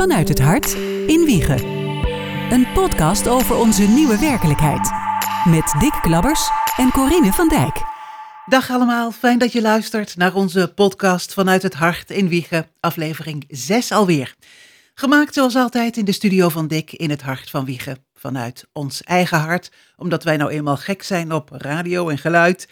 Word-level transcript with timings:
Vanuit 0.00 0.28
het 0.28 0.38
Hart 0.38 0.74
in 1.06 1.24
Wiegen. 1.24 1.66
Een 2.50 2.72
podcast 2.72 3.28
over 3.28 3.56
onze 3.56 3.82
nieuwe 3.82 4.18
werkelijkheid. 4.18 4.90
Met 5.44 5.74
Dick 5.80 5.98
Klabbers 6.02 6.50
en 6.76 6.90
Corine 6.90 7.32
van 7.32 7.48
Dijk. 7.48 7.82
Dag 8.46 8.70
allemaal, 8.70 9.12
fijn 9.12 9.38
dat 9.38 9.52
je 9.52 9.60
luistert 9.60 10.16
naar 10.16 10.34
onze 10.34 10.72
podcast 10.74 11.32
Vanuit 11.32 11.62
het 11.62 11.74
Hart 11.74 12.10
in 12.10 12.28
Wiegen, 12.28 12.66
aflevering 12.80 13.44
6 13.48 13.92
alweer. 13.92 14.34
Gemaakt 14.94 15.34
zoals 15.34 15.54
altijd 15.54 15.96
in 15.96 16.04
de 16.04 16.12
studio 16.12 16.48
van 16.48 16.68
Dick 16.68 16.92
in 16.92 17.10
het 17.10 17.22
hart 17.22 17.50
van 17.50 17.64
Wiegen. 17.64 18.04
Vanuit 18.14 18.68
ons 18.72 19.02
eigen 19.02 19.38
hart, 19.38 19.70
omdat 19.96 20.24
wij 20.24 20.36
nou 20.36 20.50
eenmaal 20.50 20.76
gek 20.76 21.02
zijn 21.02 21.32
op 21.32 21.50
radio 21.52 22.08
en 22.08 22.18
geluid. 22.18 22.68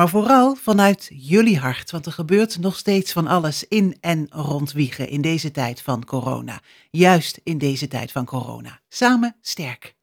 Maar 0.00 0.08
vooral 0.08 0.56
vanuit 0.62 1.10
jullie 1.12 1.58
hart, 1.58 1.90
want 1.90 2.06
er 2.06 2.12
gebeurt 2.12 2.58
nog 2.58 2.76
steeds 2.76 3.12
van 3.12 3.26
alles 3.26 3.64
in 3.68 3.96
en 4.00 4.26
rond 4.30 4.72
Wiegen 4.72 5.08
in 5.08 5.20
deze 5.20 5.50
tijd 5.50 5.82
van 5.82 6.04
corona. 6.04 6.60
Juist 6.90 7.40
in 7.44 7.58
deze 7.58 7.88
tijd 7.88 8.12
van 8.12 8.24
corona. 8.24 8.80
Samen 8.88 9.36
sterk. 9.40 9.94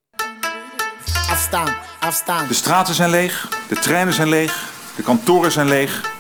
Afstaan, 1.30 1.76
afstaan. 2.00 2.48
De 2.48 2.54
straten 2.54 2.94
zijn 2.94 3.10
leeg, 3.10 3.50
de 3.70 3.76
treinen 3.76 4.14
zijn 4.14 4.30
leeg, 4.30 4.72
de 4.96 5.04
kantoren 5.04 5.52
zijn 5.52 5.68
leeg. 5.68 6.12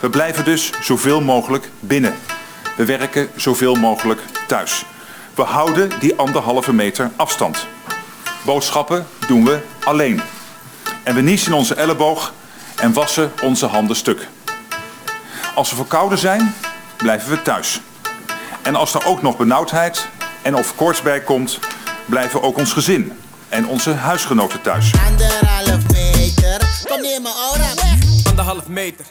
We 0.00 0.10
blijven 0.10 0.44
dus 0.44 0.70
zoveel 0.82 1.20
mogelijk 1.20 1.70
binnen. 1.80 2.14
We 2.76 2.84
werken 2.84 3.28
zoveel 3.36 3.74
mogelijk 3.74 4.20
thuis. 4.46 4.84
We 5.34 5.42
houden 5.42 6.00
die 6.00 6.14
anderhalve 6.14 6.72
meter 6.72 7.10
afstand. 7.16 7.66
Boodschappen 8.44 9.06
doen 9.26 9.44
we 9.44 9.60
alleen. 9.84 10.20
En 11.04 11.14
we 11.14 11.20
niezen 11.20 11.52
onze 11.52 11.74
elleboog 11.74 12.32
en 12.80 12.92
wassen 12.92 13.32
onze 13.42 13.66
handen 13.66 13.96
stuk. 13.96 14.28
Als 15.54 15.70
we 15.70 15.76
verkouden 15.76 16.18
zijn, 16.18 16.54
blijven 16.96 17.30
we 17.30 17.42
thuis. 17.42 17.80
En 18.62 18.74
als 18.74 18.94
er 18.94 19.06
ook 19.06 19.22
nog 19.22 19.36
benauwdheid 19.36 20.08
en 20.42 20.54
of 20.54 20.76
koorts 20.76 21.02
bij 21.02 21.20
komt, 21.20 21.58
blijven 22.06 22.42
ook 22.42 22.58
ons 22.58 22.72
gezin 22.72 23.12
en 23.48 23.66
onze 23.66 23.90
huisgenoten 23.90 24.62
thuis. 24.62 24.92
Anderhalf 25.06 25.92
meter. 25.92 26.84
Kom 26.88 27.00
neer 27.00 27.22
mijn 27.22 27.34
aura 27.34 27.74
weg. 27.74 28.26
Anderhalf 28.28 28.68
meter. 28.68 29.04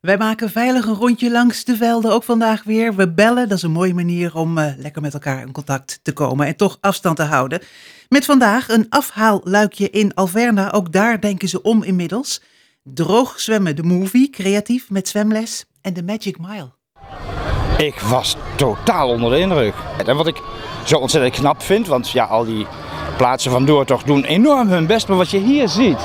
Wij 0.00 0.16
maken 0.16 0.50
veilig 0.50 0.86
een 0.86 0.94
rondje 0.94 1.30
langs 1.30 1.64
de 1.64 1.76
velden, 1.76 2.12
ook 2.12 2.24
vandaag 2.24 2.62
weer. 2.62 2.94
We 2.94 3.12
bellen, 3.12 3.48
dat 3.48 3.56
is 3.56 3.62
een 3.62 3.70
mooie 3.70 3.94
manier 3.94 4.34
om 4.34 4.58
uh, 4.58 4.66
lekker 4.76 5.02
met 5.02 5.14
elkaar 5.14 5.40
in 5.40 5.52
contact 5.52 6.00
te 6.02 6.12
komen 6.12 6.46
en 6.46 6.56
toch 6.56 6.78
afstand 6.80 7.16
te 7.16 7.22
houden. 7.22 7.62
Met 8.08 8.24
vandaag 8.24 8.68
een 8.68 8.86
afhaalluikje 8.88 9.90
in 9.90 10.14
Alverna, 10.14 10.72
ook 10.72 10.92
daar 10.92 11.20
denken 11.20 11.48
ze 11.48 11.62
om 11.62 11.82
inmiddels. 11.82 12.40
Droog 12.82 13.40
zwemmen, 13.40 13.76
de 13.76 13.82
movie, 13.82 14.30
creatief 14.30 14.90
met 14.90 15.08
zwemles 15.08 15.64
en 15.80 15.94
de 15.94 16.02
Magic 16.02 16.36
Mile. 16.38 16.70
Ik 17.78 18.00
was 18.00 18.36
totaal 18.56 19.08
onder 19.08 19.30
de 19.30 19.38
indruk. 19.38 19.74
En 20.06 20.16
wat 20.16 20.26
ik 20.26 20.42
zo 20.84 20.96
ontzettend 20.96 21.34
knap 21.34 21.62
vind, 21.62 21.86
want 21.86 22.10
ja, 22.10 22.24
al 22.24 22.44
die 22.44 22.66
plaatsen 23.16 23.50
van 23.50 23.64
Doortocht 23.64 24.06
doen 24.06 24.24
enorm 24.24 24.68
hun 24.68 24.86
best. 24.86 25.08
Maar 25.08 25.16
wat 25.16 25.30
je 25.30 25.38
hier 25.38 25.68
ziet, 25.68 25.98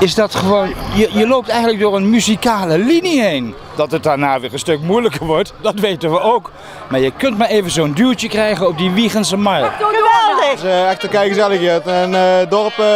is 0.00 0.14
dat 0.14 0.34
gewoon, 0.34 0.68
je, 0.94 1.10
je 1.12 1.26
loopt 1.26 1.48
eigenlijk 1.48 1.80
door 1.80 1.96
een 1.96 2.10
muzikale 2.10 2.78
linie 2.78 3.22
heen. 3.22 3.54
Dat 3.76 3.90
het 3.90 4.02
daarna 4.02 4.40
weer 4.40 4.52
een 4.52 4.58
stuk 4.58 4.80
moeilijker 4.80 5.26
wordt, 5.26 5.54
dat 5.60 5.80
weten 5.80 6.10
we 6.10 6.20
ook. 6.20 6.52
Maar 6.88 7.00
je 7.00 7.12
kunt 7.16 7.38
maar 7.38 7.48
even 7.48 7.70
zo'n 7.70 7.92
duwtje 7.92 8.28
krijgen 8.28 8.68
op 8.68 8.78
die 8.78 8.90
Wiegense 8.90 9.36
Mile. 9.36 9.70
Het 9.70 10.58
is 10.58 10.64
uh, 10.64 10.90
echt 10.90 11.02
een 11.02 11.08
keigezelligheid. 11.08 11.86
En 11.86 12.10
uh, 12.10 12.36
het 12.36 12.50
dorp, 12.50 12.78
uh, 12.80 12.86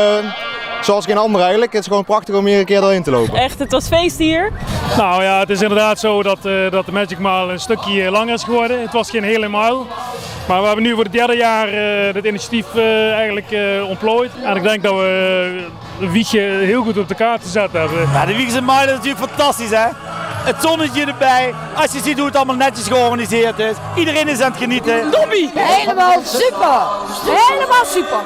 zoals 0.84 1.04
geen 1.04 1.18
ander 1.18 1.40
eigenlijk, 1.40 1.72
het 1.72 1.80
is 1.80 1.86
gewoon 1.86 2.04
prachtig 2.04 2.34
om 2.34 2.46
hier 2.46 2.58
een 2.58 2.64
keer 2.64 2.80
doorheen 2.80 3.02
te 3.02 3.10
lopen. 3.10 3.38
Echt, 3.38 3.58
het 3.58 3.72
was 3.72 3.88
feest 3.88 4.18
hier. 4.18 4.52
Nou 4.96 5.22
ja, 5.22 5.38
het 5.38 5.50
is 5.50 5.62
inderdaad 5.62 5.98
zo 5.98 6.22
dat, 6.22 6.38
uh, 6.42 6.70
dat 6.70 6.86
de 6.86 6.92
Magic 6.92 7.18
Mile 7.18 7.52
een 7.52 7.60
stukje 7.60 8.10
langer 8.10 8.34
is 8.34 8.42
geworden. 8.42 8.80
Het 8.80 8.92
was 8.92 9.10
geen 9.10 9.22
hele 9.22 9.48
mile. 9.48 9.82
Maar 10.48 10.60
we 10.60 10.66
hebben 10.66 10.84
nu 10.84 10.94
voor 10.94 11.02
het 11.02 11.12
derde 11.12 11.36
jaar 11.36 11.68
uh, 11.68 12.12
dit 12.12 12.24
initiatief 12.24 12.66
uh, 12.74 13.12
eigenlijk 13.12 13.50
uh, 13.50 13.88
ontplooid. 13.88 14.30
En 14.42 14.56
ik 14.56 14.62
denk 14.62 14.82
dat 14.82 14.94
we 14.94 15.64
de 15.98 16.10
wiegje 16.10 16.40
heel 16.40 16.82
goed 16.82 16.98
op 16.98 17.08
de 17.08 17.14
kaart 17.14 17.42
gezet 17.42 17.72
hebben. 17.72 18.00
Ja, 18.12 18.26
de 18.26 18.36
Wiegse 18.36 18.60
Mile 18.60 18.84
is 18.84 18.90
natuurlijk 18.90 19.18
fantastisch 19.18 19.70
hè. 19.70 19.86
Het 20.44 20.56
zonnetje 20.62 21.04
erbij. 21.04 21.54
Als 21.76 21.92
je 21.92 22.00
ziet 22.00 22.16
hoe 22.16 22.26
het 22.26 22.36
allemaal 22.36 22.56
netjes 22.56 22.86
georganiseerd 22.86 23.58
is. 23.58 23.74
Iedereen 23.96 24.28
is 24.28 24.40
aan 24.40 24.50
het 24.50 24.60
genieten. 24.60 25.10
Lobby! 25.10 25.48
Helemaal 25.54 26.20
super! 26.24 26.82
Helemaal 27.24 27.84
super! 27.84 28.20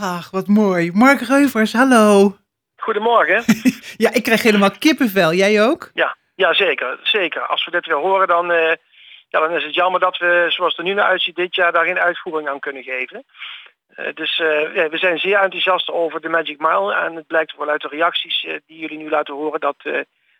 Ach, 0.00 0.30
wat 0.30 0.46
mooi. 0.46 0.92
Mark 0.92 1.20
Reuvers, 1.20 1.72
hallo. 1.72 2.36
Goedemorgen. 2.76 3.44
ja, 4.04 4.12
ik 4.12 4.22
krijg 4.22 4.42
helemaal 4.42 4.70
kippenvel. 4.78 5.32
Jij 5.32 5.62
ook? 5.62 5.90
Ja, 5.94 6.16
ja 6.34 6.54
zeker, 6.54 6.98
zeker. 7.02 7.46
Als 7.46 7.64
we 7.64 7.70
dit 7.70 7.86
weer 7.86 7.96
horen, 7.96 8.28
dan, 8.28 8.50
uh, 8.50 8.72
ja, 9.28 9.40
dan 9.40 9.50
is 9.50 9.64
het 9.64 9.74
jammer 9.74 10.00
dat 10.00 10.18
we, 10.18 10.46
zoals 10.48 10.76
het 10.76 10.78
er 10.78 10.84
nu 10.84 10.94
naar 10.94 11.04
uitziet, 11.04 11.36
dit 11.36 11.54
jaar 11.54 11.72
daar 11.72 11.84
geen 11.84 11.98
uitvoering 11.98 12.48
aan 12.48 12.58
kunnen 12.58 12.82
geven. 12.82 13.24
Uh, 13.96 14.06
dus 14.14 14.38
uh, 14.38 14.74
ja, 14.74 14.88
we 14.88 14.98
zijn 14.98 15.18
zeer 15.18 15.38
enthousiast 15.38 15.90
over 15.90 16.20
de 16.20 16.28
Magic 16.28 16.58
Mile. 16.58 16.94
En 16.94 17.16
het 17.16 17.26
blijkt 17.26 17.56
wel 17.56 17.68
uit 17.68 17.82
de 17.82 17.88
reacties 17.88 18.46
die 18.66 18.78
jullie 18.78 18.98
nu 18.98 19.08
laten 19.08 19.34
horen 19.34 19.60
dat 19.60 19.76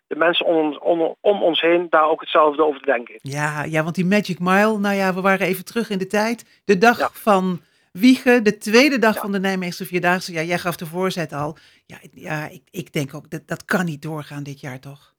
de 0.07 0.15
mensen 0.15 0.45
om, 0.45 0.77
om, 0.77 1.15
om, 1.21 1.43
ons 1.43 1.61
heen 1.61 1.87
daar 1.89 2.09
ook 2.09 2.21
hetzelfde 2.21 2.63
over 2.63 2.85
denken. 2.85 3.15
Ja, 3.21 3.63
ja, 3.63 3.83
want 3.83 3.95
die 3.95 4.05
Magic 4.05 4.39
Mile, 4.39 4.77
nou 4.77 4.95
ja, 4.95 5.13
we 5.13 5.21
waren 5.21 5.47
even 5.47 5.65
terug 5.65 5.89
in 5.89 5.97
de 5.97 6.07
tijd. 6.07 6.61
De 6.65 6.77
dag 6.77 6.99
ja. 6.99 7.09
van 7.13 7.61
Wiegen, 7.91 8.43
de 8.43 8.57
tweede 8.57 8.99
dag 8.99 9.15
ja. 9.15 9.21
van 9.21 9.31
de 9.31 9.39
Nijmeegse 9.39 9.85
Vierdaagse. 9.85 10.33
Ja, 10.33 10.41
jij 10.41 10.57
gaf 10.57 10.75
de 10.75 10.85
voorzet 10.85 11.33
al. 11.33 11.57
Ja, 11.85 11.97
ja 12.11 12.47
ik, 12.51 12.61
ik 12.71 12.93
denk 12.93 13.13
ook, 13.13 13.29
dat, 13.29 13.47
dat 13.47 13.65
kan 13.65 13.85
niet 13.85 14.01
doorgaan 14.01 14.43
dit 14.43 14.59
jaar 14.59 14.79
toch? 14.79 15.13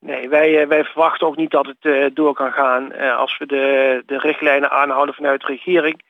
Nee, 0.00 0.28
wij, 0.28 0.68
wij 0.68 0.84
verwachten 0.84 1.26
ook 1.26 1.36
niet 1.36 1.50
dat 1.50 1.66
het 1.66 1.84
uh, 1.84 2.06
door 2.14 2.34
kan 2.34 2.52
gaan. 2.52 2.92
Uh, 2.92 3.16
als 3.16 3.38
we 3.38 3.46
de, 3.46 4.02
de 4.06 4.18
richtlijnen 4.18 4.70
aanhouden 4.70 5.14
vanuit 5.14 5.40
de 5.40 5.46
regering, 5.46 6.02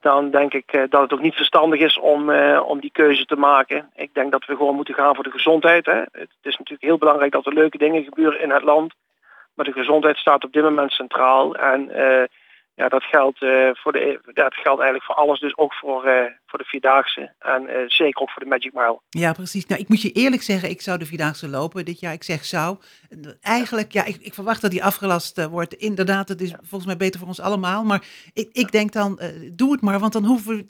dan 0.00 0.30
denk 0.30 0.54
ik 0.54 0.72
uh, 0.72 0.82
dat 0.88 1.02
het 1.02 1.12
ook 1.12 1.20
niet 1.20 1.34
verstandig 1.34 1.80
is 1.80 1.98
om, 1.98 2.30
om 2.58 2.80
die 2.80 2.92
keuze 2.92 3.24
te 3.24 3.36
maken. 3.36 3.90
Ik 3.94 4.14
denk 4.14 4.32
dat 4.32 4.44
we 4.44 4.56
gewoon 4.56 4.74
moeten 4.74 4.94
gaan 4.94 5.14
voor 5.14 5.24
de 5.24 5.30
gezondheid. 5.30 5.86
Hè. 5.86 5.98
Het 5.98 6.30
is 6.42 6.56
natuurlijk 6.56 6.82
heel 6.82 6.98
belangrijk 6.98 7.32
dat 7.32 7.46
er 7.46 7.54
leuke 7.54 7.78
dingen 7.78 8.04
gebeuren 8.04 8.40
in 8.40 8.50
het 8.50 8.62
land. 8.62 8.94
Maar 9.54 9.64
de 9.64 9.72
gezondheid 9.72 10.16
staat 10.16 10.44
op 10.44 10.52
dit 10.52 10.62
moment 10.62 10.92
centraal. 10.92 11.54
En 11.56 11.90
ja, 12.74 12.88
dat 12.88 13.02
geldt, 13.02 13.42
uh, 13.42 13.70
voor 13.72 13.92
de, 13.92 14.20
ja, 14.34 14.42
dat 14.42 14.54
geldt 14.54 14.80
eigenlijk 14.80 15.04
voor 15.04 15.14
alles, 15.14 15.40
dus 15.40 15.56
ook 15.56 15.74
voor, 15.74 16.06
uh, 16.06 16.24
voor 16.46 16.58
de 16.58 16.64
Vierdaagse 16.64 17.32
en 17.38 17.62
uh, 17.62 17.76
zeker 17.86 18.22
ook 18.22 18.30
voor 18.30 18.42
de 18.42 18.48
Magic 18.48 18.72
Mile. 18.72 19.00
Ja, 19.08 19.32
precies. 19.32 19.66
Nou, 19.66 19.80
ik 19.80 19.88
moet 19.88 20.02
je 20.02 20.12
eerlijk 20.12 20.42
zeggen, 20.42 20.70
ik 20.70 20.80
zou 20.80 20.98
de 20.98 21.06
Vierdaagse 21.06 21.48
lopen 21.48 21.84
dit 21.84 22.00
jaar. 22.00 22.12
Ik 22.12 22.22
zeg 22.22 22.44
zou. 22.44 22.76
Eigenlijk, 23.40 23.92
ja, 23.92 24.04
ik, 24.04 24.16
ik 24.16 24.34
verwacht 24.34 24.62
dat 24.62 24.70
die 24.70 24.84
afgelast 24.84 25.46
wordt. 25.46 25.74
Inderdaad, 25.74 26.28
het 26.28 26.40
is 26.40 26.50
ja. 26.50 26.56
volgens 26.56 26.86
mij 26.86 26.96
beter 26.96 27.18
voor 27.18 27.28
ons 27.28 27.40
allemaal. 27.40 27.84
Maar 27.84 28.04
ik, 28.32 28.48
ik 28.52 28.72
denk 28.72 28.92
dan, 28.92 29.20
doe 29.52 29.72
het 29.72 29.80
maar, 29.82 29.98
want 29.98 30.12
dan 30.12 30.24
hoeven 30.24 30.56
we 30.56 30.66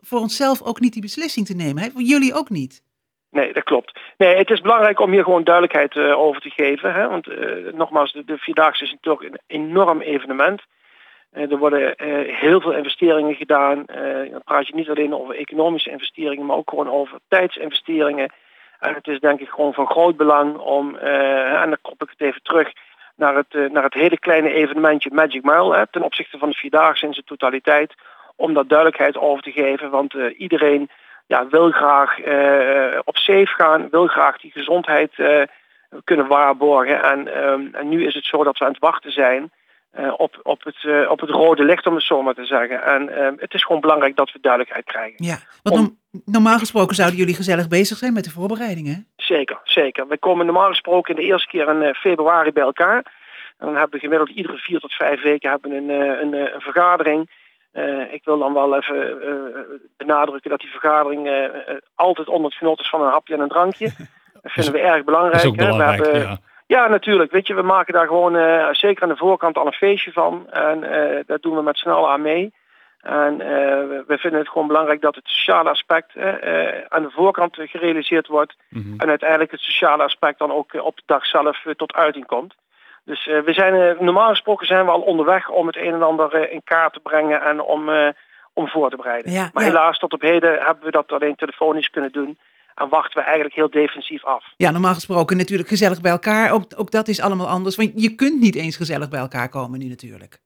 voor 0.00 0.20
onszelf 0.20 0.62
ook 0.62 0.80
niet 0.80 0.92
die 0.92 1.02
beslissing 1.02 1.46
te 1.46 1.54
nemen. 1.54 1.82
Hè? 1.82 1.90
Voor 1.90 2.02
jullie 2.02 2.34
ook 2.34 2.50
niet. 2.50 2.82
Nee, 3.30 3.52
dat 3.52 3.64
klopt. 3.64 3.98
Nee, 4.16 4.36
het 4.36 4.50
is 4.50 4.60
belangrijk 4.60 5.00
om 5.00 5.10
hier 5.12 5.24
gewoon 5.24 5.44
duidelijkheid 5.44 5.96
over 5.96 6.40
te 6.40 6.50
geven. 6.50 6.92
Hè? 6.94 7.08
Want 7.08 7.26
nogmaals, 7.74 8.12
de, 8.12 8.24
de 8.24 8.38
Vierdaagse 8.38 8.84
is 8.84 8.90
natuurlijk 8.90 9.24
een 9.24 9.40
enorm 9.46 10.00
evenement. 10.00 10.62
Uh, 11.34 11.50
er 11.50 11.58
worden 11.58 11.80
uh, 11.80 12.36
heel 12.36 12.60
veel 12.60 12.72
investeringen 12.72 13.34
gedaan. 13.34 13.84
Uh, 13.86 14.30
dan 14.30 14.42
praat 14.44 14.66
je 14.66 14.74
niet 14.74 14.88
alleen 14.88 15.14
over 15.14 15.36
economische 15.36 15.90
investeringen, 15.90 16.46
maar 16.46 16.56
ook 16.56 16.70
gewoon 16.70 16.90
over 16.90 17.18
tijdsinvesteringen. 17.28 18.32
En 18.78 18.94
het 18.94 19.06
is 19.06 19.20
denk 19.20 19.40
ik 19.40 19.48
gewoon 19.48 19.74
van 19.74 19.86
groot 19.86 20.16
belang 20.16 20.56
om, 20.56 20.96
en 20.96 21.68
dan 21.68 21.78
kop 21.82 22.02
ik 22.02 22.08
het 22.10 22.20
even 22.20 22.42
terug, 22.42 22.72
naar 23.16 23.34
het, 23.34 23.72
naar 23.72 23.82
het 23.82 23.94
hele 23.94 24.18
kleine 24.18 24.52
evenementje 24.52 25.10
Magic 25.12 25.42
Mile, 25.42 25.76
hè, 25.76 25.86
ten 25.86 26.02
opzichte 26.02 26.38
van 26.38 26.48
de 26.48 26.56
Vierdaagse 26.56 27.06
in 27.06 27.12
zijn 27.12 27.26
totaliteit, 27.26 27.94
om 28.36 28.54
daar 28.54 28.66
duidelijkheid 28.66 29.16
over 29.16 29.42
te 29.42 29.52
geven. 29.52 29.90
Want 29.90 30.14
iedereen 30.36 30.90
ja, 31.26 31.46
wil 31.48 31.70
graag 31.70 32.18
op 33.04 33.16
safe 33.16 33.46
gaan, 33.46 33.88
wil 33.90 34.06
graag 34.06 34.40
die 34.40 34.50
gezondheid 34.50 35.12
kunnen 36.04 36.26
waarborgen. 36.26 37.02
En, 37.02 37.44
um, 37.48 37.68
en 37.72 37.88
nu 37.88 38.06
is 38.06 38.14
het 38.14 38.24
zo 38.24 38.44
dat 38.44 38.58
we 38.58 38.64
aan 38.64 38.70
het 38.70 38.80
wachten 38.80 39.12
zijn. 39.12 39.50
Uh, 39.98 40.12
op, 40.16 40.40
op, 40.42 40.64
het, 40.64 40.82
uh, 40.82 41.10
op 41.10 41.20
het 41.20 41.30
rode 41.30 41.64
licht, 41.64 41.86
om 41.86 41.94
het 41.94 42.04
zo 42.04 42.22
maar 42.22 42.34
te 42.34 42.44
zeggen. 42.44 42.82
En 42.82 43.08
uh, 43.08 43.28
het 43.36 43.54
is 43.54 43.64
gewoon 43.64 43.80
belangrijk 43.80 44.16
dat 44.16 44.32
we 44.32 44.38
duidelijkheid 44.40 44.84
krijgen. 44.84 45.24
Ja, 45.24 45.38
want 45.62 45.78
om... 45.78 45.98
normaal 46.24 46.58
gesproken 46.58 46.94
zouden 46.94 47.18
jullie 47.18 47.34
gezellig 47.34 47.68
bezig 47.68 47.96
zijn 47.96 48.12
met 48.12 48.24
de 48.24 48.30
voorbereidingen. 48.30 49.06
Zeker, 49.16 49.60
zeker. 49.64 50.08
We 50.08 50.18
komen 50.18 50.46
normaal 50.46 50.68
gesproken 50.68 51.16
de 51.16 51.22
eerste 51.22 51.48
keer 51.48 51.68
in 51.68 51.94
februari 51.94 52.52
bij 52.52 52.62
elkaar. 52.62 52.96
En 53.58 53.66
dan 53.66 53.74
hebben 53.76 53.90
we 53.90 53.98
gemiddeld 53.98 54.30
iedere 54.30 54.56
vier 54.56 54.80
tot 54.80 54.92
vijf 54.92 55.22
weken 55.22 55.50
hebben 55.50 55.72
een, 55.72 55.88
een, 55.88 56.32
een 56.32 56.60
vergadering. 56.60 57.30
ik 58.10 58.24
wil 58.24 58.38
dan 58.38 58.52
wel 58.54 58.76
even 58.76 59.18
benadrukken 59.96 60.50
dat 60.50 60.60
die 60.60 60.70
vergadering 60.70 61.50
altijd 61.94 62.28
onder 62.28 62.50
het 62.50 62.58
genot 62.58 62.80
is 62.80 62.88
van 62.88 63.02
een 63.02 63.10
hapje 63.10 63.34
en 63.34 63.40
een 63.40 63.48
drankje. 63.48 63.90
Dat 64.42 64.52
vinden 64.52 64.72
we 64.72 64.80
erg 64.80 65.04
belangrijk. 65.04 65.32
Dat 65.34 65.42
is 65.42 65.48
ook 65.48 65.56
belangrijk, 65.56 65.98
we 65.98 66.04
hebben, 66.04 66.28
ja. 66.28 66.49
Ja, 66.74 66.88
natuurlijk. 66.88 67.32
Weet 67.32 67.46
je, 67.46 67.54
we 67.54 67.62
maken 67.62 67.94
daar 67.94 68.06
gewoon 68.06 68.36
uh, 68.36 68.68
zeker 68.72 69.02
aan 69.02 69.08
de 69.08 69.16
voorkant 69.16 69.58
al 69.58 69.66
een 69.66 69.72
feestje 69.72 70.12
van. 70.12 70.50
En 70.50 70.82
uh, 70.82 71.20
daar 71.26 71.40
doen 71.40 71.56
we 71.56 71.62
met 71.62 71.78
z'n 71.78 71.88
allen 71.88 72.10
aan 72.10 72.22
mee. 72.22 72.52
En 73.00 73.32
uh, 73.32 73.46
we 74.06 74.16
vinden 74.18 74.40
het 74.40 74.48
gewoon 74.48 74.66
belangrijk 74.66 75.00
dat 75.00 75.14
het 75.14 75.26
sociale 75.26 75.70
aspect 75.70 76.16
aan 76.88 77.02
de 77.02 77.10
voorkant 77.10 77.56
gerealiseerd 77.56 78.26
wordt. 78.26 78.56
Mm 78.68 78.82
-hmm. 78.82 78.94
En 78.98 79.08
uiteindelijk 79.08 79.50
het 79.50 79.60
sociale 79.60 80.02
aspect 80.02 80.38
dan 80.38 80.52
ook 80.52 80.72
op 80.82 80.96
de 80.96 81.02
dag 81.06 81.26
zelf 81.26 81.64
tot 81.76 81.94
uiting 81.94 82.26
komt. 82.26 82.54
Dus 83.04 83.26
eh, 83.26 83.40
we 83.40 83.52
zijn, 83.52 83.74
eh, 83.74 84.00
normaal 84.00 84.28
gesproken 84.28 84.66
zijn 84.66 84.84
we 84.84 84.90
al 84.90 85.00
onderweg 85.00 85.48
om 85.48 85.66
het 85.66 85.76
een 85.76 85.94
en 85.94 86.02
ander 86.02 86.34
eh, 86.34 86.52
in 86.52 86.62
kaart 86.64 86.92
te 86.92 87.00
brengen 87.00 87.42
en 87.42 87.60
om, 87.60 87.88
eh, 87.88 88.08
om 88.52 88.68
voor 88.68 88.90
te 88.90 88.96
bereiden. 88.96 89.32
Ja, 89.32 89.50
maar 89.52 89.62
ja. 89.62 89.68
helaas 89.68 89.98
tot 89.98 90.12
op 90.12 90.20
heden 90.20 90.58
hebben 90.58 90.84
we 90.84 90.90
dat 90.90 91.12
alleen 91.12 91.34
telefonisch 91.34 91.90
kunnen 91.90 92.12
doen. 92.12 92.38
En 92.80 92.88
wachten 92.88 93.18
we 93.18 93.24
eigenlijk 93.24 93.54
heel 93.54 93.70
defensief 93.70 94.24
af. 94.24 94.44
Ja, 94.56 94.70
normaal 94.70 94.94
gesproken 94.94 95.36
natuurlijk 95.36 95.68
gezellig 95.68 96.00
bij 96.00 96.10
elkaar. 96.10 96.52
Ook, 96.52 96.64
ook 96.76 96.90
dat 96.90 97.08
is 97.08 97.20
allemaal 97.20 97.48
anders. 97.48 97.76
Want 97.76 97.92
je 97.94 98.14
kunt 98.14 98.40
niet 98.40 98.56
eens 98.56 98.76
gezellig 98.76 99.08
bij 99.08 99.20
elkaar 99.20 99.48
komen 99.48 99.78
nu 99.78 99.88
natuurlijk. 99.88 100.38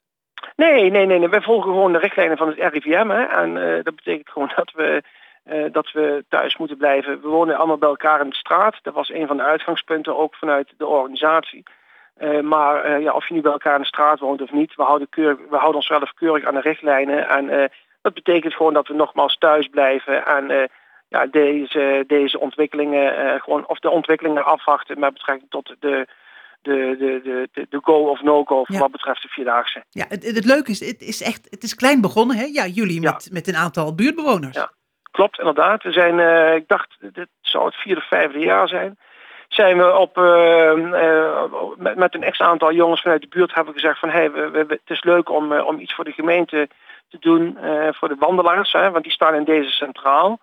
Nee, 0.56 0.90
nee, 0.90 1.06
nee, 1.06 1.18
nee. 1.18 1.28
Wij 1.28 1.40
volgen 1.40 1.70
gewoon 1.70 1.92
de 1.92 1.98
richtlijnen 1.98 2.36
van 2.36 2.48
het 2.48 2.72
RIVM. 2.72 3.08
Hè. 3.08 3.22
En 3.22 3.56
eh, 3.56 3.84
dat 3.84 3.96
betekent 3.96 4.28
gewoon 4.28 4.52
dat 4.56 4.72
we, 4.72 5.02
eh, 5.44 5.72
dat 5.72 5.92
we 5.92 6.24
thuis 6.28 6.56
moeten 6.56 6.76
blijven. 6.76 7.20
We 7.20 7.28
wonen 7.28 7.56
allemaal 7.56 7.78
bij 7.78 7.88
elkaar 7.88 8.20
in 8.20 8.28
de 8.28 8.36
straat. 8.36 8.78
Dat 8.82 8.94
was 8.94 9.10
een 9.10 9.26
van 9.26 9.36
de 9.36 9.42
uitgangspunten 9.42 10.18
ook 10.18 10.34
vanuit 10.34 10.74
de 10.76 10.86
organisatie. 10.86 11.62
Eh, 12.16 12.40
maar 12.40 13.00
ja, 13.00 13.12
of 13.12 13.28
je 13.28 13.34
nu 13.34 13.40
bij 13.40 13.52
elkaar 13.52 13.74
in 13.74 13.80
de 13.80 13.86
straat 13.86 14.18
woont 14.18 14.42
of 14.42 14.52
niet, 14.52 14.74
we 14.74 14.82
houden, 14.82 15.08
keur, 15.08 15.36
we 15.36 15.56
houden 15.56 15.74
onszelf 15.74 16.12
keurig 16.12 16.44
aan 16.44 16.54
de 16.54 16.60
richtlijnen. 16.60 17.28
En 17.28 17.70
dat 18.02 18.14
betekent 18.14 18.54
gewoon 18.54 18.74
dat 18.74 18.88
we 18.88 18.94
nogmaals 18.94 19.38
thuis 19.38 19.68
blijven 19.68 20.26
en 20.26 20.70
ja, 21.08 21.26
deze, 21.26 22.04
deze 22.06 22.40
ontwikkelingen, 22.40 23.16
eh, 23.16 23.40
gewoon, 23.42 23.66
of 23.68 23.78
de 23.78 23.90
ontwikkelingen 23.90 24.44
afwachten 24.44 24.98
met 24.98 25.12
betrekking 25.12 25.50
tot 25.50 25.74
de, 25.78 26.06
de, 26.62 26.96
de, 26.98 27.20
de, 27.52 27.66
de, 27.70 27.78
go 27.82 28.08
of 28.08 28.22
no-go 28.22 28.62
Ja. 28.66 28.78
wat 28.78 28.90
betreft 28.90 29.22
de 29.22 29.28
Vierdaagse. 29.28 29.84
Ja, 29.90 30.04
het, 30.08 30.24
het 30.34 30.44
leuke 30.44 30.70
is, 30.70 30.80
het 30.86 31.00
is 31.02 31.22
echt, 31.22 31.46
het 31.50 31.62
is 31.62 31.74
klein 31.74 32.00
begonnen, 32.00 32.36
hè? 32.36 32.44
Ja, 32.44 32.66
jullie 32.66 33.00
met, 33.00 33.28
met 33.32 33.48
een 33.48 33.56
aantal 33.56 33.94
buurtbewoners. 33.94 34.56
Ja. 34.56 34.70
Klopt, 35.10 35.38
inderdaad. 35.38 35.82
We 35.82 35.92
zijn, 35.92 36.20
eh, 36.20 36.54
ik 36.54 36.68
dacht, 36.68 36.96
dit 37.12 37.28
zou 37.40 37.64
het 37.64 37.74
vierde, 37.74 38.00
vijfde 38.00 38.38
jaar 38.38 38.68
zijn. 38.68 38.98
Zijn 39.48 39.76
we 39.76 39.96
op, 39.96 40.18
eh, 40.18 40.72
met, 41.76 41.96
met 41.96 42.14
een 42.14 42.30
x 42.30 42.40
aantal 42.40 42.72
jongens 42.72 43.00
vanuit 43.02 43.20
de 43.20 43.28
buurt 43.28 43.54
hebben 43.54 43.74
we 43.74 43.80
gezegd 43.80 43.98
van 44.00 44.08
hey, 44.08 44.30
we, 44.32 44.50
we- 44.50 44.64
het 44.68 44.80
is 44.90 45.02
leuk 45.04 45.30
om, 45.30 45.52
om 45.52 45.78
iets 45.78 45.94
voor 45.94 46.04
de 46.04 46.12
gemeente 46.12 46.68
te 47.08 47.16
doen 47.20 47.58
voor 47.90 48.08
de 48.08 48.16
wandelaars, 48.18 48.72
hè, 48.72 48.90
want 48.90 49.02
die 49.04 49.12
staan 49.12 49.34
in 49.34 49.44
deze 49.44 49.70
centraal. 49.70 50.40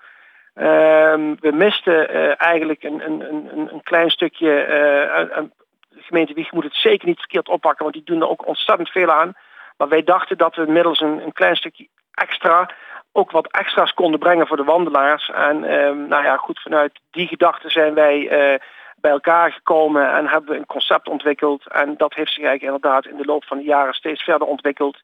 Ehm, 0.54 1.36
we 1.40 1.52
misten 1.52 2.10
eh, 2.10 2.34
eigenlijk 2.38 2.84
een, 2.84 3.06
een, 3.06 3.22
een, 3.22 3.74
een 3.74 3.84
klein 3.84 4.10
stukje. 4.10 4.62
eh, 4.64 5.44
de 5.90 6.02
gemeente 6.02 6.34
Wieg 6.34 6.52
moet 6.52 6.64
het 6.64 6.76
zeker 6.76 7.08
niet 7.08 7.20
verkeerd 7.20 7.50
oppakken, 7.50 7.84
want 7.84 7.96
die 7.96 8.06
doen 8.06 8.22
er 8.22 8.30
ook 8.30 8.48
ontzettend 8.48 8.90
veel 8.90 9.12
aan. 9.12 9.34
Maar 9.78 9.90
wij 9.90 10.04
dachten 10.04 10.38
dat 10.38 10.56
we 10.56 10.72
middels 10.72 11.00
een, 11.00 11.24
een 11.26 11.34
klein 11.34 11.56
stukje 11.56 11.88
extra 12.12 12.70
ook 13.12 13.32
wat 13.32 13.52
extra's 13.52 13.94
konden 13.94 14.20
brengen 14.20 14.48
voor 14.48 14.58
de 14.58 14.64
wandelaars. 14.64 15.30
En 15.30 15.64
ehm, 15.64 16.08
nou 16.08 16.24
ja, 16.24 16.38
goed, 16.38 16.60
vanuit 16.60 17.00
die 17.12 17.28
gedachte 17.28 17.70
zijn 17.70 17.94
wij 17.94 18.28
eh, 18.28 18.60
bij 18.96 19.12
elkaar 19.12 19.52
gekomen 19.52 20.14
en 20.14 20.28
hebben 20.28 20.52
we 20.52 20.58
een 20.58 20.66
concept 20.66 21.08
ontwikkeld. 21.10 21.68
En 21.68 21.98
dat 21.98 22.14
heeft 22.14 22.34
zich 22.34 22.44
eigenlijk 22.44 22.76
inderdaad 22.76 23.06
in 23.06 23.18
de 23.18 23.26
loop 23.26 23.46
van 23.46 23.58
de 23.58 23.64
jaren 23.64 23.94
steeds 23.94 24.24
verder 24.24 24.48
ontwikkeld. 24.48 25.02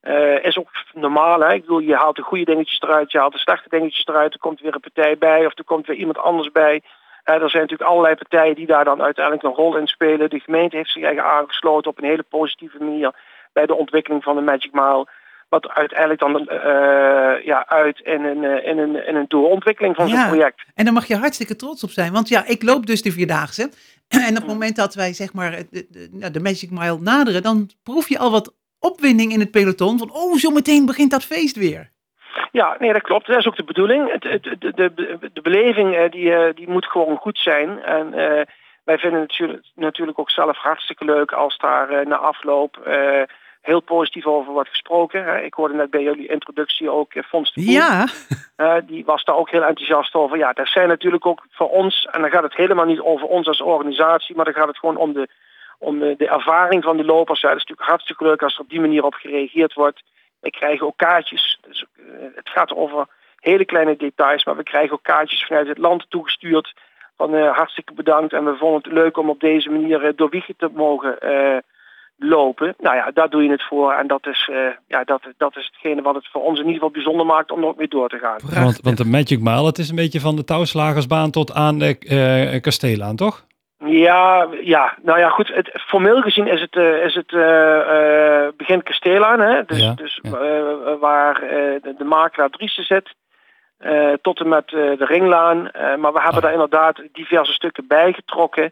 Eh, 0.00 0.44
is 0.44 0.58
ook 0.58 0.70
normaal, 0.92 1.40
hè? 1.40 1.52
ik 1.54 1.60
bedoel, 1.60 1.78
je 1.78 1.94
haalt 1.94 2.16
de 2.16 2.22
goede 2.22 2.44
dingetjes 2.44 2.80
eruit, 2.80 3.12
je 3.12 3.18
haalt 3.18 3.32
de 3.32 3.38
slechte 3.38 3.68
dingetjes 3.68 4.06
eruit, 4.06 4.32
er 4.32 4.38
komt 4.40 4.60
weer 4.60 4.74
een 4.74 4.80
partij 4.80 5.18
bij 5.18 5.46
of 5.46 5.58
er 5.58 5.64
komt 5.64 5.86
weer 5.86 5.96
iemand 5.96 6.18
anders 6.18 6.50
bij. 6.52 6.82
Eh, 7.24 7.34
er 7.34 7.50
zijn 7.50 7.62
natuurlijk 7.62 7.90
allerlei 7.90 8.14
partijen 8.14 8.54
die 8.54 8.66
daar 8.66 8.84
dan 8.84 9.02
uiteindelijk 9.02 9.44
een 9.44 9.54
rol 9.64 9.76
in 9.76 9.86
spelen. 9.86 10.30
De 10.30 10.40
gemeente 10.40 10.76
heeft 10.76 10.90
zich 10.92 11.02
eigenlijk 11.02 11.34
aangesloten 11.34 11.90
op 11.90 11.98
een 11.98 12.08
hele 12.08 12.22
positieve 12.28 12.78
manier 12.78 13.14
bij 13.52 13.66
de 13.66 13.74
ontwikkeling 13.74 14.22
van 14.22 14.36
de 14.36 14.42
Magic 14.42 14.72
Mile. 14.72 15.06
Wat 15.48 15.68
uiteindelijk 15.68 16.20
dan 16.20 16.48
eh, 16.48 17.44
ja, 17.44 17.66
uit 17.68 18.00
in 18.00 18.24
een, 18.24 18.64
in, 18.64 18.78
een, 18.78 19.06
in 19.06 19.16
een 19.16 19.24
doorontwikkeling 19.28 19.96
van 19.96 20.08
zo'n 20.08 20.18
Ja. 20.18 20.26
project. 20.28 20.64
En 20.74 20.84
daar 20.84 20.92
mag 20.94 21.06
je 21.06 21.16
hartstikke 21.16 21.56
trots 21.56 21.84
op 21.84 21.90
zijn. 21.90 22.12
Want 22.12 22.28
ja, 22.28 22.46
ik 22.46 22.62
loop 22.62 22.86
dus 22.86 23.02
de 23.02 23.12
Vierdaagse. 23.12 23.70
En 24.08 24.28
op 24.30 24.36
het 24.36 24.46
moment 24.46 24.76
dat 24.76 24.94
wij 24.94 25.12
zeg 25.12 25.32
maar 25.32 25.50
de, 25.50 25.86
de, 25.90 26.08
nou, 26.12 26.32
de 26.32 26.40
Magic 26.40 26.70
Mile 26.70 26.98
naderen, 27.00 27.42
dan 27.42 27.70
proef 27.82 28.08
je 28.08 28.18
al 28.18 28.30
wat 28.30 28.54
opwinding 28.80 29.32
in 29.32 29.40
het 29.40 29.50
peloton. 29.50 29.98
Van, 29.98 30.10
oh, 30.12 30.34
zometeen 30.34 30.86
begint 30.86 31.10
dat 31.10 31.24
feest 31.24 31.56
weer. 31.56 31.90
Ja, 32.52 32.76
nee, 32.78 32.92
dat 32.92 33.02
klopt. 33.02 33.26
Dat 33.26 33.38
is 33.38 33.46
ook 33.46 33.56
de 33.56 33.64
bedoeling. 33.64 34.12
Het, 34.12 34.24
het, 34.24 34.42
de, 34.42 34.72
de, 34.94 35.30
de 35.32 35.40
beleving 35.42 35.96
eh, 35.96 36.10
die, 36.10 36.34
eh, 36.34 36.54
die 36.54 36.70
moet 36.70 36.86
gewoon 36.86 37.16
goed 37.16 37.38
zijn. 37.38 37.82
En 37.82 38.14
eh, 38.14 38.44
wij 38.84 38.98
vinden 38.98 39.20
het 39.20 39.60
natuurlijk, 39.74 40.18
ook 40.18 40.30
zelf 40.30 40.56
hartstikke 40.56 41.04
leuk 41.04 41.32
als 41.32 41.58
daar 41.58 42.06
na 42.06 42.16
afloop 42.16 42.88
heel 43.60 43.80
positief 43.80 44.26
over 44.26 44.52
wordt 44.52 44.68
gesproken. 44.68 45.44
Ik 45.44 45.54
hoorde 45.54 45.74
net 45.74 45.90
bij 45.90 46.02
jullie 46.02 46.28
introductie 46.28 46.90
ook 46.90 47.12
Fons 47.26 47.52
de 47.52 47.62
Poel. 47.64 47.72
Ja, 47.72 48.06
die 48.86 49.04
was 49.04 49.24
daar 49.24 49.36
ook 49.36 49.50
heel 49.50 49.64
enthousiast 49.64 50.14
over. 50.14 50.38
Ja, 50.38 50.52
dat 50.52 50.68
zijn 50.68 50.88
natuurlijk 50.88 51.26
ook 51.26 51.46
voor 51.50 51.68
ons, 51.68 52.08
en 52.10 52.20
dan 52.20 52.30
gaat 52.30 52.42
het 52.42 52.56
helemaal 52.56 52.84
niet 52.84 53.00
over 53.00 53.26
ons 53.26 53.46
als 53.46 53.60
organisatie, 53.60 54.36
maar 54.36 54.44
dan 54.44 54.54
gaat 54.54 54.68
het 54.68 54.78
gewoon 54.78 54.96
om 54.96 55.12
de, 55.12 55.28
om 55.78 55.98
de, 55.98 56.28
ervaring 56.28 56.82
van 56.84 56.96
de 56.96 57.04
lopers. 57.04 57.40
Ja, 57.40 57.48
dat 57.48 57.56
is 57.56 57.62
natuurlijk 57.64 57.88
hartstikke 57.88 58.24
leuk 58.24 58.42
als 58.42 58.54
er 58.54 58.60
op 58.60 58.68
die 58.68 58.80
manier 58.80 59.04
op 59.04 59.14
gereageerd 59.14 59.74
wordt. 59.74 60.02
We 60.40 60.50
krijgen 60.50 60.86
ook 60.86 60.96
kaartjes. 60.96 61.58
Dus, 61.68 61.84
het 62.34 62.48
gaat 62.48 62.74
over 62.74 63.06
hele 63.40 63.64
kleine 63.64 63.96
details, 63.96 64.44
maar 64.44 64.56
we 64.56 64.62
krijgen 64.62 64.92
ook 64.92 65.02
kaartjes 65.02 65.44
vanuit 65.44 65.68
het 65.68 65.78
land 65.78 66.06
toegestuurd. 66.08 66.74
Van 67.16 67.34
eh, 67.34 67.56
hartstikke 67.56 67.92
bedankt 67.92 68.32
en 68.32 68.44
we 68.44 68.56
vonden 68.56 68.82
het 68.82 68.92
leuk 68.92 69.16
om 69.16 69.28
op 69.28 69.40
deze 69.40 69.70
manier 69.70 70.04
eh, 70.04 70.12
door 70.16 70.30
Wiegen 70.30 70.54
te 70.56 70.70
mogen 70.74 71.18
lopen. 72.20 72.74
Nou 72.78 72.96
ja, 72.96 73.10
daar 73.10 73.30
doe 73.30 73.42
je 73.42 73.50
het 73.50 73.62
voor 73.62 73.92
en 73.92 74.06
dat 74.06 74.26
is, 74.26 74.50
ja, 74.86 75.04
dat, 75.04 75.22
dat 75.36 75.56
is 75.56 75.70
hetgene 75.72 76.02
wat 76.02 76.14
het 76.14 76.28
voor 76.28 76.42
ons 76.42 76.58
in 76.58 76.64
ieder 76.64 76.74
geval 76.74 76.90
bijzonder 76.90 77.26
maakt 77.26 77.50
om 77.50 77.62
er 77.62 77.68
ook 77.68 77.76
mee 77.76 77.88
door 77.88 78.08
te 78.08 78.18
gaan. 78.18 78.64
Want, 78.64 78.80
want 78.82 78.96
de 78.96 79.04
Magic 79.04 79.40
Mile, 79.40 79.66
het 79.66 79.78
is 79.78 79.88
een 79.88 79.96
beetje 79.96 80.20
van 80.20 80.36
de 80.36 80.44
touwslagersbaan 80.44 81.30
tot 81.30 81.52
aan 81.52 81.78
de 81.78 82.58
kastelen 82.60 83.06
aan, 83.06 83.16
toch? 83.16 83.46
Ja, 83.84 84.48
ja, 84.60 84.94
nou 85.02 85.18
ja, 85.18 85.28
goed. 85.28 85.48
Het, 85.48 85.70
formeel 85.86 86.20
gezien 86.20 86.46
is 86.46 86.60
het, 86.60 86.76
eh, 86.76 87.04
is 87.04 87.14
het 87.14 87.32
eh, 87.32 88.46
eh, 88.46 88.52
begin 88.56 88.82
kasteel 88.82 89.24
aan, 89.24 89.40
hè? 89.40 89.64
Dus, 89.64 89.80
Ja, 89.80 89.92
dus 89.92 90.20
waar 91.00 91.40
de, 91.82 91.94
de 91.98 92.04
makelaar 92.04 92.50
Driessen 92.50 92.84
zit, 92.84 93.14
tot 94.22 94.40
en 94.40 94.48
met 94.48 94.68
de 94.68 95.04
ringlaan. 95.04 95.70
Maar 95.72 96.12
we 96.12 96.20
hebben 96.20 96.42
daar 96.42 96.52
inderdaad 96.52 97.02
diverse 97.12 97.52
stukken 97.52 97.86
bij 97.86 98.12
getrokken. 98.12 98.70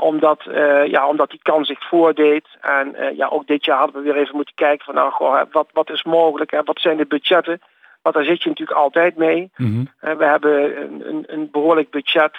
omdat, 0.00 0.42
ja, 0.86 1.08
omdat 1.08 1.30
die 1.30 1.40
kans 1.42 1.68
zich 1.68 1.88
voordeed. 1.88 2.46
En 2.60 2.96
ja, 3.16 3.26
ook 3.26 3.46
dit 3.46 3.64
jaar 3.64 3.78
hadden 3.78 4.02
we 4.02 4.12
weer 4.12 4.22
even 4.22 4.36
moeten 4.36 4.54
kijken 4.54 4.84
van 4.84 4.94
nou, 4.94 5.12
goh, 5.12 5.42
wat, 5.52 5.68
wat 5.72 5.90
is 5.90 6.02
mogelijk? 6.02 6.50
Hè? 6.50 6.62
Wat 6.62 6.80
zijn 6.80 6.96
de 6.96 7.06
budgetten? 7.06 7.60
Want 8.02 8.14
daar 8.14 8.24
zit 8.24 8.42
je 8.42 8.48
natuurlijk 8.48 8.78
altijd 8.78 9.16
mee. 9.16 9.50
Mhm. 9.56 9.84
We 10.00 10.24
hebben 10.24 10.82
een, 10.82 11.08
een, 11.08 11.24
een 11.26 11.48
behoorlijk 11.50 11.90
budget, 11.90 12.32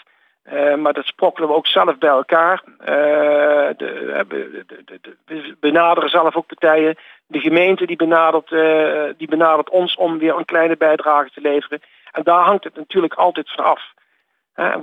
eh, 0.50 0.76
maar 0.76 0.94
dat 0.94 1.06
sprokkelen 1.06 1.50
we 1.50 1.56
ook 1.56 1.68
zelf 1.68 1.98
bij 1.98 2.10
elkaar. 2.10 2.64
Eh, 2.80 3.68
de, 3.78 4.24
de- 4.28 5.00
de- 5.02 5.16
we 5.26 5.56
benaderen 5.60 6.10
zelf 6.10 6.36
ook 6.36 6.48
partijen. 6.48 6.96
De 7.28 7.40
gemeente 7.40 7.86
die 7.86 7.96
benadert, 7.96 8.52
eh, 8.52 9.04
die 9.18 9.28
benadert 9.28 9.70
ons 9.70 9.96
om 9.96 10.18
weer 10.18 10.36
een 10.38 10.46
kleine 10.46 10.78
bijdrage 10.78 11.30
te 11.30 11.42
leveren. 11.42 11.82
En 12.12 12.24
daar 12.24 12.44
hangt 12.44 12.64
het 12.64 12.76
natuurlijk 12.76 13.14
altijd 13.14 13.52
van 13.52 13.66
af. 13.66 13.82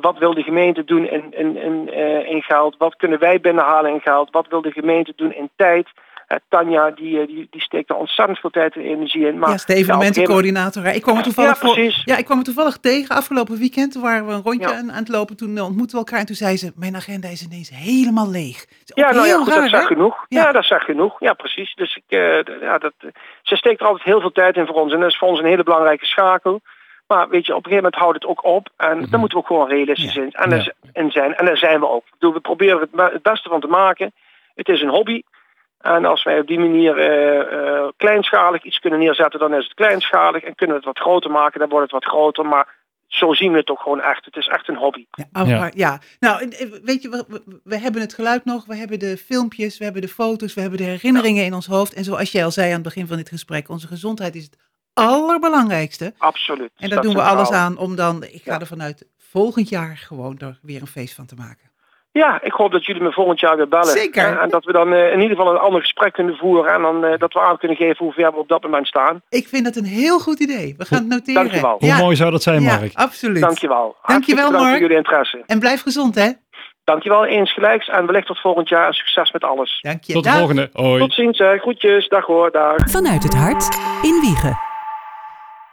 Wat 0.01 0.19
wil 0.19 0.35
de 0.35 0.43
gemeente 0.43 0.85
doen 0.85 1.09
in, 1.09 1.33
in, 1.33 1.89
in 2.27 2.43
geld? 2.43 2.77
Wat 2.79 2.97
kunnen 2.97 3.19
wij 3.19 3.41
binnenhalen 3.41 3.91
in 3.91 4.01
geld? 4.01 4.31
Wat 4.31 4.49
wil 4.49 4.63
de 4.63 4.73
gemeente 4.73 5.13
doen 5.17 5.33
in 5.33 5.51
tijd? 5.57 5.89
Eh, 6.27 6.37
Tanja 6.49 6.91
die, 6.91 7.21
eh, 7.21 7.27
die, 7.27 7.47
die 7.51 7.61
steekt 7.61 7.91
er 7.91 7.97
ontzettend 7.97 8.39
veel 8.39 8.51
tijd 8.51 8.75
en 8.75 8.81
energie 8.83 9.27
in. 9.27 9.39
Maar, 9.39 9.51
ja, 9.51 9.55
de 9.57 9.61
ja, 9.67 9.73
gegeven 9.75 9.93
moment- 9.95 10.17
evenementencoördinator. 10.17 10.85
Ik 10.95 11.03
kwam 11.03 11.17
er 11.17 11.23
toevallig 11.23 11.61
Ja, 11.63 11.67
voor. 11.69 12.03
Ja, 12.05 12.17
ik 12.17 12.25
kwam 12.25 12.39
er 12.39 12.45
toevallig 12.45 12.77
tegen 12.77 13.17
afgelopen 13.17 13.59
weekend. 13.59 13.93
Toen 13.93 14.03
waren 14.03 14.27
we 14.27 14.33
een 14.33 14.43
rondje 14.43 14.69
Ja. 14.69 14.75
aan, 14.75 14.91
aan 14.93 14.99
het 14.99 15.09
lopen. 15.09 15.37
Toen 15.37 15.61
ontmoetten 15.61 15.99
we 15.99 16.05
elkaar. 16.05 16.19
En 16.21 16.27
toen 16.27 16.35
zei 16.37 16.57
ze: 16.57 16.73
Mijn 16.77 16.97
agenda 16.97 17.29
is 17.29 17.43
ineens 17.47 17.71
helemaal 17.75 18.31
leeg. 18.31 18.67
Ja, 18.85 19.13
nou 19.13 19.27
ja, 19.27 19.37
goed, 19.37 19.49
raar, 19.49 19.71
dat 19.71 19.81
hè? 19.81 19.87
genoeg. 19.87 20.25
Ja. 20.29 20.53
dat 20.53 20.65
zegt 20.65 20.85
genoeg. 20.85 21.21
Ja, 21.21 21.33
precies. 21.33 21.75
Dus 21.75 21.97
ik, 21.97 22.05
eh, 22.19 22.43
ja, 22.61 22.79
dat, 22.79 22.93
eh, 22.99 23.09
ze 23.43 23.57
steekt 23.57 23.81
er 23.81 23.87
altijd 23.87 24.05
heel 24.05 24.21
veel 24.21 24.33
tijd 24.33 24.57
in 24.57 24.67
voor 24.67 24.81
ons. 24.83 24.93
En 24.93 25.01
dat 25.01 25.09
is 25.11 25.19
voor 25.19 25.29
ons 25.29 25.39
een 25.39 25.45
hele 25.47 25.63
belangrijke 25.63 26.07
schakel. 26.07 26.61
Maar 27.07 27.29
weet 27.29 27.47
je, 27.47 27.55
op 27.55 27.65
een 27.65 27.71
gegeven 27.71 27.85
moment 27.85 27.95
houdt 28.03 28.15
het 28.23 28.27
ook 28.27 28.45
op. 28.45 28.69
En 28.77 28.99
Mhm. 28.99 29.11
daar 29.11 29.19
moeten 29.21 29.39
we 29.39 29.45
ook 29.45 29.51
gewoon 29.51 29.69
realistisch 29.69 30.17
in, 30.17 30.31
en 30.33 30.53
er- 30.53 30.73
in 30.93 31.11
zijn. 31.11 31.35
En 31.35 31.45
daar 31.45 31.57
zijn 31.57 31.81
we 31.81 31.89
ook. 31.89 32.05
Ik 32.07 32.13
bedoel, 32.13 32.33
we 32.35 32.41
proberen 32.41 32.81
het, 32.81 33.13
het 33.13 33.23
beste 33.23 33.49
van 33.49 33.61
te 33.61 33.67
maken. 33.67 34.13
Het 34.55 34.69
is 34.69 34.83
een 34.83 34.89
hobby. 34.89 35.23
En 35.81 36.05
als 36.05 36.23
wij 36.25 36.41
op 36.41 36.47
die 36.47 36.59
manier 36.59 36.99
eh, 36.99 37.41
eh, 37.41 37.89
kleinschalig 37.97 38.63
iets 38.65 38.79
kunnen 38.79 38.99
neerzetten, 38.99 39.41
dan 39.41 39.55
is 39.55 39.65
het 39.65 39.75
kleinschalig. 39.75 40.43
En 40.43 40.55
kunnen 40.55 40.77
we 40.77 40.83
het 40.87 40.95
wat 40.95 41.05
groter 41.05 41.31
maken, 41.31 41.61
dan 41.61 41.69
wordt 41.69 41.93
het 41.93 42.03
wat 42.03 42.11
groter. 42.13 42.47
Maar 42.47 42.75
zo 43.07 43.33
zien 43.33 43.53
we 43.53 43.59
het 43.59 43.71
ook 43.71 43.81
gewoon 43.81 44.01
echt. 44.01 44.25
Het 44.25 44.37
is 44.37 44.47
echt 44.49 44.69
een 44.69 44.77
hobby. 44.77 45.07
Ah, 45.33 45.49
maar 45.49 45.73
ja. 45.75 45.99
nou, 46.21 46.49
eh, 46.49 46.67
weet 46.83 47.03
je, 47.03 47.09
we, 47.09 47.43
we- 47.65 47.79
hebben 47.79 48.01
het 48.01 48.15
geluid 48.15 48.45
nog, 48.45 48.67
we 48.67 48.77
hebben 48.77 48.99
de 48.99 49.17
filmpjes, 49.17 49.79
we 49.79 49.85
hebben 49.85 50.03
de 50.03 50.09
foto's, 50.09 50.55
we 50.55 50.61
hebben 50.61 50.79
de 50.79 50.85
herinneringen 50.85 51.45
in 51.45 51.55
ons 51.55 51.67
hoofd. 51.67 51.95
En 51.95 52.05
zoals 52.05 52.33
jij 52.33 52.45
al 52.45 52.51
zei 52.51 52.67
aan 52.69 52.75
het 52.75 52.83
begin 52.83 53.07
van 53.07 53.17
dit 53.17 53.29
gesprek, 53.29 53.69
onze 53.69 53.87
gezondheid 53.87 54.35
is 54.35 54.45
het 54.45 54.59
allerbelangrijkste. 54.95 56.15
Absoluut. 56.19 56.71
En 56.77 56.89
daar 56.89 56.89
Dat 56.89 57.03
doen 57.03 57.15
we 57.15 57.23
alles 57.23 57.51
aan 57.51 57.79
om 57.79 57.97
dan, 57.97 58.23
ik 58.23 58.43
ga 58.43 58.61
er 58.61 58.67
vanuit, 58.67 59.07
volgend 59.19 59.69
jaar 59.69 59.97
gewoon 59.97 60.39
er 60.39 60.59
weer 60.63 60.81
een 60.81 60.87
feest 60.87 61.15
van 61.15 61.27
te 61.27 61.35
maken. 61.35 61.66
Ja, 62.17 62.39
ik 62.43 62.53
hoop 62.53 62.73
dat 62.73 62.85
jullie 62.87 63.03
me 63.03 63.13
volgend 63.13 63.41
jaar 63.41 63.57
weer 63.57 63.69
bellen. 63.69 63.87
Zeker. 63.87 64.25
En, 64.27 64.39
en 64.41 64.49
dat 64.49 64.65
we 64.65 64.73
dan 64.73 64.93
eh, 64.93 65.13
in 65.13 65.21
ieder 65.21 65.37
geval 65.37 65.53
een 65.53 65.59
ander 65.61 65.81
gesprek 65.81 66.13
kunnen 66.13 66.37
voeren. 66.37 66.73
En 66.75 66.83
dan 66.83 67.05
eh, 67.05 67.19
dat 67.19 67.33
we 67.33 67.41
aan 67.41 67.59
kunnen 67.59 67.77
geven 67.77 68.05
hoe 68.05 68.13
ver 68.13 68.31
we 68.33 68.39
op 68.39 68.49
dat 68.49 68.63
moment 68.63 68.87
staan. 68.87 69.21
Ik 69.29 69.49
vind 69.49 69.67
het 69.67 69.77
een 69.77 69.85
heel 69.85 70.19
goed 70.19 70.41
idee. 70.41 70.75
We 70.79 70.85
gaan 70.85 70.99
het 70.99 71.09
noteren. 71.09 71.43
Dankjewel. 71.43 71.77
Hoe 71.79 71.95
mooi 71.95 72.17
zou 72.17 72.31
dat 72.31 72.43
zijn, 72.43 72.63
Ja, 72.63 72.77
Mark? 72.79 72.95
absoluut. 72.95 73.41
Dankjewel. 73.41 73.97
Dankjewel, 74.07 74.43
Hartstikke 74.43 74.51
Mark. 74.53 74.71
voor 74.71 74.81
jullie 74.81 74.97
interesse. 74.97 75.43
En 75.47 75.59
blijf 75.59 75.83
gezond, 75.83 76.15
hè? 76.15 76.31
Dankjewel, 76.85 77.25
eens 77.27 77.53
gelijks. 77.53 77.89
En 77.89 78.07
wellicht 78.07 78.27
tot 78.27 78.41
volgend 78.41 78.69
jaar 78.69 78.87
en 78.87 78.93
succes 78.93 79.33
met 79.33 79.45
alles. 79.45 79.79
Dank 79.81 80.05
je. 80.05 80.13
Tot 80.13 80.23
de 80.23 80.29
Dag. 80.29 80.39
volgende. 80.39 80.71
Hoi. 80.73 80.99
Tot 80.99 81.13
ziens, 81.15 81.39
hè. 81.39 81.59
groetjes, 81.59 82.09
dag 82.09 82.25
hoor, 82.27 82.51
dag. 82.51 82.75
Vanuit 82.91 83.23
het 83.23 83.35
hart 83.35 83.79
in 84.03 84.19
Wiegen. 84.21 84.59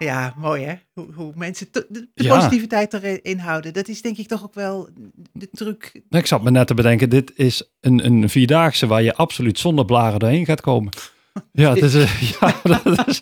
Ja, 0.03 0.33
mooi 0.37 0.63
hè? 0.63 0.73
Hoe, 0.93 1.07
hoe 1.13 1.31
mensen 1.35 1.67
de, 1.71 1.85
de 1.89 2.07
Ja. 2.23 2.35
positiviteit 2.35 2.93
erin 2.93 3.37
houden. 3.37 3.73
Dat 3.73 3.87
is 3.87 4.01
denk 4.01 4.17
ik 4.17 4.27
toch 4.27 4.43
ook 4.43 4.53
wel 4.53 4.89
de 5.33 5.49
truc. 5.51 6.01
Ik 6.09 6.25
zat 6.25 6.43
me 6.43 6.51
net 6.51 6.67
te 6.67 6.73
bedenken, 6.73 7.09
dit 7.09 7.31
is 7.35 7.71
een, 7.81 8.05
een 8.05 8.29
vierdaagse 8.29 8.87
waar 8.87 9.01
je 9.03 9.15
absoluut 9.15 9.59
zonder 9.59 9.85
blaren 9.85 10.19
doorheen 10.19 10.45
gaat 10.45 10.61
komen. 10.61 10.91
Ja, 11.51 11.73
het 11.73 11.83
is, 11.83 11.95
eh, 11.95 12.21
ja 12.39 12.55
dat 12.63 13.07
is, 13.07 13.21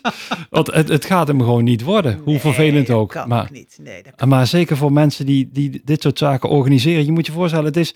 want 0.50 0.66
het, 0.74 0.88
het 0.88 1.04
gaat 1.04 1.28
hem 1.28 1.38
gewoon 1.40 1.64
niet 1.64 1.82
worden, 1.82 2.20
hoe 2.24 2.38
vervelend 2.38 2.86
dat 2.86 2.96
ook. 2.96 3.10
kan 3.10 3.28
Maar, 3.28 3.42
ook 3.42 3.50
niet. 3.50 3.78
Nee, 3.82 4.02
dat 4.02 4.28
maar 4.28 4.46
zeker 4.46 4.76
voor 4.76 4.92
mensen 4.92 5.26
die, 5.26 5.48
die 5.52 5.80
dit 5.84 6.02
soort 6.02 6.18
zaken 6.18 6.48
organiseren, 6.48 7.04
je 7.04 7.12
moet 7.12 7.26
je 7.26 7.32
voorstellen, 7.32 7.64
het 7.66 7.76
is 7.76 7.94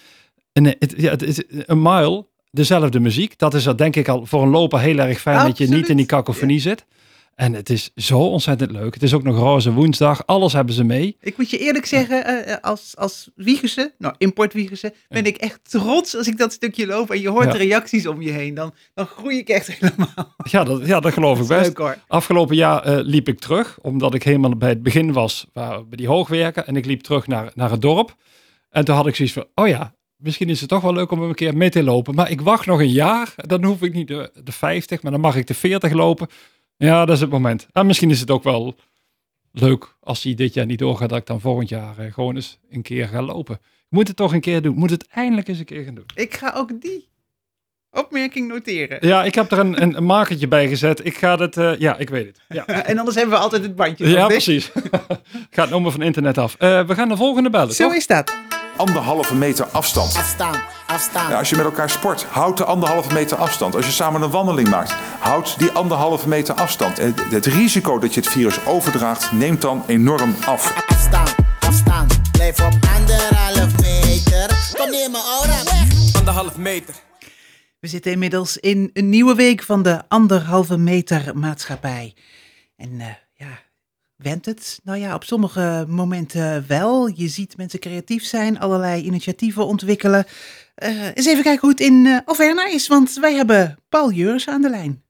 een, 0.52 0.64
het, 0.64 0.94
ja, 0.96 1.10
het 1.10 1.22
is 1.22 1.42
een 1.48 1.82
mile, 1.82 2.26
dezelfde 2.50 3.00
muziek. 3.00 3.38
Dat 3.38 3.54
is 3.54 3.64
dat 3.64 3.78
denk 3.78 3.96
ik 3.96 4.08
al 4.08 4.26
voor 4.26 4.42
een 4.42 4.48
loper 4.48 4.80
heel 4.80 4.98
erg 4.98 5.20
fijn 5.20 5.46
dat 5.46 5.58
je 5.58 5.68
niet 5.68 5.88
in 5.88 5.96
die 5.96 6.06
kakofonie 6.06 6.60
zit. 6.60 6.84
En 7.36 7.52
het 7.54 7.70
is 7.70 7.90
zo 7.94 8.18
ontzettend 8.18 8.70
leuk. 8.70 8.94
Het 8.94 9.02
is 9.02 9.14
ook 9.14 9.22
nog 9.22 9.36
roze 9.38 9.72
woensdag, 9.72 10.26
alles 10.26 10.52
hebben 10.52 10.74
ze 10.74 10.84
mee. 10.84 11.16
Ik 11.20 11.36
moet 11.36 11.50
je 11.50 11.58
eerlijk 11.58 11.86
zeggen, 11.86 12.24
eh, 12.24 12.52
eh, 12.52 12.60
als, 12.60 12.92
als 12.96 13.30
Wiegerse, 13.34 13.94
nou 13.98 14.14
import 14.18 14.52
Wiegerse, 14.52 14.94
ben 15.08 15.24
ik 15.24 15.36
echt 15.36 15.60
trots 15.70 16.16
als 16.16 16.26
ik 16.26 16.38
dat 16.38 16.52
stukje 16.52 16.86
loop 16.86 17.10
en 17.10 17.20
je 17.20 17.28
hoort 17.28 17.44
Ja. 17.44 17.50
de 17.52 17.58
reacties 17.58 18.06
om 18.06 18.22
je 18.22 18.30
heen. 18.30 18.54
Dan, 18.54 18.74
dan 18.94 19.06
groei 19.06 19.38
ik 19.38 19.48
echt 19.48 19.66
helemaal. 19.78 20.34
Ja, 20.50 20.64
dat, 20.64 20.86
ja, 20.86 21.00
dat 21.00 21.12
geloof 21.12 21.40
ik 21.40 21.48
Dat 21.48 21.58
best. 21.58 21.66
leuk, 21.68 21.78
hoor. 21.78 21.96
Afgelopen 22.06 22.56
jaar 22.56 22.82
eh, 22.82 22.98
liep 23.02 23.28
ik 23.28 23.38
terug, 23.38 23.78
omdat 23.82 24.14
ik 24.14 24.22
helemaal 24.22 24.56
bij 24.56 24.68
het 24.68 24.82
begin 24.82 25.12
was 25.12 25.46
waar, 25.52 25.86
bij 25.88 25.96
die 25.96 26.08
hoogwerken. 26.08 26.66
En 26.66 26.76
ik 26.76 26.84
liep 26.86 27.00
terug 27.00 27.26
naar, 27.26 27.50
naar 27.54 27.70
het 27.70 27.82
dorp. 27.82 28.16
En 28.70 28.84
toen 28.84 28.94
had 28.96 29.06
ik 29.06 29.16
zoiets 29.16 29.34
van, 29.34 29.46
oh 29.54 29.68
ja, 29.68 29.94
misschien 30.16 30.48
is 30.48 30.60
het 30.60 30.68
toch 30.68 30.82
wel 30.82 30.92
leuk 30.92 31.10
om 31.10 31.22
een 31.22 31.34
keer 31.34 31.56
mee 31.56 31.70
te 31.70 31.82
lopen. 31.82 32.14
Maar 32.14 32.30
ik 32.30 32.40
wacht 32.40 32.66
nog 32.66 32.80
een 32.80 32.90
jaar, 32.92 33.34
dan 33.36 33.64
hoef 33.64 33.82
ik 33.82 33.94
niet 33.94 34.08
de, 34.08 34.30
de 34.44 34.52
50, 34.52 35.02
maar 35.02 35.12
dan 35.12 35.20
mag 35.20 35.36
ik 35.36 35.46
de 35.46 35.54
40 35.54 35.92
lopen. 35.92 36.26
Ja, 36.76 37.04
dat 37.04 37.14
is 37.14 37.20
het 37.20 37.30
moment. 37.30 37.68
En 37.72 37.86
misschien 37.86 38.10
is 38.10 38.20
het 38.20 38.30
ook 38.30 38.42
wel 38.42 38.76
leuk 39.52 39.96
als 40.00 40.22
die 40.22 40.34
dit 40.34 40.54
jaar 40.54 40.66
niet 40.66 40.78
doorgaat, 40.78 41.08
dat 41.08 41.18
ik 41.18 41.26
dan 41.26 41.40
volgend 41.40 41.68
jaar 41.68 41.98
eh, 41.98 42.12
gewoon 42.12 42.34
eens 42.34 42.58
een 42.70 42.82
keer 42.82 43.08
ga 43.08 43.22
lopen. 43.22 43.54
Ik 43.54 43.92
moet 43.92 44.08
het 44.08 44.16
toch 44.16 44.32
een 44.32 44.40
keer 44.40 44.62
doen. 44.62 44.72
Ik 44.72 44.78
moet 44.78 44.90
het 44.90 45.06
eindelijk 45.08 45.48
eens 45.48 45.58
een 45.58 45.64
keer 45.64 45.84
gaan 45.84 45.94
doen. 45.94 46.06
Ik 46.14 46.34
ga 46.34 46.52
ook 46.56 46.80
die 46.80 47.08
opmerking 47.90 48.48
noteren. 48.48 48.98
Ja, 49.00 49.24
ik 49.24 49.34
heb 49.34 49.50
er 49.50 49.58
een, 49.58 49.82
een, 49.82 49.96
een 49.96 50.04
makertje 50.04 50.48
bij 50.48 50.68
gezet. 50.68 51.04
Ik 51.04 51.16
ga 51.16 51.38
het, 51.38 51.56
eh, 51.56 51.78
ja, 51.78 51.96
ik 51.96 52.08
weet 52.08 52.26
het. 52.26 52.40
Ja. 52.48 52.66
En 52.90 52.98
anders 52.98 53.16
hebben 53.16 53.34
we 53.34 53.40
altijd 53.40 53.62
het 53.62 53.76
bandje. 53.76 54.08
Ja, 54.08 54.26
precies. 54.26 54.72
Gaat 55.50 55.70
nummer 55.70 55.92
van 55.92 56.02
internet 56.02 56.38
af. 56.38 56.54
Eh, 56.58 56.86
we 56.86 56.94
gaan 56.94 57.08
de 57.08 57.16
volgende 57.16 57.50
bellen. 57.50 57.74
Zo 57.74 57.84
toch? 57.86 57.96
is 57.96 58.06
dat. 58.06 58.34
Anderhalve 58.76 59.34
meter 59.34 59.66
afstand. 59.66 60.16
Afstaan, 60.16 60.62
afstaan. 60.86 61.30
Ja, 61.30 61.38
als 61.38 61.50
je 61.50 61.56
met 61.56 61.64
elkaar 61.64 61.90
sport, 61.90 62.24
houd 62.24 62.56
de 62.56 62.64
anderhalve 62.64 63.12
meter 63.12 63.36
afstand. 63.36 63.74
Als 63.74 63.86
je 63.86 63.92
samen 63.92 64.22
een 64.22 64.30
wandeling 64.30 64.68
maakt, 64.68 64.92
houd 65.18 65.58
die 65.58 65.70
anderhalve 65.70 66.28
meter 66.28 66.54
afstand. 66.54 66.96
Het, 66.96 67.20
het 67.30 67.46
risico 67.46 67.98
dat 67.98 68.14
je 68.14 68.20
het 68.20 68.28
virus 68.28 68.66
overdraagt, 68.66 69.32
neemt 69.32 69.60
dan 69.60 69.84
enorm 69.86 70.34
af. 70.46 70.88
Afstaan, 70.88 71.28
afstaan. 71.60 72.06
Blijf 72.32 72.60
op 72.60 72.72
anderhalf 72.96 73.80
meter. 73.80 74.72
Kom 74.76 74.90
neer 74.90 75.10
mijn 75.10 75.24
aura 75.24 75.64
weg. 75.64 76.14
Anderhalf 76.18 76.56
meter. 76.56 76.94
We 77.80 77.88
zitten 77.88 78.12
inmiddels 78.12 78.56
in 78.56 78.90
een 78.92 79.08
nieuwe 79.08 79.34
week 79.34 79.62
van 79.62 79.82
de 79.82 80.02
anderhalve 80.08 80.76
meter 80.76 81.38
maatschappij. 81.38 82.14
En 82.76 83.00
eh, 83.00 83.06
went 84.16 84.44
het? 84.46 84.80
Nou 84.84 84.98
ja, 84.98 85.14
op 85.14 85.24
sommige 85.24 85.84
momenten 85.88 86.64
wel. 86.68 87.06
Je 87.06 87.28
ziet 87.28 87.56
mensen 87.56 87.80
creatief 87.80 88.24
zijn, 88.24 88.58
allerlei 88.58 89.02
initiatieven 89.02 89.66
ontwikkelen. 89.66 90.24
Eh, 90.74 91.06
eens 91.06 91.26
even 91.26 91.42
kijken 91.42 91.60
hoe 91.60 91.70
het 91.70 91.80
in 91.80 92.06
eh 92.06 92.18
Alverna 92.24 92.66
is, 92.66 92.88
want 92.88 93.14
wij 93.14 93.34
hebben 93.34 93.78
Paul 93.88 94.10
Jeurs 94.10 94.48
aan 94.48 94.62
de 94.62 94.70
lijn. 94.70 95.02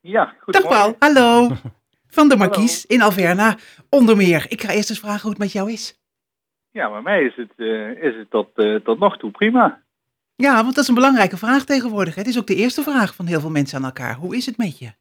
Ja, 0.00 0.34
goed. 0.40 0.54
Dag 0.54 0.62
Paul, 0.62 0.96
hallo. 0.98 1.50
Van 2.16 2.28
de 2.28 2.36
Markies 2.36 2.86
in 2.86 3.02
Alverna, 3.02 3.56
onder 3.90 4.16
meer. 4.16 4.46
Ik 4.48 4.62
ga 4.62 4.72
eerst 4.72 4.90
eens 4.90 4.98
vragen 4.98 5.20
hoe 5.20 5.30
het 5.30 5.38
met 5.38 5.52
jou 5.52 5.72
is. 5.72 6.00
Ja, 6.70 6.90
bij 6.90 7.02
mij 7.02 7.22
is 7.22 7.36
het, 7.36 7.52
eh, 7.56 7.90
is 7.90 8.16
het 8.16 8.30
tot, 8.30 8.48
tot 8.84 8.98
nog 8.98 9.16
toe 9.18 9.30
prima. 9.30 9.82
Ja, 10.36 10.54
want 10.62 10.74
dat 10.74 10.82
is 10.82 10.88
een 10.88 10.94
belangrijke 10.94 11.36
vraag 11.36 11.64
tegenwoordig. 11.64 12.14
hè. 12.14 12.20
Het 12.20 12.30
is 12.30 12.38
ook 12.38 12.46
de 12.46 12.54
eerste 12.54 12.82
vraag 12.82 13.14
van 13.14 13.26
heel 13.26 13.40
veel 13.40 13.50
mensen 13.50 13.78
aan 13.78 13.84
elkaar. 13.84 14.14
Hoe 14.14 14.36
is 14.36 14.46
het 14.46 14.56
met 14.56 14.78
je? 14.78 14.92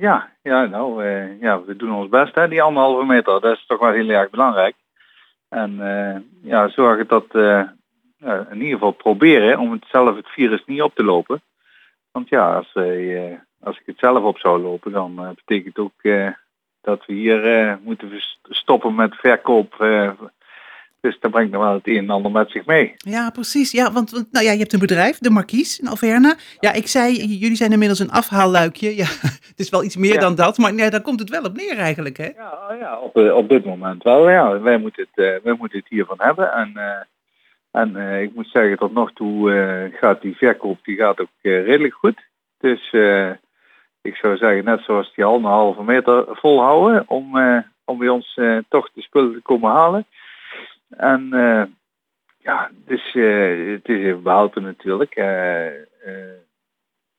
Ja, 0.00 0.30
ja 0.42 0.66
nou, 0.66 1.04
eh, 1.04 1.40
ja, 1.40 1.62
we 1.64 1.76
doen 1.76 1.94
ons 1.94 2.08
best, 2.08 2.34
hè, 2.34 2.48
die 2.48 2.62
anderhalve 2.62 3.04
meter. 3.04 3.40
Dat 3.40 3.56
is 3.56 3.66
toch 3.66 3.78
wel 3.78 3.92
heel 3.92 4.08
erg 4.08 4.30
belangrijk. 4.30 4.74
En 5.48 5.80
eh, 5.80 6.20
ja, 6.42 6.68
zorgen 6.68 7.06
dat, 7.06 7.24
ja, 8.16 8.46
in 8.50 8.56
ieder 8.56 8.72
geval 8.72 8.90
proberen 8.90 9.58
om 9.58 9.72
het 9.72 9.84
zelf 9.88 10.16
het 10.16 10.28
virus 10.28 10.62
niet 10.66 10.82
op 10.82 10.94
te 10.94 11.04
lopen. 11.04 11.42
Want 12.12 12.28
ja, 12.28 12.56
als, 12.56 12.74
als 13.60 13.78
ik 13.78 13.86
het 13.86 13.98
zelf 13.98 14.22
op 14.22 14.38
zou 14.38 14.60
lopen, 14.60 14.92
dan 14.92 15.34
betekent 15.34 15.78
ook 15.78 16.02
dat 16.80 17.06
we 17.06 17.12
hier 17.12 17.78
moeten 17.82 18.10
stoppen 18.42 18.94
met 18.94 19.14
verkoop. 19.14 19.74
Dus 21.00 21.18
dat 21.20 21.30
brengt 21.30 21.52
nog 21.52 21.62
wel 21.62 21.72
het 21.72 21.88
een 21.88 21.96
en 21.96 22.10
ander 22.10 22.30
met 22.30 22.50
zich 22.50 22.66
mee. 22.66 22.94
Ja, 22.96 23.30
precies. 23.30 23.70
Ja, 23.70 23.92
want, 23.92 24.12
nou 24.30 24.44
ja, 24.44 24.52
je 24.52 24.58
hebt 24.58 24.72
een 24.72 24.78
bedrijf, 24.78 25.18
de 25.18 25.30
Markies 25.30 25.78
in 25.80 25.88
Alverna. 25.88 26.34
Ja, 26.60 26.72
ik 26.72 26.86
zei, 26.86 27.26
jullie 27.26 27.56
zijn 27.56 27.72
inmiddels 27.72 27.98
een 27.98 28.10
afhaalluikje. 28.10 28.96
Ja, 28.96 29.04
het 29.50 29.58
is 29.58 29.68
wel 29.70 29.84
iets 29.84 29.96
meer 29.96 30.12
Ja. 30.14 30.20
dan 30.20 30.34
dat, 30.34 30.58
maar 30.58 30.74
nee, 30.74 30.90
daar 30.90 31.02
komt 31.02 31.20
het 31.20 31.30
wel 31.30 31.42
op 31.42 31.56
neer 31.56 31.78
eigenlijk, 31.78 32.16
hè? 32.16 32.24
Ja, 32.36 32.76
ja 32.80 32.98
op, 32.98 33.16
eh, 33.16 33.34
op 33.36 33.48
dit 33.48 33.64
moment 33.64 34.02
wel. 34.02 34.30
Ja, 34.30 34.60
wij 34.60 34.78
moeten 34.78 35.06
het, 35.10 35.24
eh, 35.26 35.42
wij 35.42 35.54
moeten 35.58 35.78
het 35.78 35.88
hiervan 35.88 36.16
hebben. 36.18 36.52
En, 36.52 36.70
eh, 36.74 37.00
en 37.70 38.20
ik 38.22 38.34
moet 38.34 38.48
zeggen, 38.48 38.78
tot 38.78 38.92
nog 38.92 39.12
toe 39.12 39.90
gaat 40.00 40.22
die 40.22 40.36
verkoop 40.36 40.78
die 40.82 40.96
gaat 40.96 41.20
ook 41.20 41.28
redelijk 41.42 41.94
goed. 41.94 42.20
Dus 42.58 42.86
ik 44.02 44.16
zou 44.16 44.36
zeggen, 44.36 44.64
net 44.64 44.80
zoals 44.80 45.12
die 45.14 45.24
anderhalve 45.24 45.82
meter 45.82 46.24
volhouden 46.28 47.04
om, 47.06 47.38
om 47.84 47.98
bij 47.98 48.08
ons 48.08 48.38
toch 48.68 48.90
de 48.94 49.02
spullen 49.02 49.32
te 49.32 49.42
komen 49.42 49.70
halen. 49.70 50.06
En 50.90 51.32
eh, 51.32 51.62
ja, 52.38 52.70
dus 52.86 53.14
eh, 53.14 53.72
het 53.72 53.88
is 53.88 54.04
even 54.04 54.22
behouden 54.22 54.62
natuurlijk. 54.62 55.14
Eh, 55.14 55.66
eh, 55.66 56.38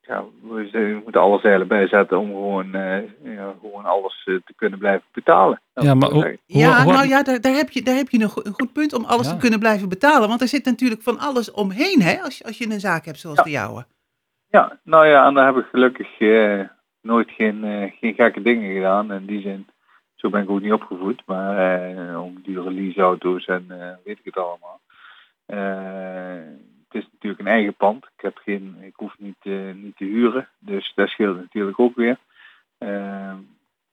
ja, 0.02 0.24
we, 0.42 1.00
moeten 1.04 1.22
alle 1.22 1.40
zeilen 1.40 1.68
bijzetten 1.68 2.20
om 2.20 2.28
gewoon, 2.28 2.76
eh, 2.76 3.02
ja, 3.24 3.54
gewoon 3.62 3.86
alles 3.86 4.22
te 4.24 4.54
kunnen 4.56 4.80
blijven 4.80 5.08
betalen. 5.12 5.62
Ja, 5.74 5.94
maar 5.94 6.10
hoe-. 6.10 6.38
Ja, 6.46 6.84
hoe- 6.84 6.94
nou 6.94 7.08
ja, 7.08 7.24
daar, 7.24 7.42
daar 7.42 7.54
heb 7.54 7.70
je, 7.70 7.82
daar 7.82 7.96
heb 7.96 8.10
je 8.10 8.20
een, 8.22 8.30
go- 8.30 8.42
een 8.44 8.54
goed 8.54 8.74
punt 8.74 8.94
om 8.94 9.06
alles 9.06 9.28
Ja. 9.28 9.34
te 9.34 9.40
kunnen 9.40 9.60
blijven 9.60 9.90
betalen. 9.90 10.28
Want 10.28 10.42
er 10.42 10.48
zit 10.48 10.66
natuurlijk 10.66 11.02
van 11.02 11.20
alles 11.20 11.52
omheen, 11.52 12.02
hè, 12.02 12.22
als 12.22 12.38
je, 12.38 12.44
als 12.44 12.58
je 12.58 12.66
een 12.72 12.80
zaak 12.80 13.06
hebt 13.06 13.20
zoals 13.20 13.44
de 13.44 13.50
jouwe. 13.50 13.86
Ja, 14.50 14.80
nou 14.84 15.08
ja, 15.08 15.26
en 15.28 15.34
daar 15.34 15.46
heb 15.46 15.58
ik 15.64 15.70
gelukkig 15.70 16.20
nooit 17.02 17.32
geen, 17.32 17.92
geen 18.00 18.14
gekke 18.14 18.42
dingen 18.42 18.74
gedaan. 18.74 19.12
In 19.12 19.26
die 19.26 19.42
zin, 19.42 19.68
zo 20.22 20.30
ben 20.30 20.44
ik 20.44 20.50
ook 20.50 20.62
niet 20.62 20.72
opgevoed. 20.74 21.22
Maar 21.26 21.58
eh, 22.10 22.24
om 22.24 22.40
dure 22.44 22.72
leaseauto's 22.72 23.46
en 23.46 23.66
eh, 23.70 23.88
weet 24.06 24.18
ik 24.20 24.26
het 24.26 24.38
allemaal. 24.38 24.80
Eh, 25.46 26.52
het 26.90 27.02
is 27.04 27.10
natuurlijk 27.12 27.42
een 27.42 27.48
eigen 27.48 27.74
pand. 27.74 28.04
Ik, 28.04 28.22
heb 28.22 28.38
geen, 28.38 28.76
ik 28.82 28.94
hoef 28.96 29.16
niet, 29.18 29.36
eh, 29.42 29.72
niet 29.74 29.98
te 29.98 30.04
huren. 30.06 30.48
Dus 30.60 30.92
dat 30.96 31.08
scheelt 31.10 31.38
natuurlijk 31.38 31.80
ook 31.80 31.96
weer. 31.96 32.18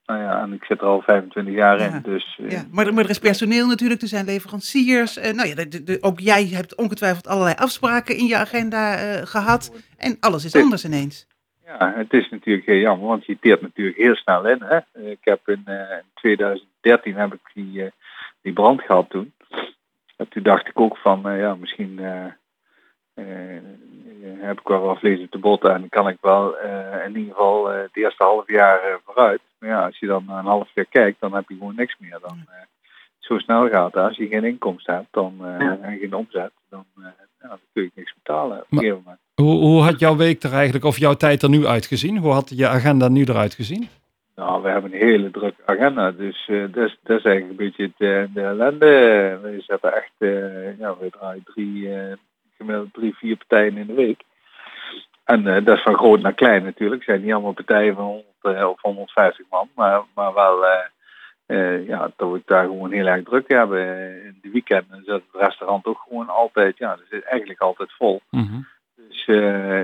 Nou 0.07 0.21
ja, 0.23 0.43
en 0.43 0.53
ik 0.53 0.65
zit 0.65 0.81
er 0.81 0.87
al 0.87 1.01
25 1.03 1.55
jaar 1.55 1.81
in. 1.81 2.03
Dus 2.03 2.39
Ja, 2.49 2.65
maar, 2.71 2.87
er- 2.87 2.95
maar 2.95 3.05
er 3.05 3.11
is 3.11 3.19
personeel 3.19 3.67
natuurlijk, 3.67 4.03
er 4.03 4.09
zijn 4.09 4.25
leveranciers. 4.25 5.17
eh, 5.17 5.33
nou 5.33 5.49
ja, 5.49 5.55
de- 5.55 5.69
de- 5.69 5.85
de- 5.85 5.99
ook 6.01 6.21
jij 6.21 6.47
hebt 6.47 6.75
ongetwijfeld 6.77 7.27
allerlei 7.27 7.55
afspraken 7.59 8.17
in 8.17 8.27
je 8.27 8.37
agenda 8.37 8.97
eh, 8.97 9.27
gehad. 9.27 9.73
En 9.97 10.17
alles 10.21 10.45
is 10.45 10.51
anders 10.63 10.85
ineens. 10.85 11.27
Ja, 11.69 11.93
het 11.97 12.13
is 12.13 12.29
natuurlijk 12.29 12.67
heel 12.67 12.77
jammer, 12.81 13.07
want 13.09 13.27
je 13.27 13.39
teert 13.39 13.61
natuurlijk 13.61 13.97
heel 13.97 14.15
snel 14.15 14.47
in. 14.49 14.63
Hè? 14.63 14.79
Eh, 14.93 15.11
Ik 15.11 15.19
heb 15.21 15.49
in, 15.49 15.63
eh, 15.65 15.75
in 15.97 16.05
2013 16.15 17.15
heb 17.17 17.33
ik 17.35 17.41
die, 17.55 17.85
eh, 17.85 17.91
die 18.43 18.53
brand 18.53 18.83
gehad 18.83 19.11
toen. 19.11 19.33
En 20.17 20.29
toen 20.29 20.43
dacht 20.43 20.67
ik 20.69 20.81
ook 20.81 20.97
van, 20.97 21.29
eh, 21.29 21.39
ja, 21.41 21.55
misschien 21.55 21.99
eh, 21.99 22.25
eh, 23.15 23.63
heb 24.41 24.61
ik 24.61 24.69
wel 24.69 24.81
wat 24.81 24.99
vlees 24.99 25.21
op 25.21 25.31
de 25.31 25.39
botten 25.39 25.75
en 25.75 25.89
kan 25.89 26.09
ik 26.09 26.19
wel 26.21 26.59
eh, 26.59 27.05
in 27.05 27.17
ieder 27.17 27.33
geval 27.35 27.73
eh, 27.73 27.81
het 27.83 27.97
eerste 27.97 28.25
half 28.25 28.49
jaar 28.49 28.81
eh, 28.83 28.95
vooruit. 29.05 29.41
Maar 29.59 29.69
ja, 29.71 29.85
als 29.87 29.99
je 29.99 30.07
dan 30.07 30.25
een 30.29 30.45
half 30.45 30.69
jaar 30.75 30.87
kijkt, 30.91 31.21
dan 31.21 31.35
heb 31.35 31.49
je 31.49 31.57
gewoon 31.57 31.75
niks 31.77 31.97
meer. 31.99 32.19
Dan, 32.21 32.45
eh, 32.49 32.55
zo 33.29 33.39
snel 33.39 33.69
gaat. 33.69 33.97
Als 33.97 34.17
je 34.17 34.27
geen 34.27 34.45
inkomsten 34.45 34.95
hebt 34.95 35.07
dan, 35.11 35.35
eh, 35.41 35.61
en 35.61 35.99
geen 36.01 36.15
omzet, 36.15 36.51
dan, 36.71 36.85
eh, 36.97 37.05
ja, 37.41 37.49
dan 37.49 37.59
kun 37.73 37.83
je 37.83 37.91
niks 37.95 38.15
betalen 38.23 38.57
op 38.57 38.61
een 38.63 38.67
Maar- 38.69 38.81
gegeven 38.85 39.03
moment. 39.05 39.21
Hoe, 39.35 39.61
hoe 39.71 39.83
had 39.83 39.99
jouw 40.01 40.17
week 40.17 40.43
er 40.43 40.53
eigenlijk, 40.53 40.85
of 40.85 40.99
jouw 40.99 41.15
tijd 41.15 41.43
er 41.43 41.49
nu 41.49 41.67
uitgezien? 41.67 42.19
Hoe 42.19 42.33
had 42.33 42.53
je 42.57 42.69
agenda 42.69 43.09
nu 43.09 43.25
eruit 43.25 43.55
gezien? 43.55 43.89
Nou, 44.37 44.63
we 44.63 44.69
hebben 44.69 44.93
een 44.93 44.99
hele 44.99 45.31
drukke 45.31 45.63
agenda, 45.65 46.11
dus 46.11 46.49
eh, 46.49 46.61
dat, 46.73 46.85
is, 46.89 46.99
dat 47.03 47.19
is 47.19 47.25
eigenlijk 47.25 47.49
een 47.61 47.67
beetje 47.67 47.83
het, 47.83 47.93
eh, 48.29 48.35
de 48.35 48.41
ellende. 48.43 48.87
We 49.43 49.61
zetten 49.67 49.95
echt, 49.95 50.13
eh, 50.19 50.79
ja, 50.79 50.97
we 51.01 51.11
draaien 51.11 51.43
drie, 51.45 51.95
eh, 51.95 52.13
gemiddeld 52.57 52.93
drie, 52.93 53.15
vier 53.17 53.37
partijen 53.37 53.77
in 53.77 53.87
de 53.87 53.93
week. 53.95 54.21
En 55.25 55.47
eh, 55.47 55.65
dat 55.65 55.77
is 55.77 55.83
van 55.83 55.95
groot 55.97 56.21
naar 56.21 56.33
klein 56.35 56.63
natuurlijk. 56.65 57.01
Het 57.01 57.11
zijn 57.11 57.23
niet 57.23 57.33
allemaal 57.33 57.53
partijen 57.53 57.95
van 57.95 58.05
100 58.05 58.59
eh, 58.59 58.69
of 58.69 58.81
150 58.83 59.47
man, 59.51 59.69
maar, 59.75 60.03
maar 60.15 60.35
wel, 60.35 60.65
eh, 61.49 61.75
eh, 61.75 61.87
ja, 61.87 62.11
dat 62.17 62.29
we 62.31 62.35
het 62.37 62.47
daar 62.47 62.65
gewoon 62.65 62.93
heel 62.93 63.07
erg 63.07 63.25
druk 63.25 63.49
hebben. 63.49 63.81
In 64.25 64.39
de 64.43 64.51
weekenden 64.51 65.03
zit 65.05 65.15
het 65.15 65.23
restaurant 65.43 65.87
ook 65.87 66.01
gewoon 66.09 66.29
altijd, 66.29 66.79
ja, 66.79 66.89
dat 66.97 67.05
is 67.21 67.23
eigenlijk 67.23 67.61
altijd 67.61 67.93
vol. 67.93 68.21
Mhm. 68.31 68.61
Dus 68.95 69.27
eh, 69.27 69.83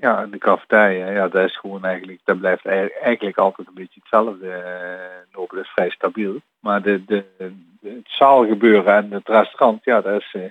ja, 0.00 0.26
de 0.26 0.38
cafetaria, 0.38 1.10
ja, 1.10 1.28
dat 1.28 1.44
is 1.48 1.58
gewoon 1.58 1.84
eigenlijk, 1.84 2.20
dat 2.24 2.38
blijft 2.38 2.66
ei- 2.66 2.90
eigenlijk 3.02 3.38
altijd 3.38 3.68
een 3.68 3.74
beetje 3.74 4.00
hetzelfde 4.00 4.50
eh, 4.50 5.36
lopen. 5.36 5.56
Dat 5.56 5.64
is 5.64 5.70
vrij 5.72 5.90
stabiel. 5.90 6.40
Maar 6.60 6.82
de, 6.82 7.04
de, 7.04 7.24
de- 7.38 7.52
het 7.82 8.04
zaalgebeuren 8.04 8.94
en 8.94 9.10
het 9.12 9.28
restaurant, 9.28 9.84
ja, 9.84 10.00
dat 10.00 10.20
is, 10.20 10.30
eh, 10.32 10.42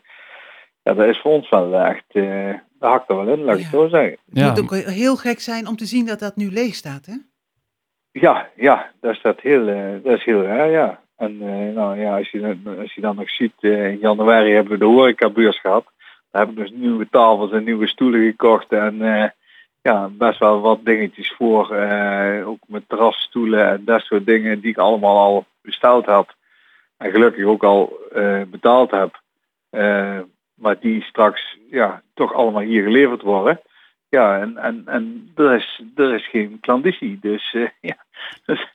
ja, 0.84 0.94
dat 0.94 1.06
is 1.08 1.20
voor 1.22 1.32
ons 1.32 1.50
wel 1.50 1.76
echt, 1.80 2.04
eh 2.08 2.54
dat 2.80 2.90
hakt 2.90 3.10
er 3.10 3.16
wel 3.16 3.28
in, 3.34 3.44
laat 3.44 3.56
ik 3.58 3.62
het 3.62 3.72
zo 3.72 3.88
zeggen. 3.88 4.18
Het 4.26 4.38
moet 4.50 4.60
ook 4.62 4.76
heel 4.76 5.16
gek 5.16 5.40
zijn 5.40 5.68
om 5.68 5.76
te 5.76 5.86
zien 5.86 6.06
dat 6.06 6.20
dat 6.20 6.36
nu 6.36 6.52
leeg 6.52 6.76
staat, 6.76 7.06
hè? 7.06 7.14
Ja, 8.20 8.50
ja, 8.56 8.92
dat 9.02 9.12
is, 9.16 9.22
dat 9.22 9.42
heel, 9.42 9.68
eh, 9.68 10.04
dat 10.04 10.18
is 10.18 10.24
heel 10.24 10.42
raar, 10.42 10.70
ja. 10.70 11.00
En 11.18 11.38
eh, 11.42 11.74
nou 11.76 12.00
ja, 12.00 12.18
als 12.18 12.30
je, 12.30 12.40
dan- 12.40 12.80
als 12.80 12.94
je 12.94 13.02
dan 13.02 13.16
nog 13.16 13.30
ziet, 13.30 13.54
eh, 13.60 13.92
in 13.92 13.98
januari 13.98 14.52
hebben 14.54 14.72
we 14.74 14.80
de 14.80 14.86
horecabeurs 14.86 15.60
gehad. 15.60 15.86
Daar 16.32 16.42
heb 16.42 16.52
ik 16.52 16.58
dus 16.58 16.72
nieuwe 16.72 17.08
tafels 17.10 17.52
en 17.52 17.64
nieuwe 17.64 17.88
stoelen 17.88 18.26
gekocht 18.26 18.72
en 18.72 18.98
ja, 19.82 20.10
best 20.12 20.40
wel 20.40 20.62
wat 20.62 20.86
dingetjes 20.86 21.34
voor. 21.38 21.76
ook 22.46 22.60
met 22.68 22.84
terrasstoelen 22.90 23.68
en 23.70 23.82
dat 23.86 24.02
soort 24.02 24.26
dingen 24.26 24.60
die 24.60 24.70
ik 24.70 24.78
allemaal 24.78 25.18
al 25.18 25.46
besteld 25.62 26.06
had. 26.06 26.36
En 26.98 27.12
gelukkig 27.12 27.46
ook 27.46 27.64
al 27.64 28.00
betaald 28.48 28.92
heb. 28.92 29.22
Maar 30.56 30.80
die 30.80 31.04
straks 31.04 31.58
ja, 31.70 32.02
toch 32.14 32.34
allemaal 32.34 32.62
hier 32.62 32.84
geleverd 32.84 33.22
worden. 33.22 33.62
Ja, 34.10 34.40
en, 34.40 34.58
en, 34.58 34.82
en 34.86 35.32
er, 35.36 35.56
is, 35.56 35.82
er 35.96 36.16
is 36.16 36.30
geen 36.30 36.58
klanditie. 36.60 37.18
Dus 37.22 37.54
eh, 37.54 37.68
ja, 37.90 37.98
dus, 38.46 38.68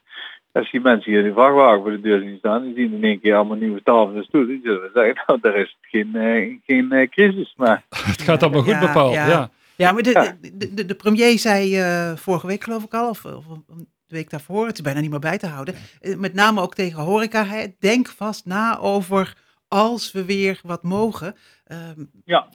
als 0.52 0.70
die 0.70 0.80
mensen 0.80 1.10
hier 1.10 1.20
in 1.20 1.26
de 1.26 1.32
vrachtwagen 1.32 1.80
voor 1.80 1.90
de 1.90 2.00
deur 2.00 2.20
zien 2.20 2.38
staan, 2.38 2.62
die 2.62 2.74
zien 2.74 2.92
in 2.92 3.04
één 3.04 3.20
keer 3.20 3.34
allemaal 3.34 3.56
nieuwe 3.56 3.82
tafels 3.82 4.16
en 4.16 4.24
stoelen. 4.24 4.48
Die 4.48 4.60
zullen 4.62 4.90
zeggen, 4.94 5.22
nou, 5.26 5.40
daar 5.40 5.56
is 5.56 5.76
geen, 5.80 6.16
eh, 6.16 6.58
geen 6.66 6.92
eh, 6.92 7.08
crisis. 7.08 7.54
Maar 7.56 7.84
Het 8.12 8.22
gaat 8.22 8.42
allemaal 8.42 8.62
goed 8.62 8.80
bepaald, 8.80 9.14
ja. 9.14 9.50
Ja, 9.76 9.92
maar 9.92 10.02
de, 10.02 10.34
de, 10.52 10.74
de, 10.74 10.86
de 10.86 10.94
premier 10.94 11.38
zei 11.38 11.76
eh, 11.76 12.16
vorige 12.16 12.46
week 12.46 12.64
geloof 12.64 12.84
ik 12.84 12.94
al, 12.94 13.08
of, 13.08 13.24
of 13.24 13.44
de 13.66 14.16
week 14.16 14.30
daarvoor, 14.30 14.66
het 14.66 14.74
is 14.74 14.82
bijna 14.82 15.00
niet 15.00 15.10
meer 15.10 15.18
bij 15.18 15.38
te 15.38 15.46
houden, 15.46 15.74
met 16.16 16.34
name 16.34 16.60
ook 16.60 16.74
tegen 16.74 17.02
horeca, 17.02 17.44
hè, 17.44 17.66
denk 17.78 18.08
vast 18.08 18.46
na 18.46 18.78
over 18.78 19.36
als 19.68 20.12
we 20.12 20.24
weer 20.24 20.60
wat 20.62 20.82
mogen. 20.82 21.34
Ehm, 21.64 22.04
ja. 22.24 22.48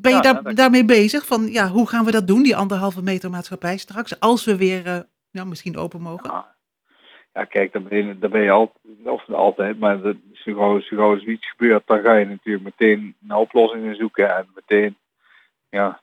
Ben 0.00 0.16
je 0.16 0.22
Ja, 0.22 0.32
daar, 0.32 0.54
daarmee 0.54 0.84
bezig? 0.84 1.26
Van 1.26 1.46
ja, 1.46 1.68
hoe 1.68 1.88
gaan 1.88 2.04
we 2.04 2.10
dat 2.10 2.26
doen, 2.26 2.42
die 2.42 2.56
anderhalve 2.56 3.02
meter 3.02 3.30
maatschappij 3.30 3.76
straks, 3.76 4.20
als 4.20 4.44
we 4.44 4.56
weer 4.56 5.06
nou, 5.30 5.48
misschien 5.48 5.76
open 5.76 6.00
mogen? 6.00 6.44
Ja, 7.32 7.44
kijk, 7.44 7.72
daar 7.72 7.82
ben 7.82 8.06
je, 8.06 8.18
daar 8.18 8.30
ben 8.30 8.42
je 8.42 8.50
altijd, 8.50 8.84
of 9.04 9.30
altijd, 9.30 9.78
maar 9.78 10.00
dat, 10.00 10.16
zo, 10.32 10.54
gauw, 10.54 10.80
zo 10.80 10.96
gauw 10.96 11.14
er 11.14 11.28
iets 11.28 11.50
gebeurt, 11.50 11.86
dan 11.86 12.00
ga 12.00 12.14
je 12.14 12.26
natuurlijk 12.26 12.64
meteen 12.64 13.16
naar 13.20 13.38
oplossingen 13.38 13.96
zoeken 13.96 14.36
en 14.36 14.48
meteen 14.54 14.96
ja, 15.68 16.00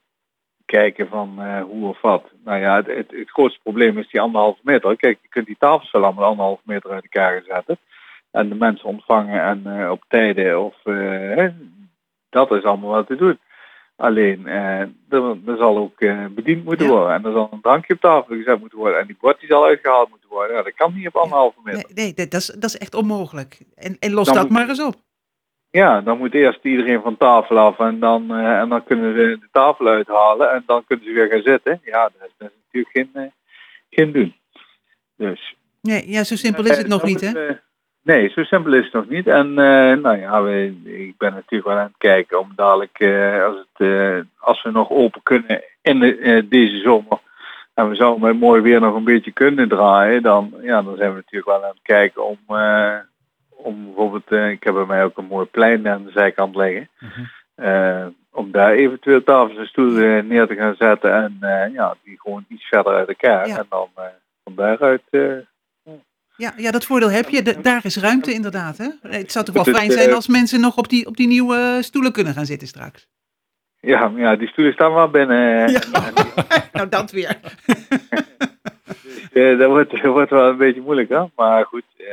kijken 0.64 1.08
van 1.08 1.40
eh, 1.40 1.62
hoe 1.62 1.88
of 1.88 2.00
wat. 2.00 2.30
Nou 2.44 2.60
ja, 2.60 2.76
het, 2.76 2.86
het, 2.86 3.10
het 3.10 3.30
grootste 3.30 3.60
probleem 3.62 3.98
is 3.98 4.10
die 4.10 4.20
anderhalve 4.20 4.60
meter. 4.62 4.96
Kijk, 4.96 5.18
je 5.22 5.28
kunt 5.28 5.46
die 5.46 5.56
tafels 5.58 5.90
wel 5.90 6.04
allemaal 6.04 6.24
anderhalve 6.24 6.62
meter 6.64 6.90
uit 6.90 7.02
elkaar 7.02 7.42
zetten 7.46 7.78
en 8.30 8.48
de 8.48 8.54
mensen 8.54 8.88
ontvangen 8.88 9.42
en 9.42 9.80
eh, 9.80 9.90
op 9.90 10.04
tijden 10.08 10.64
of 10.64 10.74
dat 12.28 12.52
is 12.52 12.62
allemaal 12.62 12.90
wat 12.90 13.06
te 13.06 13.16
doen. 13.16 13.38
Alleen, 13.96 14.46
eh, 14.46 14.80
er, 14.80 15.36
er 15.46 15.56
zal 15.56 15.76
ook 15.76 16.00
eh, 16.00 16.26
bediend 16.30 16.64
moeten 16.64 16.88
worden. 16.88 17.14
En 17.14 17.24
er 17.24 17.32
zal 17.32 17.48
een 17.52 17.60
drankje 17.60 17.94
op 17.94 18.00
tafel 18.00 18.36
gezet 18.36 18.60
moeten 18.60 18.78
worden. 18.78 19.00
En 19.00 19.06
die 19.06 19.16
bord 19.20 19.40
die 19.40 19.48
zal 19.48 19.64
uitgehaald 19.64 20.08
moeten 20.08 20.28
worden. 20.28 20.56
Ja, 20.56 20.62
dat 20.62 20.74
kan 20.74 20.94
niet 20.94 21.06
op 21.06 21.16
anderhalve 21.16 21.58
meter. 21.64 21.84
Nee, 21.94 22.12
nee 22.16 22.28
dat, 22.28 22.40
is, 22.40 22.46
dat 22.46 22.64
is 22.64 22.78
echt 22.78 22.94
onmogelijk. 22.94 23.58
En, 23.74 23.96
en 24.00 24.12
los 24.12 24.26
Dan 24.26 24.34
dat 24.34 24.42
moet- 24.42 24.52
maar 24.52 24.68
eens 24.68 24.82
op. 24.82 24.94
Ja, 25.70 26.00
dan 26.00 26.18
moet 26.18 26.34
eerst 26.34 26.64
iedereen 26.64 27.02
van 27.02 27.16
tafel 27.16 27.58
af. 27.58 27.78
En 27.78 27.98
dan, 28.00 28.30
eh, 28.34 28.58
en 28.58 28.68
dan 28.68 28.84
kunnen 28.84 29.14
ze 29.14 29.38
de 29.40 29.48
tafel 29.52 29.86
uithalen. 29.86 30.50
En 30.52 30.62
dan 30.66 30.84
kunnen 30.86 31.04
ze 31.06 31.12
weer 31.12 31.28
gaan 31.28 31.42
zitten. 31.42 31.80
Ja, 31.84 32.02
dat 32.18 32.28
is, 32.28 32.34
dat 32.38 32.50
is 32.50 32.56
natuurlijk 32.64 33.12
geen, 33.12 33.32
geen 33.90 34.12
doen. 34.12 34.34
Dus 35.16 35.54
Nee, 35.82 36.10
ja, 36.10 36.24
zo 36.24 36.36
simpel 36.36 36.64
is 36.64 36.76
het 36.76 36.86
nog 36.86 37.02
niet, 37.02 37.20
hè? 37.20 37.48
Nee, 38.06 38.28
zo 38.28 38.42
simpel 38.42 38.72
is 38.72 38.84
het 38.84 38.92
nog 38.92 39.08
niet. 39.08 39.26
En 39.26 39.48
eh, 39.48 39.96
nou 40.02 40.18
ja, 40.18 40.42
we, 40.42 40.80
ik 40.84 41.16
ben 41.18 41.32
natuurlijk 41.32 41.68
wel 41.68 41.78
aan 41.78 41.86
het 41.86 41.98
kijken 41.98 42.40
om 42.40 42.52
dadelijk, 42.56 42.98
eh, 42.98 43.44
als, 43.44 43.56
het, 43.56 43.88
eh, 43.88 44.18
als 44.38 44.62
we 44.62 44.70
nog 44.70 44.90
open 44.90 45.22
kunnen 45.22 45.62
in 45.82 46.00
de, 46.00 46.46
deze 46.48 46.76
zomer. 46.76 47.18
En 47.74 47.88
we 47.88 47.94
zouden 47.94 48.20
met 48.22 48.40
mooi 48.40 48.60
weer 48.60 48.80
nog 48.80 48.94
een 48.94 49.04
beetje 49.04 49.32
kunnen 49.32 49.68
draaien. 49.68 50.22
Dan, 50.22 50.54
ja, 50.62 50.82
dan 50.82 50.96
zijn 50.96 51.10
we 51.10 51.16
natuurlijk 51.16 51.46
wel 51.46 51.64
aan 51.64 51.70
het 51.70 51.82
kijken 51.82 52.26
om, 52.26 52.38
om 53.48 53.84
bijvoorbeeld, 53.84 54.30
ik 54.52 54.62
heb 54.62 54.74
bij 54.74 54.84
mij 54.84 55.04
ook 55.04 55.18
een 55.18 55.26
mooi 55.26 55.46
plein 55.46 55.88
aan 55.88 56.04
de 56.04 56.10
zijkant 56.10 56.56
liggen. 56.56 56.88
Eh, 57.54 58.06
om 58.32 58.50
daar 58.50 58.72
eventueel 58.72 59.22
tafels 59.22 59.58
en 59.58 59.66
stoelen 59.66 60.26
neer 60.26 60.46
te 60.46 60.54
gaan 60.54 60.74
zetten 60.78 61.12
en 61.40 61.72
ja, 61.72 61.94
die 62.04 62.20
gewoon 62.20 62.44
iets 62.48 62.68
verder 62.68 62.94
uit 62.94 63.08
elkaar. 63.08 63.48
Ja. 63.48 63.58
En 63.58 63.66
dan 63.68 63.88
van 64.44 64.54
daaruit 64.54 65.02
Ja, 66.36 66.52
ja, 66.56 66.70
dat 66.70 66.84
voordeel 66.84 67.10
heb 67.10 67.28
je. 67.28 67.42
Da- 67.42 67.52
daar 67.62 67.80
is 67.84 67.96
ruimte 67.96 68.32
inderdaad, 68.32 68.78
hè? 68.78 68.88
Het 69.02 69.32
zou 69.32 69.44
toch 69.44 69.54
wel 69.54 69.66
is, 69.66 69.72
fijn 69.78 69.90
zijn 69.92 70.08
eh, 70.08 70.14
als 70.14 70.28
mensen 70.28 70.60
nog 70.60 70.76
op 70.76 70.88
die, 70.88 71.06
op 71.06 71.16
die 71.16 71.26
nieuwe 71.26 71.78
stoelen 71.80 72.12
kunnen 72.12 72.32
gaan 72.34 72.46
zitten 72.46 72.68
straks. 72.68 73.06
Ja, 73.80 74.12
ja, 74.16 74.36
die 74.36 74.48
stoelen 74.48 74.72
staan 74.72 74.92
wel 74.94 75.08
binnen. 75.10 75.66
eh, 75.66 75.80
nou, 76.72 76.88
dat 76.88 77.10
weer. 77.10 77.38
Eh, 79.32 79.58
dat, 79.58 79.68
wordt, 79.68 79.90
dat 79.90 80.00
wordt 80.12 80.30
wel 80.30 80.48
een 80.48 80.56
beetje 80.56 80.80
moeilijk, 80.80 81.08
hè? 81.08 81.24
Maar 81.36 81.64
goed, 81.64 81.84
eh, 81.96 82.06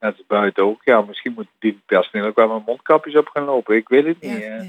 net 0.00 0.16
als 0.16 0.24
buiten 0.26 0.62
ook. 0.64 0.80
Ja, 0.84 1.00
misschien 1.00 1.32
moet 1.32 1.46
die 1.58 1.80
personeel 1.86 2.26
ook 2.26 2.36
wel 2.36 2.48
met 2.54 2.66
mondkapjes 2.66 3.16
op 3.16 3.26
gaan 3.28 3.44
lopen. 3.44 3.76
Ik 3.76 3.88
weet 3.88 4.06
het 4.06 4.20
niet. 4.20 4.42
eh. 4.42 4.60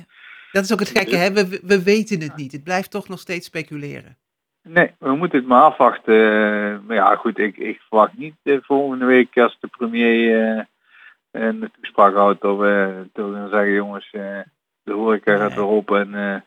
Dat 0.51 0.63
is 0.63 0.73
ook 0.73 0.79
het 0.79 0.89
gekke, 0.89 1.15
hè? 1.15 1.33
We, 1.33 1.59
we 1.63 1.83
weten 1.83 2.21
het 2.21 2.35
niet. 2.35 2.51
Het 2.51 2.63
blijft 2.63 2.91
toch 2.91 3.07
nog 3.07 3.19
steeds 3.19 3.45
speculeren. 3.47 4.17
Nee, 4.63 4.91
we 4.99 5.15
moeten 5.15 5.39
het 5.39 5.47
maar 5.47 5.61
afwachten. 5.61 6.15
Eh, 6.15 6.79
Maar 6.87 6.95
ja, 6.95 7.15
goed, 7.15 7.37
ik, 7.37 7.57
ik 7.57 7.81
verwacht 7.87 8.17
niet 8.17 8.35
eh, 8.43 8.57
volgende 8.61 9.05
week 9.05 9.37
als 9.37 9.57
de 9.59 9.67
premier 9.67 10.41
eh, 10.57 10.63
een 11.31 11.71
toespraak 11.81 12.13
houdt 12.13 12.41
dat 12.41 12.57
we, 12.57 13.05
gaan 13.13 13.49
zeggen, 13.49 13.71
jongens, 13.73 14.09
eh, 14.11 14.39
de 14.83 14.93
horeca 14.93 15.37
gaat 15.37 15.53
weer 15.55 15.67
open 15.67 15.99
en 16.13 16.33
eh, 16.33 16.41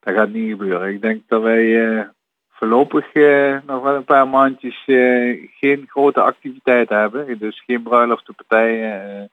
dat 0.00 0.14
gaat 0.14 0.28
niet 0.28 0.50
gebeuren. 0.50 0.92
Ik 0.94 1.00
denk 1.02 1.22
dat 1.28 1.42
wij 1.42 1.96
eh, 1.98 2.04
voorlopig 2.48 3.12
eh, 3.12 3.56
nog 3.66 3.82
wel 3.82 3.94
een 3.94 4.04
paar 4.04 4.28
maandjes 4.28 4.82
eh, 4.86 5.48
geen 5.58 5.84
grote 5.88 6.20
activiteiten 6.20 6.98
hebben. 6.98 7.38
Dus 7.38 7.62
geen 7.66 7.82
bruiloftenpartijen, 7.82 9.20
eh 9.20 9.24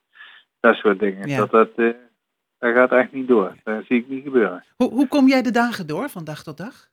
dat 0.60 0.76
soort 0.76 1.00
dingen. 1.00 1.28
Ja. 1.30 1.38
Dat, 1.38 1.52
dat, 1.52 1.70
eh, 1.76 1.90
dat 2.60 2.74
gaat 2.74 2.92
echt 2.92 3.12
niet 3.12 3.28
door. 3.28 3.56
Dat 3.64 3.84
zie 3.86 4.00
ik 4.00 4.08
niet 4.08 4.24
gebeuren. 4.24 4.64
Hoe, 4.76 4.90
hoe 4.90 5.08
kom 5.08 5.28
jij 5.28 5.42
de 5.42 5.52
dagen 5.52 5.88
door, 5.88 6.10
van 6.10 6.24
dag 6.24 6.44
tot 6.44 6.58
dag? 6.58 6.88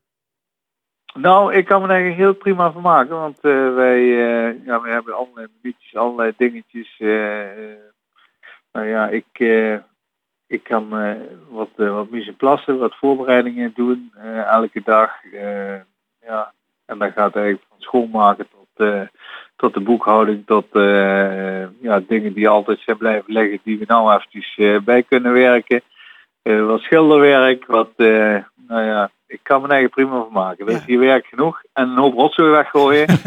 Nou, 1.18 1.54
ik 1.54 1.64
kan 1.64 1.82
me 1.82 1.88
daar 1.88 2.00
heel 2.00 2.34
prima 2.34 2.72
van 2.72 2.82
maken, 2.82 3.16
want 3.16 3.38
eh, 3.40 3.74
wij, 3.74 4.00
eh, 4.00 4.64
ja, 4.66 4.80
wij 4.80 4.92
hebben 4.92 5.16
allerlei 5.16 5.46
minuutjes, 5.62 5.96
allerlei 5.96 6.32
dingetjes. 6.36 6.94
eh, 6.98 7.48
nou 8.72 8.86
ja, 8.86 9.08
ik, 9.08 9.38
ik 10.46 10.62
kan 10.62 10.88
wat, 11.48 11.68
wat 11.76 12.10
mise 12.10 12.28
en 12.28 12.36
place, 12.36 12.76
wat 12.76 12.96
voorbereidingen 12.96 13.72
doen 13.74 14.12
elke 14.46 14.82
dag. 14.84 15.10
ja, 16.20 16.52
en 16.86 16.98
dat 16.98 17.12
gaat 17.12 17.36
eigenlijk 17.36 17.66
van 17.68 17.80
schoonmaken 17.80 18.46
tot, 18.48 18.88
tot 19.56 19.74
de 19.74 19.80
boekhouding, 19.80 20.46
tot 20.46 20.66
ja, 21.80 22.00
dingen 22.06 22.32
die 22.32 22.48
altijd 22.48 22.80
zijn 22.80 22.96
blijven 22.96 23.32
liggen, 23.32 23.60
die 23.64 23.78
we 23.78 23.84
nou 23.86 24.14
eventjes 24.14 24.82
bij 24.84 25.02
kunnen 25.02 25.32
werken. 25.32 25.82
Wat 26.42 26.80
schilderwerk, 26.80 27.66
wat, 27.66 27.90
nou 27.96 28.84
ja, 28.84 29.10
ik 29.34 29.40
kan 29.42 29.62
me 29.62 29.68
eigen 29.68 29.90
prima 29.90 30.10
van 30.10 30.32
maken. 30.32 30.66
Er 30.66 30.72
is 30.72 30.84
hier 30.86 30.98
werk 30.98 31.26
genoeg 31.26 31.62
en 31.72 31.88
een 31.88 31.96
hoop 31.98 32.14
rotzooi 32.14 32.50
weggooien. 32.50 33.06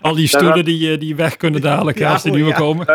Al 0.00 0.14
die 0.14 0.28
stoelen 0.28 0.64
die, 0.64 0.92
eh, 0.92 1.00
die 1.00 1.16
weg 1.16 1.36
kunnen 1.36 1.60
dadelijk 1.60 1.98
hè, 1.98 2.06
als 2.06 2.22
die 2.22 2.32
nieuwe 2.32 2.54
komen. 2.54 2.86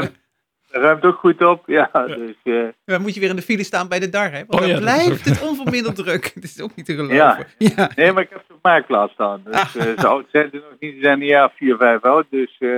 Daar 0.71 0.81
ruimt 0.81 1.03
ook 1.05 1.15
goed 1.17 1.41
op, 1.45 1.63
ja. 1.67 1.89
Dus, 1.93 2.35
eh, 2.43 2.53
Dan 2.85 3.01
moet 3.01 3.13
je 3.13 3.19
weer 3.19 3.29
in 3.29 3.35
de 3.35 3.41
file 3.41 3.63
staan 3.63 3.87
bij 3.87 3.99
de 3.99 4.09
dar, 4.09 4.31
hè? 4.31 4.37
Want 4.47 4.53
Oh 4.53 4.59
dan 4.59 4.67
ja, 4.67 4.73
dat 4.73 4.83
blijft 4.83 5.25
het 5.25 5.41
onverminderd 5.41 5.95
druk. 5.95 6.31
Dat 6.35 6.43
is 6.43 6.61
ook 6.61 6.75
niet 6.75 6.85
te 6.85 6.93
geloven. 6.93 7.15
ja. 7.15 7.45
Ja. 7.57 7.89
nee, 7.95 8.11
maar 8.11 8.23
ik 8.23 8.29
heb 8.29 8.43
ze 8.47 8.53
op 8.53 8.59
marktplaats 8.61 9.13
staan. 9.13 9.41
Dus 9.45 9.75
eh, 9.75 9.99
zo 9.99 10.07
oud 10.07 10.25
zijn 10.31 10.49
ze 10.51 10.55
nog 10.55 10.79
niet. 10.79 10.93
Ze 10.95 11.01
zijn 11.01 11.21
een 11.21 11.27
jaar 11.27 11.51
4, 11.55 11.77
5 11.77 12.01
oud. 12.01 12.25
Dus, 12.29 12.55
eh, 12.59 12.69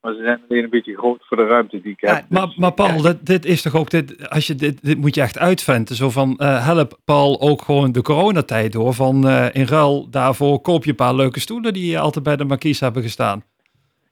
maar 0.00 0.12
ze 0.14 0.22
zijn 0.22 0.40
alleen 0.48 0.64
een 0.64 0.70
beetje 0.70 0.96
groot 0.96 1.26
voor 1.26 1.36
de 1.36 1.46
ruimte 1.46 1.80
die 1.80 1.92
ik 1.92 2.00
heb. 2.00 2.24
Maar, 2.28 2.52
maar 2.56 2.72
Paul, 2.72 3.02
dit, 3.02 3.26
dit 3.26 3.44
is 3.44 3.62
toch 3.62 3.76
ook, 3.76 3.90
dit, 3.90 4.28
als 4.28 4.46
je 4.46 4.54
dit, 4.54 4.82
dit 4.82 4.98
moet 4.98 5.14
je 5.14 5.20
echt 5.20 5.38
uitventen. 5.38 5.96
Zo 5.96 6.10
van, 6.10 6.36
eh, 6.36 6.66
help 6.66 6.98
Paul 7.04 7.40
ook 7.40 7.62
gewoon 7.62 7.92
de 7.92 8.02
coronatijd 8.02 8.72
door. 8.72 8.94
Van 8.94 9.28
eh, 9.28 9.46
in 9.52 9.66
ruil 9.66 10.10
daarvoor 10.10 10.60
koop 10.60 10.84
je 10.84 10.90
een 10.90 10.96
paar 10.96 11.14
leuke 11.14 11.40
stoelen 11.40 11.72
die 11.72 11.98
altijd 11.98 12.24
bij 12.24 12.36
de 12.36 12.44
markies 12.44 12.80
hebben 12.80 13.02
gestaan. 13.02 13.44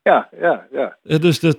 Ja, 0.02 0.28
ja, 0.40 0.66
ja. 0.72 0.96
Eh, 1.02 1.18
Dus 1.18 1.40
dat, 1.40 1.56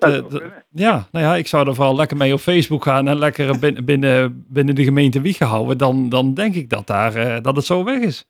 ja, 0.69 1.07
nou 1.11 1.25
ja, 1.25 1.35
ik 1.35 1.47
zou 1.47 1.67
er 1.67 1.75
vooral 1.75 1.95
lekker 1.95 2.17
mee 2.17 2.33
op 2.33 2.39
Facebook 2.39 2.83
gaan 2.83 3.07
en 3.07 3.17
lekker 3.17 3.59
binnen, 3.59 3.85
binnen, 3.91 4.45
binnen 4.47 4.75
de 4.75 4.83
gemeente 4.83 5.21
Wiegen 5.21 5.47
houden. 5.47 5.77
Dan, 5.77 6.09
dan 6.09 6.33
denk 6.33 6.55
ik 6.55 6.69
dat, 6.69 6.87
daar, 6.87 7.41
dat 7.41 7.55
het 7.55 7.65
zo 7.65 7.83
weg 7.83 7.99
is. 7.99 8.25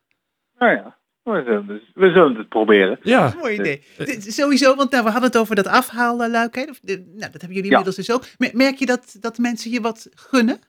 Nou 0.57 0.71
ja, 0.71 0.98
we 1.33 1.43
zullen, 1.43 1.81
we 1.93 2.11
zullen 2.11 2.35
het 2.35 2.49
proberen. 2.49 2.99
Ja. 3.01 3.33
Mooi 3.39 3.53
idee. 3.59 3.83
Dit- 3.97 4.33
Sowieso, 4.33 4.75
want 4.75 4.91
nou, 4.91 5.03
we 5.03 5.09
hadden 5.09 5.29
het 5.29 5.39
over 5.39 5.55
dat 5.55 5.67
afhaalluik. 5.67 6.55
Hè? 6.55 6.61
Of 6.69 6.79
Nou, 6.83 7.03
dat 7.15 7.41
hebben 7.41 7.53
jullie 7.53 7.63
Ja. 7.71 7.77
inmiddels 7.77 7.95
dus 7.95 8.11
ook. 8.11 8.23
Mer- 8.37 8.51
Merk 8.53 8.75
je 8.75 8.85
dat, 8.85 9.17
dat 9.19 9.37
mensen 9.37 9.71
je 9.71 9.81
wat 9.81 10.09
gunnen? 10.15 10.59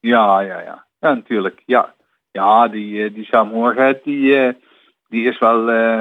Ja, 0.00 0.40
ja, 0.40 0.60
ja. 0.60 0.86
Ja, 1.00 1.14
natuurlijk. 1.14 1.62
Ja, 1.66 1.94
ja 2.30 2.68
die, 2.68 3.04
eh, 3.04 3.14
die 3.14 3.24
saamhorigheid, 3.24 4.04
die, 4.04 4.36
eh, 4.36 4.54
die 5.08 5.28
is 5.28 5.38
wel, 5.38 5.68
eh, 5.70 6.00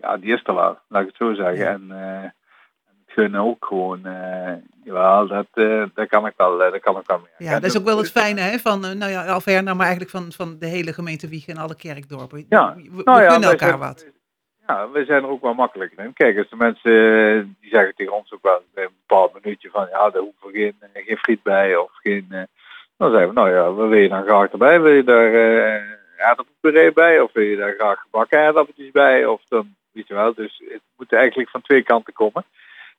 ja, 0.00 0.16
die 0.16 0.32
is 0.34 0.40
er 0.44 0.54
wel, 0.54 0.78
laat 0.88 1.02
ik 1.02 1.06
het 1.08 1.16
zo 1.16 1.34
zeggen. 1.34 1.66
En 1.68 1.90
gunnen 3.14 3.40
ook 3.40 3.64
gewoon, 3.64 4.06
eh 4.06 4.52
jawel, 4.84 5.26
dat, 5.26 5.46
eh 5.54 5.82
daar 5.94 6.06
kan 6.06 6.26
ik 6.26 6.32
wel, 6.36 6.62
eh, 6.64 6.70
daar 6.70 6.80
kan 6.80 6.96
ik 6.98 7.06
wel 7.06 7.18
mee. 7.18 7.48
Ja, 7.48 7.54
dat 7.54 7.70
is 7.70 7.78
ook 7.78 7.84
wel 7.84 7.98
het 7.98 8.10
fijne 8.10 8.40
hè, 8.40 8.58
van, 8.58 8.80
nou 8.80 9.10
ja, 9.10 9.26
Alverna, 9.26 9.74
maar 9.74 9.86
eigenlijk 9.86 10.10
van, 10.16 10.32
van 10.32 10.56
de 10.58 10.66
hele 10.66 10.92
gemeente 10.92 11.28
Wiegen 11.28 11.54
en 11.54 11.60
alle 11.62 11.76
kerkdorpen. 11.76 12.46
Ja, 12.48 12.74
We, 12.76 12.82
we 12.92 13.02
nou 13.04 13.22
ja, 13.22 13.38
wij 13.40 13.50
elkaar 13.50 13.68
zijn- 13.68 13.78
wat. 13.78 14.06
Ja, 14.66 14.90
we 14.90 15.04
zijn 15.04 15.22
er 15.22 15.28
ook 15.28 15.42
wel 15.42 15.54
makkelijker 15.54 16.04
in. 16.04 16.12
Kijk, 16.12 16.38
als 16.38 16.48
de 16.50 16.56
mensen, 16.56 17.56
die 17.60 17.70
zeggen 17.70 17.94
tegen 17.94 18.12
ons 18.16 18.32
ook 18.32 18.42
wel 18.42 18.62
een 18.74 18.88
bepaald 19.06 19.42
minuutje 19.42 19.70
van, 19.70 19.86
ja, 19.90 20.10
daar 20.10 20.22
hoeven 20.22 20.46
we 20.50 20.52
geen, 20.52 21.04
geen 21.04 21.16
friet 21.16 21.42
bij 21.42 21.76
of 21.76 21.90
geen... 22.02 22.26
dan 22.96 23.10
zeggen 23.10 23.28
we, 23.28 23.34
nou 23.34 23.50
ja, 23.50 23.72
wat 23.72 23.88
wil 23.88 23.98
je 23.98 24.08
dan 24.08 24.24
graag 24.24 24.50
erbij? 24.50 24.80
Wil 24.80 24.92
je 24.92 25.04
daar 25.04 25.32
aardappelpuree 26.18 26.92
bij? 26.92 27.20
Of 27.20 27.32
wil 27.32 27.44
je 27.44 27.56
daar 27.56 27.74
graag 27.78 28.00
gebakken 28.00 28.38
aardappeltjes 28.40 28.90
bij? 28.90 29.26
Of 29.26 29.42
dan, 29.48 29.74
weet 29.92 30.06
je 30.08 30.14
wel, 30.14 30.34
dus 30.34 30.62
het 30.68 30.80
moet 30.96 31.12
eigenlijk 31.12 31.50
van 31.50 31.60
twee 31.62 31.82
kanten 31.82 32.12
komen. 32.12 32.44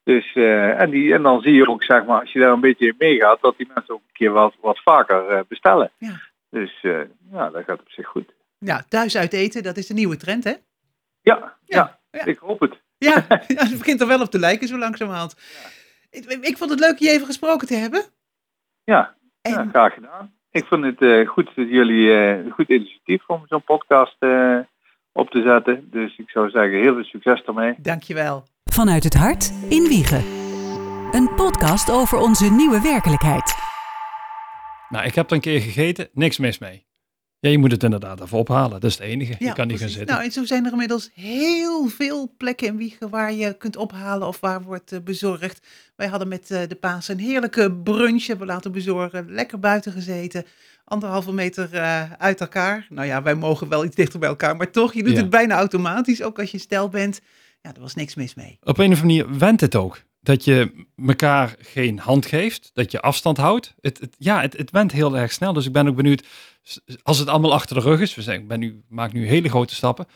Dus, 0.06 0.34
eh, 0.34 0.82
en, 0.82 0.90
die, 0.90 1.14
en 1.14 1.22
dan 1.22 1.42
zie 1.42 1.54
je 1.54 1.68
ook, 1.68 1.84
zeg 1.84 2.06
maar, 2.06 2.20
als 2.20 2.32
je 2.32 2.40
daar 2.40 2.52
een 2.52 2.60
beetje 2.60 2.88
in 2.88 2.96
meegaat, 2.98 3.42
dat 3.42 3.58
die 3.58 3.70
mensen 3.74 3.94
ook 3.94 4.02
een 4.08 4.14
keer 4.14 4.32
wat, 4.32 4.54
wat 4.62 4.82
vaker 4.82 5.28
eh, 5.28 5.40
bestellen. 5.48 5.92
Ja. 5.98 6.22
Dus 6.50 6.80
eh, 6.82 7.00
ja, 7.32 7.50
dat 7.50 7.64
gaat 7.64 7.80
op 7.80 7.90
zich 7.90 8.08
goed. 8.08 8.34
Ja, 8.58 8.86
thuis 8.90 9.18
uit 9.18 9.34
eten, 9.34 9.64
dat 9.64 9.78
is 9.78 9.88
de 9.88 9.94
nieuwe 9.94 10.18
trend 10.18 10.44
hè? 10.44 10.54
Ja, 11.22 11.58
ja, 11.66 12.00
ik 12.12 12.38
hoop 12.38 12.60
het. 12.60 12.82
Ja, 12.98 13.14
ja, 13.30 13.66
het 13.68 13.78
begint 13.78 14.02
er 14.02 14.08
wel 14.08 14.22
op 14.22 14.30
te 14.30 14.40
lijken 14.40 14.68
zo 14.68 14.78
langzamerhand. 14.78 15.36
Ik, 16.10 16.26
ik 16.26 16.58
vond 16.58 16.70
het 16.70 16.80
leuk 16.80 17.00
je 17.00 17.10
even 17.10 17.26
gesproken 17.26 17.68
te 17.68 17.76
hebben. 17.76 18.04
Ja, 18.84 19.16
ja, 19.42 19.68
graag 19.70 19.94
gedaan. 19.94 20.34
Ik 20.52 20.66
vond 20.66 20.86
het 20.86 21.28
goed 21.28 21.52
dat 21.56 21.70
jullie 21.70 22.12
een 22.12 22.52
goed 22.52 22.70
initiatief 22.70 23.24
om 23.28 23.44
zo'n 23.48 23.64
podcast 23.64 24.18
op 25.12 25.30
te 25.30 25.42
zetten. 25.42 25.88
Dus 25.92 26.18
ik 26.18 26.30
zou 26.30 26.50
zeggen, 26.50 26.80
heel 26.80 26.94
veel 26.94 27.04
succes 27.04 27.44
ermee. 27.44 27.76
Dankjewel. 27.78 28.46
Vanuit 28.76 29.04
het 29.04 29.14
hart 29.14 29.52
in 29.70 29.84
Wiegen. 29.88 30.26
Een 31.12 31.34
podcast 31.36 31.92
over 31.92 32.18
onze 32.18 32.46
nieuwe 32.46 32.82
werkelijkheid. 32.82 33.56
Nou, 34.90 35.06
ik 35.06 35.16
heb 35.16 35.28
er 35.30 35.36
een 35.36 35.42
keer 35.42 35.62
gegeten, 35.62 36.10
niks 36.14 36.38
mis 36.38 36.58
mee. 36.58 36.86
Ja, 37.40 37.50
je 37.50 37.58
moet 37.58 37.72
het 37.72 37.84
inderdaad 37.84 38.22
even 38.22 38.38
ophalen, 38.38 38.70
dat 38.70 38.84
is 38.84 38.94
het 38.98 39.04
enige. 39.04 39.32
je 39.32 39.38
kan 39.38 39.46
niet 39.46 39.56
gaan 39.56 39.66
precies. 39.66 39.94
zitten. 39.94 40.14
Nou, 40.16 40.26
en 40.26 40.32
zo 40.32 40.46
zijn 40.46 40.66
er 40.66 40.72
inmiddels 40.72 41.10
heel 41.14 41.88
veel 41.88 42.34
plekken 42.38 42.68
in 42.68 42.78
Wiegen 42.78 43.10
waar 43.10 43.34
je 43.34 43.58
kunt 43.58 43.76
ophalen 43.76 44.28
of 44.28 44.40
waar 44.40 44.62
wordt 44.62 44.92
eh, 44.92 45.00
bezorgd. 45.04 45.68
Wij 45.96 46.08
hadden 46.08 46.28
met 46.28 46.52
eh, 46.52 46.68
de 46.68 46.76
Paas 46.76 47.08
een 47.08 47.20
heerlijke 47.20 47.72
brunch 47.74 48.28
hebben 48.28 48.48
we 48.48 48.54
laten 48.54 48.72
bezorgen. 48.72 49.32
Lekker 49.32 49.60
buiten 49.60 49.92
gezeten. 49.92 50.46
Anderhalve 50.86 51.34
meter 51.34 51.74
eh, 51.74 52.12
uit 52.18 52.42
elkaar. 52.42 52.88
Nou 52.90 53.08
ja, 53.08 53.22
wij 53.22 53.36
mogen 53.36 53.70
wel 53.70 53.86
iets 53.86 53.96
dichter 53.96 54.20
bij 54.20 54.30
elkaar, 54.30 54.56
maar 54.56 54.72
toch, 54.72 54.94
je 54.94 55.04
doet 55.04 55.14
Ja. 55.16 55.22
het 55.22 55.30
bijna 55.30 55.56
automatisch. 55.56 56.22
Ook 56.22 56.40
als 56.40 56.52
je 56.52 56.58
stel 56.58 56.90
bent. 56.90 57.22
Ja, 57.66 57.74
er 57.74 57.82
was 57.82 57.96
niks 57.96 58.16
mis 58.16 58.34
mee. 58.34 58.58
Op 58.64 58.78
een 58.78 58.92
of 58.92 59.02
andere 59.02 59.02
manier 59.02 59.38
went 59.38 59.62
het 59.62 59.76
ook. 59.76 60.02
Dat 60.22 60.44
je 60.44 60.86
elkaar 61.08 61.56
geen 61.60 62.00
hand 62.00 62.26
geeft, 62.26 62.72
dat 62.74 62.92
je 62.92 63.02
afstand 63.02 63.38
houdt. 63.38 63.76
Het, 63.82 64.00
ja, 64.18 64.42
het, 64.42 64.72
went 64.72 64.92
heel 64.92 65.18
erg 65.18 65.32
snel. 65.32 65.54
Dus 65.54 65.66
ik 65.66 65.72
ben 65.72 65.88
ook 65.88 65.96
benieuwd, 65.96 66.26
als 67.04 67.20
het 67.20 67.28
allemaal 67.28 67.54
achter 67.54 67.76
de 67.76 67.82
rug 67.82 68.00
is, 68.00 68.16
we 68.16 68.22
zijn, 68.22 68.48
ben 68.48 68.60
nu, 68.60 68.84
maak 68.90 69.14
nu 69.14 69.28
hele 69.28 69.50
grote 69.50 69.76
stappen, 69.76 70.08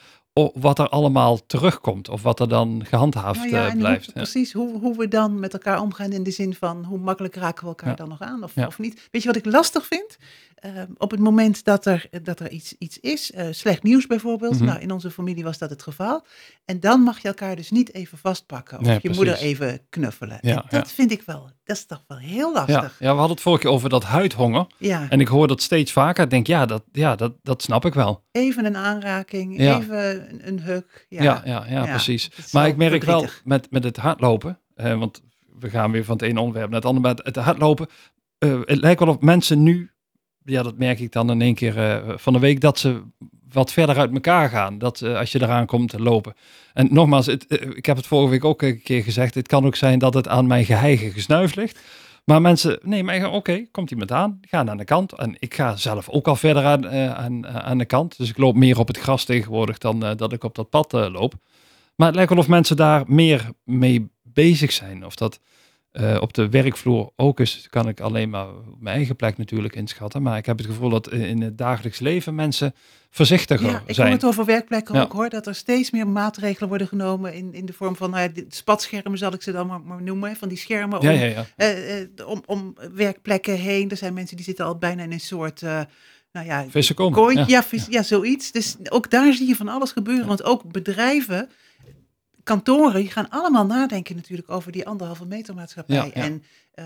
wat 0.53 0.79
er 0.79 0.89
allemaal 0.89 1.45
terugkomt. 1.45 2.09
Of 2.09 2.21
wat 2.21 2.39
er 2.39 2.49
dan 2.49 2.85
gehandhaafd 2.85 3.39
Nou 3.39 3.49
ja, 3.51 3.67
eh, 3.67 3.75
blijft. 3.77 4.05
Hoe, 4.05 4.13
precies, 4.13 4.53
hoe, 4.53 4.79
hoe 4.79 4.97
we 4.97 5.07
dan 5.07 5.39
met 5.39 5.53
elkaar 5.53 5.81
omgaan 5.81 6.11
in 6.11 6.23
de 6.23 6.31
zin 6.31 6.53
van 6.55 6.83
hoe 6.83 6.97
makkelijk 6.99 7.35
raken 7.35 7.61
we 7.63 7.69
elkaar 7.69 7.89
Ja. 7.89 7.95
dan 7.95 8.09
nog 8.09 8.21
aan 8.21 8.43
of, 8.43 8.51
Ja. 8.55 8.67
of 8.67 8.79
niet. 8.79 9.07
Weet 9.11 9.21
je 9.21 9.27
wat 9.27 9.37
ik 9.37 9.45
lastig 9.45 9.85
vind? 9.85 10.17
Ehm, 10.55 10.85
op 10.97 11.11
het 11.11 11.19
moment 11.19 11.63
dat 11.63 11.85
er, 11.85 12.09
dat 12.23 12.39
er 12.39 12.49
iets, 12.51 12.75
iets 12.77 12.99
is, 12.99 13.31
eh, 13.31 13.47
slecht 13.51 13.83
nieuws 13.83 14.07
bijvoorbeeld. 14.07 14.53
Mhm. 14.55 14.65
Nou, 14.65 14.79
in 14.79 14.91
onze 14.91 15.11
familie 15.11 15.43
was 15.43 15.57
dat 15.57 15.69
het 15.69 15.81
geval. 15.83 16.25
En 16.65 16.79
dan 16.79 17.01
mag 17.01 17.21
je 17.21 17.27
elkaar 17.27 17.55
dus 17.55 17.71
niet 17.71 17.93
even 17.93 18.17
vastpakken 18.17 18.77
of 18.79 18.83
Nee, 18.85 18.93
je 18.93 18.99
precies. 18.99 19.17
moeder 19.17 19.37
even 19.37 19.81
knuffelen. 19.89 20.37
Ja, 20.41 20.65
en 20.69 20.79
dat 20.79 20.91
vind 20.91 21.11
ik 21.11 21.21
wel, 21.25 21.49
dat 21.63 21.75
is 21.77 21.85
toch 21.85 22.03
wel 22.07 22.17
heel 22.17 22.53
lastig. 22.53 22.95
ja, 22.99 23.11
we 23.11 23.17
hadden 23.17 23.29
het 23.29 23.41
vorige 23.41 23.61
keer 23.61 23.71
over 23.71 23.89
dat 23.89 24.03
huidhonger. 24.03 24.65
Ja. 24.77 25.05
En 25.09 25.19
ik 25.19 25.27
hoor 25.27 25.47
dat 25.47 25.61
steeds 25.61 25.91
vaker. 25.91 26.23
Ik 26.23 26.29
denk, 26.29 26.47
ja, 26.47 26.65
dat, 26.65 26.83
ja 26.91 27.15
dat, 27.15 27.33
dat 27.43 27.61
snap 27.61 27.85
ik 27.85 27.93
wel. 27.93 28.23
Even 28.31 28.65
een 28.65 28.77
aanraking, 28.77 29.57
Ja. 29.61 29.77
even 29.79 30.27
een, 30.29 30.47
een 30.47 30.59
huk. 30.59 31.05
Ja, 31.09 31.23
Ja, 31.23 31.41
ja, 31.45 31.65
ja, 31.69 31.85
precies. 31.85 32.51
Maar 32.51 32.67
ik 32.67 32.77
merk 32.77 33.03
wel 33.03 33.25
met, 33.43 33.71
met 33.71 33.83
het 33.83 33.97
hardlopen, 33.97 34.59
want 34.75 35.21
we 35.59 35.69
gaan 35.69 35.91
weer 35.91 36.03
van 36.05 36.13
het 36.15 36.23
ene 36.25 36.39
onderwerp 36.39 36.69
naar 36.69 36.79
het 36.79 36.89
andere, 36.89 37.07
met 37.07 37.25
het 37.25 37.35
hardlopen. 37.35 37.87
eh, 38.37 38.59
het 38.63 38.79
lijkt 38.81 38.99
wel 38.99 39.09
of 39.09 39.19
mensen 39.19 39.63
nu, 39.63 39.91
ja, 40.43 40.63
dat 40.63 40.77
merk 40.77 40.99
ik 40.99 41.11
dan 41.11 41.31
in 41.31 41.41
één 41.41 41.55
keer 41.55 41.77
eh, 41.77 42.13
van 42.17 42.33
de 42.33 42.39
week, 42.39 42.61
dat 42.61 42.79
ze 42.79 43.01
wat 43.51 43.71
verder 43.71 43.97
uit 43.97 44.13
elkaar 44.13 44.49
gaan. 44.49 44.77
Dat 44.77 45.01
eh, 45.01 45.17
als 45.17 45.31
je 45.31 45.41
eraan 45.41 45.65
komt 45.65 45.89
te 45.89 46.01
lopen. 46.01 46.33
En 46.73 46.87
nogmaals, 46.91 47.25
het, 47.25 47.45
ik 47.75 47.85
heb 47.85 47.97
het 47.97 48.07
vorige 48.07 48.29
week 48.29 48.45
ook 48.45 48.61
een 48.61 48.81
keer 48.81 49.03
gezegd, 49.03 49.35
het 49.35 49.47
kan 49.47 49.65
ook 49.65 49.75
zijn 49.75 49.99
dat 49.99 50.13
het 50.13 50.27
aan 50.27 50.47
mijn 50.47 50.65
geheige 50.65 51.11
gesnuif 51.11 51.55
ligt. 51.55 51.79
Maar 52.29 52.41
mensen, 52.41 52.79
nee, 52.81 53.03
maar 53.03 53.31
oké, 53.31 53.65
komt 53.71 53.91
iemand 53.91 54.11
aan, 54.11 54.39
ga 54.41 54.65
aan 54.65 54.77
de 54.77 54.83
kant. 54.83 55.13
En 55.13 55.35
ik 55.39 55.53
ga 55.53 55.75
zelf 55.75 56.09
ook 56.09 56.27
al 56.27 56.35
verder 56.35 56.65
aan, 56.65 56.87
eh, 56.87 57.13
aan, 57.13 57.47
aan 57.47 57.77
de 57.77 57.85
kant. 57.85 58.17
Dus 58.17 58.29
ik 58.29 58.37
loop 58.37 58.55
meer 58.55 58.79
op 58.79 58.87
het 58.87 58.97
gras 58.97 59.25
tegenwoordig 59.25 59.77
dan 59.77 60.05
eh, 60.05 60.15
dat 60.15 60.33
ik 60.33 60.43
op 60.43 60.55
dat 60.55 60.69
pad 60.69 60.93
eh, 60.93 61.11
loop. 61.11 61.33
Maar 61.95 62.07
het 62.07 62.15
lijkt 62.15 62.29
wel 62.31 62.39
of 62.39 62.47
mensen 62.47 62.75
daar 62.75 63.03
meer 63.07 63.49
mee 63.63 64.11
bezig 64.23 64.71
zijn. 64.71 65.05
Of 65.05 65.15
dat 65.15 65.39
eh, 65.99 66.17
op 66.21 66.33
de 66.33 66.49
werkvloer 66.49 67.09
ook 67.15 67.39
is, 67.39 67.67
kan 67.69 67.87
ik 67.87 67.99
alleen 67.99 68.29
maar 68.29 68.47
op 68.47 68.75
mijn 68.81 68.95
eigen 68.95 69.15
plek 69.15 69.37
natuurlijk 69.37 69.75
inschatten. 69.75 70.21
Maar 70.21 70.37
ik 70.37 70.45
heb 70.45 70.57
het 70.57 70.67
gevoel 70.67 70.89
dat 70.89 71.11
in 71.11 71.41
het 71.41 71.57
dagelijks 71.57 71.99
leven 71.99 72.35
mensen 72.35 72.73
voorzichtiger 73.09 73.65
Ja, 73.69 73.73
ik 73.73 73.81
hoor 73.85 73.93
zijn. 73.93 74.11
het 74.11 74.25
over 74.25 74.45
werkplekken 74.45 74.95
Ja. 74.95 75.01
ook 75.01 75.11
hoor, 75.13 75.29
dat 75.29 75.47
er 75.47 75.55
steeds 75.55 75.91
meer 75.91 76.07
maatregelen 76.07 76.69
worden 76.69 76.87
genomen 76.87 77.33
in, 77.33 77.53
in 77.53 77.65
de 77.65 77.73
vorm 77.73 77.95
van 77.95 78.09
nou 78.09 78.31
ja, 78.33 78.41
spatschermen 78.49 79.17
zal 79.17 79.33
ik 79.33 79.41
ze 79.41 79.51
dan 79.51 79.67
maar, 79.67 79.81
maar 79.81 80.01
noemen, 80.01 80.35
van 80.35 80.47
die 80.49 80.57
schermen 80.57 80.99
om, 80.99 81.05
Ja, 81.09 81.45
eh, 81.55 82.01
eh, 82.01 82.07
om, 82.25 82.43
om 82.45 82.75
werkplekken 82.93 83.55
heen. 83.57 83.89
Er 83.89 83.97
zijn 83.97 84.13
mensen 84.13 84.35
die 84.35 84.45
zitten 84.45 84.65
al 84.65 84.77
bijna 84.77 85.03
in 85.03 85.11
een 85.11 85.19
soort, 85.19 85.61
nou 86.31 86.45
ja, 86.45 86.65
kooi- 86.95 87.37
ja. 87.37 87.43
ja, 87.47 87.63
vis- 87.63 87.87
ja, 87.89 88.03
zoiets. 88.03 88.51
Dus 88.51 88.75
ook 88.89 89.09
daar 89.09 89.33
zie 89.33 89.47
je 89.47 89.55
van 89.55 89.67
alles 89.67 89.91
gebeuren, 89.91 90.27
want 90.27 90.43
ook 90.43 90.71
bedrijven, 90.71 91.49
kantoren, 92.49 93.01
die 93.01 93.11
gaan 93.11 93.29
allemaal 93.29 93.65
nadenken 93.65 94.15
natuurlijk 94.15 94.49
over 94.49 94.71
die 94.71 94.87
anderhalve 94.87 95.25
meter 95.25 95.55
maatschappij. 95.55 95.95
Ja, 95.95 96.03
ja. 96.03 96.11
En 96.11 96.43
eh, 96.71 96.85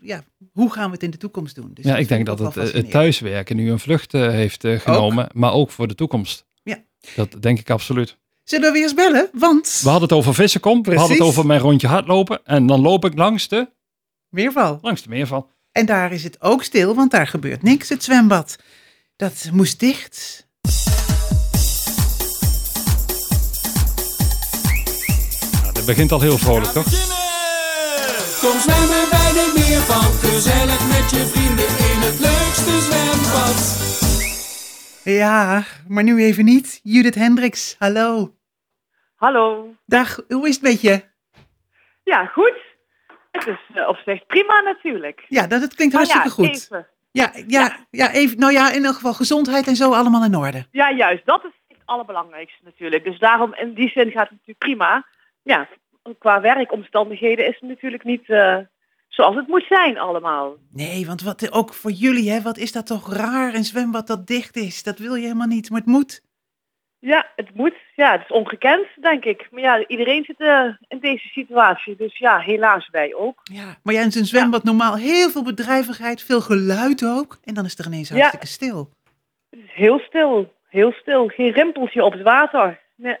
ja, 0.00 0.24
hoe 0.52 0.72
gaan 0.72 0.86
we 0.86 0.92
het 0.92 1.02
in 1.02 1.10
de 1.10 1.16
toekomst 1.16 1.54
doen? 1.54 1.70
Dus 1.74 1.84
ja, 1.84 1.96
ik 1.96 2.08
denk 2.08 2.26
dat 2.26 2.38
het, 2.38 2.56
eh, 2.56 2.72
het 2.72 2.90
thuiswerken 2.90 3.56
nu 3.56 3.70
een 3.70 3.78
vlucht 3.78 4.14
eh, 4.14 4.28
heeft 4.28 4.64
genomen, 4.66 5.28
maar 5.32 5.52
ook 5.52 5.70
voor 5.70 5.88
de 5.88 5.94
toekomst. 5.94 6.46
Ja. 6.62 6.78
Dat 7.14 7.36
denk 7.40 7.58
ik 7.58 7.70
absoluut. 7.70 8.16
Zullen 8.44 8.66
we 8.66 8.72
weer 8.72 8.82
eens 8.82 8.94
bellen? 8.94 9.28
Want... 9.32 9.80
We 9.82 9.88
hadden 9.88 10.08
het 10.08 10.18
over 10.18 10.34
vissenkom, 10.34 10.82
we 10.82 10.94
hadden 10.94 11.16
het 11.16 11.26
over 11.26 11.46
mijn 11.46 11.60
rondje 11.60 11.86
hardlopen 11.86 12.40
en 12.44 12.66
dan 12.66 12.80
loop 12.80 13.04
ik 13.04 13.14
langs 13.14 13.48
de... 13.48 13.68
Meerval. 14.28 14.78
Langs 14.82 15.02
de 15.02 15.08
meerval. 15.08 15.50
En 15.72 15.86
daar 15.86 16.12
is 16.12 16.24
het 16.24 16.42
ook 16.42 16.62
stil, 16.62 16.94
want 16.94 17.10
daar 17.10 17.26
gebeurt 17.26 17.62
niks. 17.62 17.88
Het 17.88 18.04
zwembad, 18.04 18.58
dat 19.16 19.50
moest 19.52 19.80
dicht. 19.80 20.46
Begint 25.92 26.12
al 26.12 26.20
heel 26.20 26.38
vrolijk, 26.38 26.72
toch? 26.78 26.88
Kom 28.42 28.56
zwemmen 28.66 29.04
bij 29.16 29.30
de 29.38 29.46
meerval, 29.56 30.08
gezellig 30.24 30.82
met 30.94 31.06
je 31.14 31.22
vrienden 31.32 31.70
in 31.90 31.98
het 32.06 32.18
leukste 32.28 32.74
zwembad. 32.86 33.58
Ja, 35.04 35.62
maar 35.88 36.04
nu 36.04 36.22
even 36.22 36.44
niet. 36.44 36.80
Judith 36.82 37.14
Hendricks, 37.14 37.76
hallo. 37.78 38.34
Hallo. 39.16 39.74
Dag, 39.86 40.20
hoe 40.28 40.48
is 40.48 40.54
het 40.54 40.64
met 40.64 40.80
je? 40.80 41.02
Ja, 42.04 42.26
goed. 42.26 42.58
Het 43.30 43.46
is 43.46 43.60
eh, 43.74 43.88
op 43.88 43.96
zich 44.04 44.26
prima 44.26 44.60
natuurlijk. 44.60 45.24
Ja, 45.28 45.46
dat, 45.46 45.60
het 45.60 45.74
klinkt 45.74 45.94
hartstikke 45.94 46.28
ja, 46.28 46.34
goed. 46.34 46.48
even. 46.48 46.86
Ja, 47.10 47.32
ja, 47.46 47.76
ja. 47.90 48.12
even, 48.12 48.38
nou 48.38 48.52
ja, 48.52 48.72
in 48.72 48.84
elk 48.84 48.94
geval 48.94 49.14
gezondheid 49.14 49.66
en 49.66 49.76
zo 49.76 49.92
allemaal 49.92 50.24
in 50.24 50.36
orde. 50.36 50.66
Ja, 50.70 50.90
juist. 50.90 51.26
Dat 51.26 51.44
is 51.44 51.52
het 51.68 51.78
allerbelangrijkste 51.84 52.64
natuurlijk. 52.64 53.04
Dus 53.04 53.18
daarom, 53.18 53.54
in 53.54 53.74
die 53.74 53.88
zin 53.88 54.10
gaat 54.10 54.28
het 54.28 54.38
natuurlijk 54.38 54.58
prima. 54.58 55.06
Ja, 55.48 55.68
qua 56.18 56.40
werkomstandigheden 56.40 57.46
is 57.46 57.56
het 57.60 57.68
natuurlijk 57.68 58.04
niet 58.04 58.28
eh, 58.30 58.56
zoals 59.08 59.36
het 59.36 59.46
moet 59.48 59.64
zijn 59.68 59.98
allemaal. 59.98 60.56
Nee, 60.72 61.06
want 61.06 61.22
wat, 61.22 61.52
ook 61.52 61.74
voor 61.74 61.90
jullie, 61.90 62.30
hè, 62.30 62.42
wat 62.42 62.56
is 62.58 62.72
dat 62.72 62.86
toch 62.86 63.12
raar, 63.14 63.54
een 63.54 63.64
zwembad 63.64 64.06
dat 64.06 64.26
dicht 64.26 64.56
is. 64.56 64.82
Dat 64.82 64.98
wil 64.98 65.14
je 65.14 65.22
helemaal 65.22 65.46
niet, 65.46 65.70
maar 65.70 65.80
het 65.80 65.88
moet. 65.88 66.22
Ja, 66.98 67.26
het 67.36 67.54
moet. 67.54 67.74
Ja, 67.94 68.12
het 68.12 68.20
is 68.20 68.30
ongekend, 68.36 68.86
denk 69.00 69.24
ik. 69.24 69.48
Maar 69.50 69.60
ja, 69.62 69.86
iedereen 69.86 70.24
zit 70.24 70.40
eh, 70.40 70.64
in 70.88 70.98
deze 70.98 71.28
situatie. 71.28 71.96
Dus 71.96 72.18
ja, 72.18 72.38
helaas 72.38 72.88
wij 72.90 73.14
ook. 73.14 73.40
Ja. 73.42 73.76
Maar 73.82 73.94
ja, 73.94 74.02
in 74.02 74.12
zo'n 74.12 74.24
zwembad 74.24 74.64
normaal 74.64 74.96
heel 74.96 75.30
veel 75.30 75.44
bedrijvigheid, 75.44 76.22
veel 76.22 76.40
geluid 76.40 77.04
ook. 77.04 77.38
En 77.44 77.54
dan 77.54 77.64
is 77.64 77.78
er 77.78 77.86
ineens 77.86 78.08
Ja. 78.08 78.14
hartstikke 78.14 78.46
stil. 78.46 78.90
Het 79.50 79.60
is 79.60 79.72
heel 79.72 79.98
stil. 79.98 80.52
heel 80.68 80.92
stil. 80.92 81.28
Geen 81.28 81.50
rimpeltje 81.52 82.04
op 82.04 82.12
het 82.12 82.22
water. 82.22 82.80
Nee. 82.96 83.16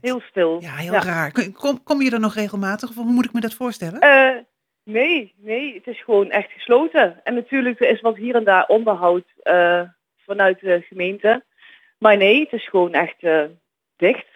Heel 0.00 0.20
stil. 0.20 0.60
Ja, 0.60 0.74
heel 0.76 0.92
raar. 0.92 1.32
Kom- 1.52 1.82
Kom, 1.82 2.02
je 2.02 2.10
er 2.10 2.20
nog 2.20 2.34
regelmatig 2.34 2.88
of 2.88 2.94
hoe 2.94 3.04
moet 3.04 3.24
ik 3.24 3.32
me 3.32 3.40
dat 3.40 3.54
voorstellen? 3.54 4.00
Eh, 4.00 4.42
nee, 4.84 5.34
nee, 5.36 5.74
het 5.74 5.86
is 5.86 6.02
gewoon 6.04 6.30
echt 6.30 6.50
gesloten. 6.52 7.20
En 7.24 7.34
natuurlijk 7.34 7.80
er 7.80 7.88
is 7.90 8.00
wat 8.00 8.16
hier 8.16 8.34
en 8.34 8.44
daar 8.44 8.66
onderhoud 8.66 9.24
eh, 9.42 9.82
vanuit 10.16 10.60
de 10.60 10.84
gemeente. 10.88 11.44
Maar 11.98 12.16
nee, 12.16 12.40
het 12.40 12.52
is 12.52 12.68
gewoon 12.68 12.92
echt 12.92 13.16
eh, 13.22 13.44
dicht. 13.96 14.26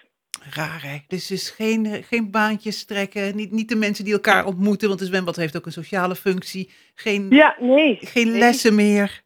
Raar 0.50 0.82
hè? 0.82 0.98
Dus 1.08 1.30
is 1.30 1.50
geen, 1.50 1.86
geen 2.02 2.30
baantjes 2.30 2.84
trekken, 2.84 3.36
niet, 3.36 3.50
niet 3.50 3.68
de 3.68 3.76
mensen 3.76 4.04
die 4.04 4.12
elkaar 4.12 4.44
ontmoeten, 4.46 4.88
want 4.88 5.00
het 5.00 5.08
zwembad 5.08 5.36
heeft 5.36 5.56
ook 5.56 5.66
een 5.66 5.72
sociale 5.72 6.14
functie. 6.14 6.70
Geen, 6.94 7.26
Ja, 7.30 7.56
nee. 7.60 7.98
geen 8.00 8.30
nee. 8.30 8.38
lessen 8.38 8.74
meer. 8.74 9.22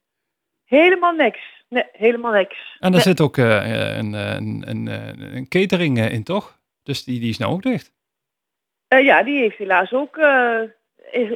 Helemaal 0.64 1.12
niks. 1.12 1.38
Nee, 1.68 1.85
helemaal 1.92 2.33
niks. 2.33 2.76
En 2.78 2.87
er 2.88 2.90
Nee. 2.90 3.00
zit 3.00 3.20
ook 3.20 3.37
eh, 3.37 3.96
een, 3.98 4.14
eh, 4.14 4.35
een, 4.35 4.62
een, 4.66 4.88
eh, 4.88 5.35
een 5.37 5.48
catering 5.48 5.98
eh, 5.98 6.12
in, 6.12 6.24
toch? 6.24 6.59
Dus 6.83 7.04
die, 7.04 7.20
die 7.20 7.28
is 7.31 7.38
nou 7.38 7.52
ook 7.52 7.62
dicht. 7.62 7.92
Eh, 8.88 9.04
ja, 9.04 9.22
die 9.22 9.38
heeft 9.38 9.57
helaas 9.59 9.92
ook 9.92 10.16
eh, 10.16 10.61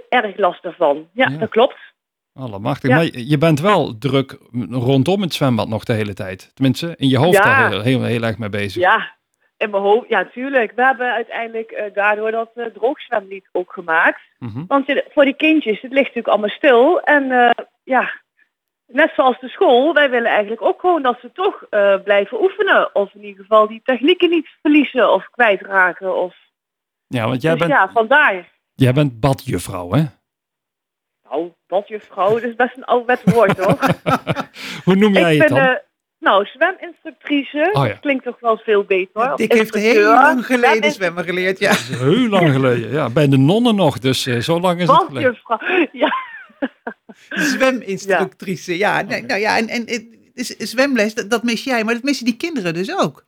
erg 0.09 0.37
last 0.37 0.63
daarvan. 0.63 1.09
Ja, 1.13 1.29
Ja. 1.29 1.39
dat 1.39 1.49
klopt. 1.49 1.77
Allemachtig. 2.35 2.91
Ja. 2.91 2.97
Maar 2.97 3.05
je 3.05 3.39
bent 3.39 3.61
wel 3.61 3.99
druk 3.99 4.39
rondom 4.71 5.21
het 5.23 5.35
zwembad 5.35 5.69
nog 5.69 5.85
de 5.85 5.93
hele 5.93 6.15
tijd. 6.15 6.51
Tenminste, 6.55 6.95
in 6.97 7.09
je 7.09 7.19
hoofd 7.19 7.37
Ja. 7.37 7.45
daar 7.45 7.71
heel, 7.71 7.81
heel, 7.83 8.03
heel 8.03 8.23
erg 8.23 8.39
mee 8.39 8.49
bezig. 8.49 8.83
Ja, 8.83 9.17
in 9.57 9.71
mijn 9.71 9.83
hoofd, 9.83 10.09
ja, 10.09 10.25
tuurlijk. 10.25 10.73
We 10.75 10.83
hebben 10.85 11.13
uiteindelijk 11.13 11.71
eh, 11.71 11.95
daardoor 11.95 12.31
dat 12.31 12.51
droogzwemlied 12.75 13.49
ook 13.53 13.73
gemaakt. 13.73 14.21
Mhm. 14.39 14.65
Want 14.67 14.89
eh, 14.89 14.97
voor 15.11 15.25
die 15.25 15.35
kindjes, 15.37 15.81
het 15.81 15.91
ligt 15.93 16.07
natuurlijk 16.07 16.29
allemaal 16.29 16.49
stil. 16.49 17.01
En 17.01 17.31
eh, 17.31 17.51
ja, 17.85 18.22
net 18.93 19.13
zoals 19.17 19.41
de 19.41 19.49
school, 19.49 19.95
wij 19.95 20.11
willen 20.11 20.31
eigenlijk 20.31 20.63
ook 20.63 20.81
gewoon 20.81 21.03
dat 21.03 21.19
ze 21.21 21.33
toch 21.33 21.67
eh, 21.71 21.95
blijven 22.05 22.43
oefenen. 22.43 22.95
Of 22.95 23.15
in 23.15 23.25
ieder 23.25 23.43
geval 23.43 23.67
die 23.67 23.81
technieken 23.85 24.31
niet 24.31 24.49
verliezen 24.63 25.13
of 25.13 25.29
kwijtraken. 25.31 26.17
Of... 26.17 26.35
Ja, 27.07 27.29
want 27.29 27.43
jij 27.43 27.51
dus 27.51 27.61
bent, 27.61 27.73
ja, 27.73 27.91
vandaar. 27.93 28.49
jij 28.75 28.93
bent 28.93 29.21
badjuffrouw, 29.21 29.93
hè? 29.93 30.03
Nou, 31.31 31.53
badjuffrouw, 31.67 32.33
dat 32.33 32.43
is 32.43 32.55
best 32.55 32.77
een 32.77 32.85
ouderwets 32.85 33.23
woord 33.25 33.59
hoor. 33.59 33.79
Hoe 34.85 34.95
noem 34.95 35.13
jij 35.13 35.35
ik 35.35 35.43
het 35.43 35.53
ben, 35.53 35.63
dan? 35.63 35.69
eh, 35.69 35.81
nou, 36.19 36.47
zweminstructrice. 36.47 37.71
Oh 37.73 37.87
ja. 37.87 37.93
Klinkt 37.93 38.25
toch 38.25 38.41
wel 38.41 38.57
veel 38.57 38.85
beter. 38.85 39.37
Dick 39.37 39.53
heeft 39.53 39.75
heel 39.75 40.13
lang 40.13 40.47
geleden 40.47 40.91
zwemmen 40.91 41.25
geleerd, 41.25 41.59
ja. 41.59 41.69
Dat 41.69 41.79
is 41.79 41.99
heel 41.99 42.29
lang 42.29 42.53
geleden. 42.53 42.91
Ja, 42.91 43.11
bij 43.11 43.29
de 43.29 43.39
nonnen 43.39 43.75
nog, 43.75 43.99
dus 43.99 44.27
eh, 44.27 44.39
zo 44.39 44.61
lang 44.61 44.81
is 44.81 44.89
het 44.89 45.05
geleden. 45.07 45.39
Badjuffrouw, 45.49 45.87
ja. 46.03 46.15
Zweminstructrice, 47.29 48.79
ja. 48.79 49.03
Nee, 49.03 49.23
nou 49.23 49.41
ja, 49.41 49.59
en, 49.59 49.69
en, 49.69 49.87
en 49.87 50.07
zwemles, 50.59 51.15
dat, 51.15 51.31
dat 51.31 51.43
mis 51.43 51.65
jij, 51.65 51.85
maar 51.85 51.95
dat 51.95 52.03
missen 52.03 52.27
die 52.27 52.37
kinderen 52.37 52.75
dus 52.75 52.97
ook. 52.97 53.25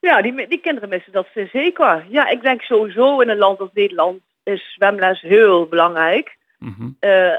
Ja, 0.00 0.22
die, 0.22 0.46
die 0.48 0.60
kinderen 0.60 0.88
missen 0.88 1.12
dat 1.12 1.26
ze 1.34 1.48
zeker. 1.52 2.04
Ja, 2.08 2.28
ik 2.28 2.42
denk 2.42 2.62
sowieso 2.62 3.20
in 3.20 3.28
een 3.28 3.38
land 3.38 3.60
als 3.60 3.70
Nederland 3.72 4.20
is 4.42 4.72
zwemles 4.74 5.20
heel 5.20 5.66
belangrijk. 5.66 6.36
Mhm. 6.58 6.90
Eh, 7.00 7.34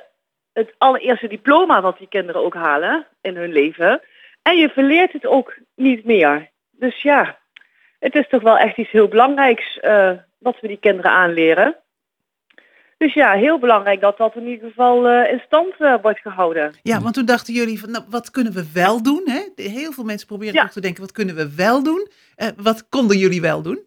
het 0.53 0.73
allereerste 0.77 1.27
diploma 1.27 1.81
wat 1.81 1.97
die 1.97 2.07
kinderen 2.07 2.43
ook 2.43 2.53
halen 2.53 3.07
in 3.21 3.35
hun 3.35 3.51
leven. 3.51 4.01
En 4.41 4.57
je 4.57 4.69
verleert 4.69 5.13
het 5.13 5.25
ook 5.25 5.57
niet 5.75 6.05
meer. 6.05 6.49
Dus 6.71 7.01
ja, 7.01 7.39
het 7.99 8.15
is 8.15 8.27
toch 8.27 8.41
wel 8.41 8.57
echt 8.57 8.77
iets 8.77 8.91
heel 8.91 9.07
belangrijks 9.07 9.79
eh, 9.79 10.11
wat 10.37 10.59
we 10.59 10.67
die 10.67 10.79
kinderen 10.79 11.11
aanleren. 11.11 11.75
Dus 12.99 13.13
ja, 13.13 13.31
heel 13.33 13.59
belangrijk 13.59 14.01
dat 14.01 14.17
dat 14.17 14.35
in 14.35 14.47
ieder 14.47 14.67
geval 14.69 15.07
eh, 15.07 15.31
in 15.31 15.41
stand 15.45 15.73
eh, 15.77 15.95
wordt 16.01 16.19
gehouden. 16.19 16.73
Ja, 16.83 17.01
want 17.01 17.13
toen 17.13 17.25
dachten 17.25 17.53
jullie 17.53 17.79
van, 17.79 17.91
nou, 17.91 18.03
wat 18.09 18.31
kunnen 18.31 18.53
we 18.53 18.71
wel 18.73 19.03
doen? 19.03 19.21
Hè? 19.25 19.63
Heel 19.63 19.91
veel 19.91 20.03
mensen 20.03 20.27
proberen 20.27 20.53
Ja. 20.53 20.63
ook 20.63 20.69
te 20.69 20.81
denken, 20.81 21.01
wat 21.01 21.11
kunnen 21.11 21.35
we 21.35 21.55
wel 21.55 21.83
doen? 21.83 22.07
Eh, 22.35 22.47
wat 22.57 22.89
konden 22.89 23.17
jullie 23.17 23.41
wel 23.41 23.61
doen? 23.61 23.79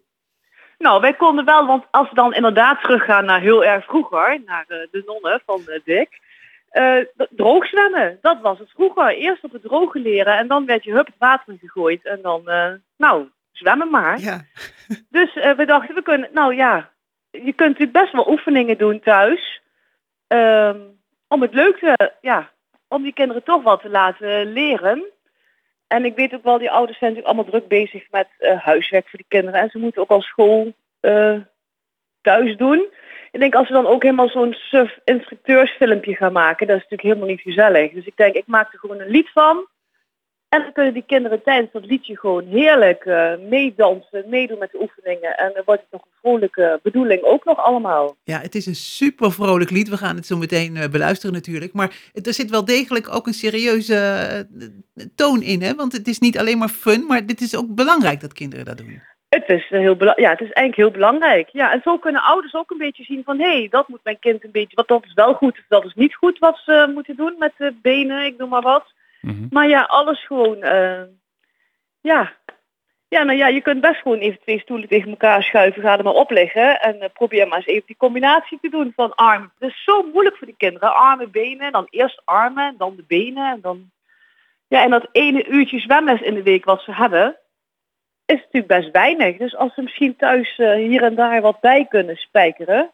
Nou, 0.77 1.01
wij 1.01 1.13
konden 1.13 1.45
wel, 1.45 1.65
want 1.65 1.83
als 1.91 2.09
we 2.09 2.15
dan 2.15 2.33
inderdaad 2.33 2.81
teruggaan 2.81 3.25
naar 3.25 3.41
heel 3.41 3.63
erg 3.65 3.85
vroeger, 3.85 4.41
naar 4.45 4.65
de 4.67 5.03
nonnen 5.05 5.41
van 5.45 5.61
Dick. 5.83 6.19
droog 7.29 7.65
zwemmen, 7.67 8.17
dat 8.21 8.41
was 8.41 8.59
het 8.59 8.69
vroeger. 8.69 9.15
Eerst 9.15 9.43
op 9.43 9.51
het 9.51 9.61
droge 9.61 9.99
leren 9.99 10.37
en 10.37 10.47
dan 10.47 10.65
werd 10.65 10.83
je 10.83 10.91
hup 10.91 11.05
het 11.05 11.15
water 11.17 11.53
in 11.53 11.59
gegooid. 11.59 12.05
En 12.05 12.19
dan, 12.21 12.41
nou, 12.97 13.27
zwemmen 13.51 13.89
maar. 13.89 14.19
Ja. 14.19 14.41
Dus 15.09 15.33
we 15.33 15.63
dachten, 15.65 15.95
we 15.95 16.01
kunnen, 16.01 16.29
nou 16.33 16.55
ja, 16.55 16.89
je 17.33 17.53
kunt 17.53 17.69
natuurlijk 17.69 17.91
best 17.91 18.11
wel 18.11 18.29
oefeningen 18.29 18.77
doen 18.77 18.99
thuis. 18.99 19.61
ehm, 20.27 20.79
om 21.27 21.41
het 21.41 21.53
leuk 21.53 21.77
te, 21.77 22.11
ja, 22.21 22.51
om 22.87 23.03
die 23.03 23.13
kinderen 23.13 23.43
toch 23.43 23.63
wat 23.63 23.81
te 23.81 23.89
laten 23.89 24.53
leren. 24.53 25.03
En 25.87 26.05
ik 26.05 26.15
weet 26.15 26.33
ook 26.33 26.43
wel, 26.43 26.57
die 26.57 26.71
ouders 26.71 26.97
zijn 26.97 27.13
natuurlijk 27.13 27.37
allemaal 27.37 27.59
druk 27.59 27.69
bezig 27.69 28.11
met 28.11 28.27
eh, 28.37 28.59
huiswerk 28.59 29.09
voor 29.09 29.19
die 29.19 29.27
kinderen. 29.27 29.59
En 29.59 29.69
ze 29.69 29.77
moeten 29.77 30.01
ook 30.01 30.09
al 30.09 30.21
school 30.21 30.73
eh, 30.99 31.37
thuis 32.21 32.57
doen. 32.57 32.87
Ik 33.31 33.39
denk 33.39 33.55
als 33.55 33.67
we 33.67 33.73
dan 33.73 33.87
ook 33.87 34.03
helemaal 34.03 34.29
zo'n 34.29 34.53
suf 34.53 34.99
instructeursfilmpje 35.03 36.15
gaan 36.15 36.33
maken, 36.33 36.67
dat 36.67 36.75
is 36.75 36.81
natuurlijk 36.81 37.09
helemaal 37.09 37.27
niet 37.27 37.41
gezellig. 37.41 37.91
Dus 37.91 38.05
ik 38.05 38.17
denk, 38.17 38.35
ik 38.35 38.47
maak 38.47 38.73
er 38.73 38.79
gewoon 38.79 38.99
een 38.99 39.09
lied 39.09 39.29
van. 39.29 39.67
En 40.53 40.61
dan 40.61 40.71
kunnen 40.73 40.93
die 40.93 41.03
kinderen 41.07 41.43
tijdens 41.43 41.71
dat 41.71 41.85
liedje 41.85 42.17
gewoon 42.17 42.45
heerlijk 42.45 43.05
eh, 43.05 43.31
meedansen, 43.49 44.23
meedoen 44.29 44.57
met 44.57 44.71
de 44.71 44.81
oefeningen. 44.81 45.37
En 45.37 45.51
dan 45.53 45.63
wordt 45.65 45.81
het 45.81 45.91
nog 45.91 46.01
een 46.01 46.17
vrolijke 46.21 46.79
bedoeling 46.83 47.21
ook 47.21 47.45
nog 47.45 47.57
allemaal. 47.57 48.15
Ja, 48.23 48.39
het 48.39 48.55
is 48.55 48.65
een 48.65 48.75
super 48.75 49.31
vrolijk 49.31 49.69
lied. 49.69 49.89
We 49.89 49.97
gaan 49.97 50.15
het 50.15 50.25
zo 50.25 50.37
meteen 50.37 50.75
eh, 50.77 50.89
beluisteren 50.89 51.33
natuurlijk. 51.35 51.73
Maar 51.73 51.93
het- 52.13 52.27
er 52.27 52.33
zit 52.33 52.49
wel 52.49 52.65
degelijk 52.65 53.15
ook 53.15 53.27
een 53.27 53.33
serieuze 53.33 53.95
eh, 53.95 55.05
toon 55.15 55.41
in. 55.41 55.61
Hè? 55.61 55.75
Want 55.75 55.93
het 55.93 56.07
is 56.07 56.19
niet 56.19 56.37
alleen 56.37 56.57
maar 56.57 56.69
fun, 56.69 57.05
maar 57.05 57.25
dit 57.25 57.41
is 57.41 57.55
ook 57.55 57.75
belangrijk 57.75 58.19
dat 58.21 58.33
kinderen 58.33 58.65
dat 58.65 58.77
doen. 58.77 59.01
Het 59.29 59.49
is, 59.49 59.65
heel 59.69 59.95
ja, 60.03 60.29
het 60.29 60.41
is 60.41 60.51
eigenlijk 60.51 60.75
heel 60.75 60.91
belangrijk. 60.91 61.49
Ja, 61.51 61.71
en 61.73 61.81
zo 61.83 61.97
kunnen 61.97 62.21
ouders 62.21 62.53
ook 62.53 62.71
een 62.71 62.77
beetje 62.77 63.03
zien 63.03 63.21
van... 63.23 63.39
hé, 63.39 63.57
hey, 63.57 63.67
dat 63.69 63.87
moet 63.87 63.99
mijn 64.03 64.19
kind 64.19 64.43
een 64.43 64.51
beetje... 64.51 64.75
wat 64.75 64.87
dat 64.87 65.05
is 65.05 65.13
wel 65.13 65.33
goed, 65.33 65.57
of 65.57 65.65
dat 65.67 65.85
is 65.85 65.93
niet 65.93 66.15
goed 66.15 66.39
wat 66.39 66.61
ze 66.65 66.91
moeten 66.93 67.15
doen 67.15 67.35
met 67.39 67.51
de 67.57 67.73
benen, 67.81 68.25
ik 68.25 68.37
noem 68.37 68.49
maar 68.49 68.61
wat. 68.61 68.85
Maar 69.49 69.67
ja, 69.67 69.81
alles 69.81 70.25
gewoon... 70.25 70.61
eh, 70.61 71.03
ja. 72.01 72.33
ja, 73.07 73.23
nou 73.23 73.37
ja, 73.37 73.47
je 73.47 73.61
kunt 73.61 73.81
best 73.81 74.01
gewoon 74.01 74.17
even 74.17 74.39
twee 74.39 74.59
stoelen 74.59 74.87
tegen 74.87 75.09
elkaar 75.09 75.43
schuiven. 75.43 75.81
Ga 75.81 75.97
er 75.97 76.03
maar 76.03 76.13
op 76.13 76.31
liggen 76.31 76.81
en 76.81 77.01
eh, 77.01 77.09
probeer 77.13 77.47
maar 77.47 77.57
eens 77.57 77.67
even 77.67 77.87
die 77.87 77.97
combinatie 77.97 78.59
te 78.61 78.69
doen 78.69 78.93
van 78.95 79.15
armen. 79.15 79.51
Het 79.59 79.69
is 79.69 79.83
zo 79.83 80.03
moeilijk 80.03 80.37
voor 80.37 80.47
die 80.47 80.57
kinderen. 80.57 80.95
Armen, 80.95 81.31
benen, 81.31 81.71
dan 81.71 81.87
eerst 81.89 82.21
armen, 82.25 82.75
dan 82.77 82.95
de 82.95 83.03
benen. 83.07 83.51
En 83.51 83.61
dan... 83.61 83.91
Ja, 84.67 84.83
en 84.83 84.89
dat 84.89 85.07
ene 85.11 85.47
uurtje 85.47 85.79
zwemles 85.79 86.21
in 86.21 86.33
de 86.33 86.43
week 86.43 86.65
wat 86.65 86.81
ze 86.81 86.93
hebben 86.93 87.37
is 88.25 88.35
natuurlijk 88.35 88.67
best 88.67 88.91
weinig. 88.91 89.37
Dus 89.37 89.55
als 89.55 89.73
ze 89.73 89.81
misschien 89.81 90.15
thuis 90.15 90.57
eh, 90.57 90.73
hier 90.73 91.03
en 91.03 91.15
daar 91.15 91.41
wat 91.41 91.59
bij 91.59 91.85
kunnen 91.85 92.15
spijkeren, 92.15 92.91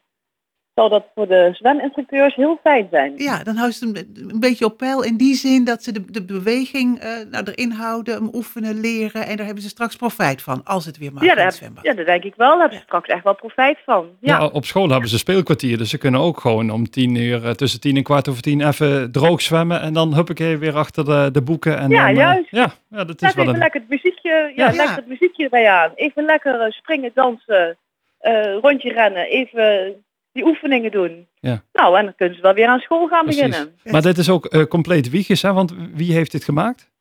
dat 0.88 1.06
voor 1.16 1.28
de 1.28 1.50
zweminstructeurs 1.54 2.36
heel 2.36 2.60
fijn 2.64 2.88
zijn. 2.92 3.14
Ja, 3.16 3.44
dan 3.44 3.56
houdt 3.56 3.74
ze 3.76 3.86
een, 3.86 4.28
een 4.30 4.40
beetje 4.40 4.66
op 4.66 4.78
peil 4.78 5.04
in 5.04 5.18
die 5.18 5.36
zin 5.36 5.64
dat 5.64 5.84
ze 5.84 5.92
de, 5.92 6.12
de 6.12 6.26
beweging 6.26 7.00
eh, 7.00 7.10
nou, 7.32 7.44
erin 7.54 7.72
houden, 7.72 8.14
hem 8.16 8.30
oefenen, 8.34 8.80
leren. 8.80 9.26
En 9.26 9.36
daar 9.36 9.46
hebben 9.46 9.64
ze 9.64 9.70
straks 9.70 9.96
profijt 9.96 10.42
van, 10.42 10.62
als 10.64 10.86
het 10.86 10.98
weer 10.98 11.14
mag 11.14 11.24
Ja, 11.24 11.36
daar, 11.36 11.52
zwembad. 11.52 11.84
ja, 11.84 11.94
daar 11.94 12.06
denk 12.06 12.24
ik 12.24 12.34
wel. 12.38 12.50
Daar 12.50 12.60
hebben 12.60 12.78
ze 12.78 12.84
straks 12.84 13.08
echt 13.08 13.24
wel 13.24 13.36
profijt 13.36 13.78
van. 13.86 14.08
Ja. 14.20 14.38
Ja, 14.38 14.46
op 14.48 14.66
school 14.66 14.90
hebben 14.90 15.10
ze 15.10 15.18
speelkwartier, 15.18 15.78
dus 15.78 15.90
ze 15.90 15.98
kunnen 15.98 16.20
ook 16.22 16.40
gewoon 16.40 16.70
om 16.70 16.90
tien 16.90 17.16
uur, 17.16 17.46
eh, 17.46 17.52
tussen 17.52 17.80
tien 17.80 17.96
en 17.96 18.04
kwart 18.04 18.30
over 18.30 18.42
tien, 18.42 18.68
even 18.68 19.12
droog 19.12 19.42
zwemmen 19.42 19.82
en 19.82 19.94
dan 19.94 20.14
huppakee 20.14 20.58
weer 20.58 20.76
achter 20.76 21.06
de, 21.06 21.30
de 21.32 21.42
boeken. 21.42 21.78
En 21.78 21.90
Ja, 21.90 21.98
dan, 22.02 22.10
eh, 22.10 22.16
juist. 22.16 22.48
ja, 22.52 22.72
ja, 22.90 23.04
dat 23.04 23.22
is 23.22 23.34
wel 23.34 23.44
even 23.44 23.54
een... 23.54 23.60
lekker 23.60 23.80
het 23.80 23.90
muziekje, 23.90 24.52
ja, 24.56 24.70
Ja. 24.70 24.76
lekker 24.76 24.96
het 24.96 25.08
muziekje 25.08 25.44
erbij 25.44 25.70
aan. 25.70 25.92
Even 25.96 26.24
lekker 26.26 26.74
springen, 26.74 27.12
dansen, 27.14 27.78
eh, 28.20 28.56
rondje 28.62 28.92
rennen, 28.94 29.26
even 29.26 29.94
die 30.40 30.48
oefeningen 30.48 30.92
doen. 30.92 31.28
Ja. 31.40 31.64
Nou, 31.74 31.98
en 31.98 32.04
dan 32.04 32.16
kunnen 32.16 32.36
ze 32.36 32.42
wel 32.42 32.54
weer 32.54 32.68
aan 32.68 32.80
school 32.80 33.08
gaan 33.08 33.24
Precies. 33.24 33.42
beginnen. 33.42 33.80
Maar 33.84 34.02
dit 34.02 34.18
is 34.18 34.30
ook 34.30 34.46
eh, 34.46 34.64
compleet 34.64 35.10
wiegjes, 35.10 35.42
hè? 35.42 35.54
Want 35.54 35.76
wie 35.94 36.14
heeft 36.14 36.32
dit 36.32 36.44
gemaakt? 36.44 36.92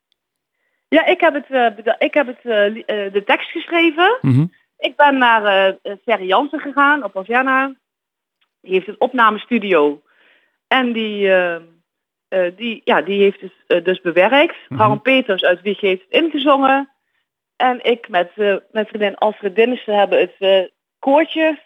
Ja, 0.89 1.07
ik 1.07 1.21
heb, 1.21 1.35
het, 1.35 1.51
eh, 1.51 1.95
ik 1.99 2.15
heb 2.15 2.27
het, 2.27 2.39
eh, 2.39 3.13
de 3.13 3.23
tekst 3.27 3.51
geschreven. 3.51 4.19
Mhm. 4.21 4.47
Ik 4.79 4.97
ben 4.97 5.19
naar 5.19 5.45
eh 5.83 5.93
Ferry 6.05 6.27
Jansen 6.27 6.61
gegaan 6.61 7.05
op 7.05 7.17
Asiana. 7.17 7.75
Die 8.61 8.73
heeft 8.73 8.89
een 8.89 9.01
opnamestudio. 9.01 10.03
En 10.69 10.93
die, 10.93 11.29
eh, 11.29 11.55
eh, 12.29 12.57
die, 12.57 12.81
ja, 12.85 13.03
die 13.03 13.21
heeft 13.21 13.41
het 13.67 13.85
dus 13.85 14.01
bewerkt. 14.01 14.57
Mhm. 14.69 14.81
Harm 14.81 15.03
Peters 15.03 15.45
uit 15.45 15.61
Wieg 15.61 15.81
heeft 15.81 16.03
het 16.09 16.23
ingezongen. 16.23 16.91
En 17.57 17.85
ik 17.85 18.09
met 18.09 18.37
mijn 18.71 18.87
vriendin 18.87 19.17
Alfred 19.17 19.57
Dinnissen 19.57 19.99
hebben 19.99 20.21
het 20.21 20.35
eh, 20.39 20.63
koortje 20.99 21.59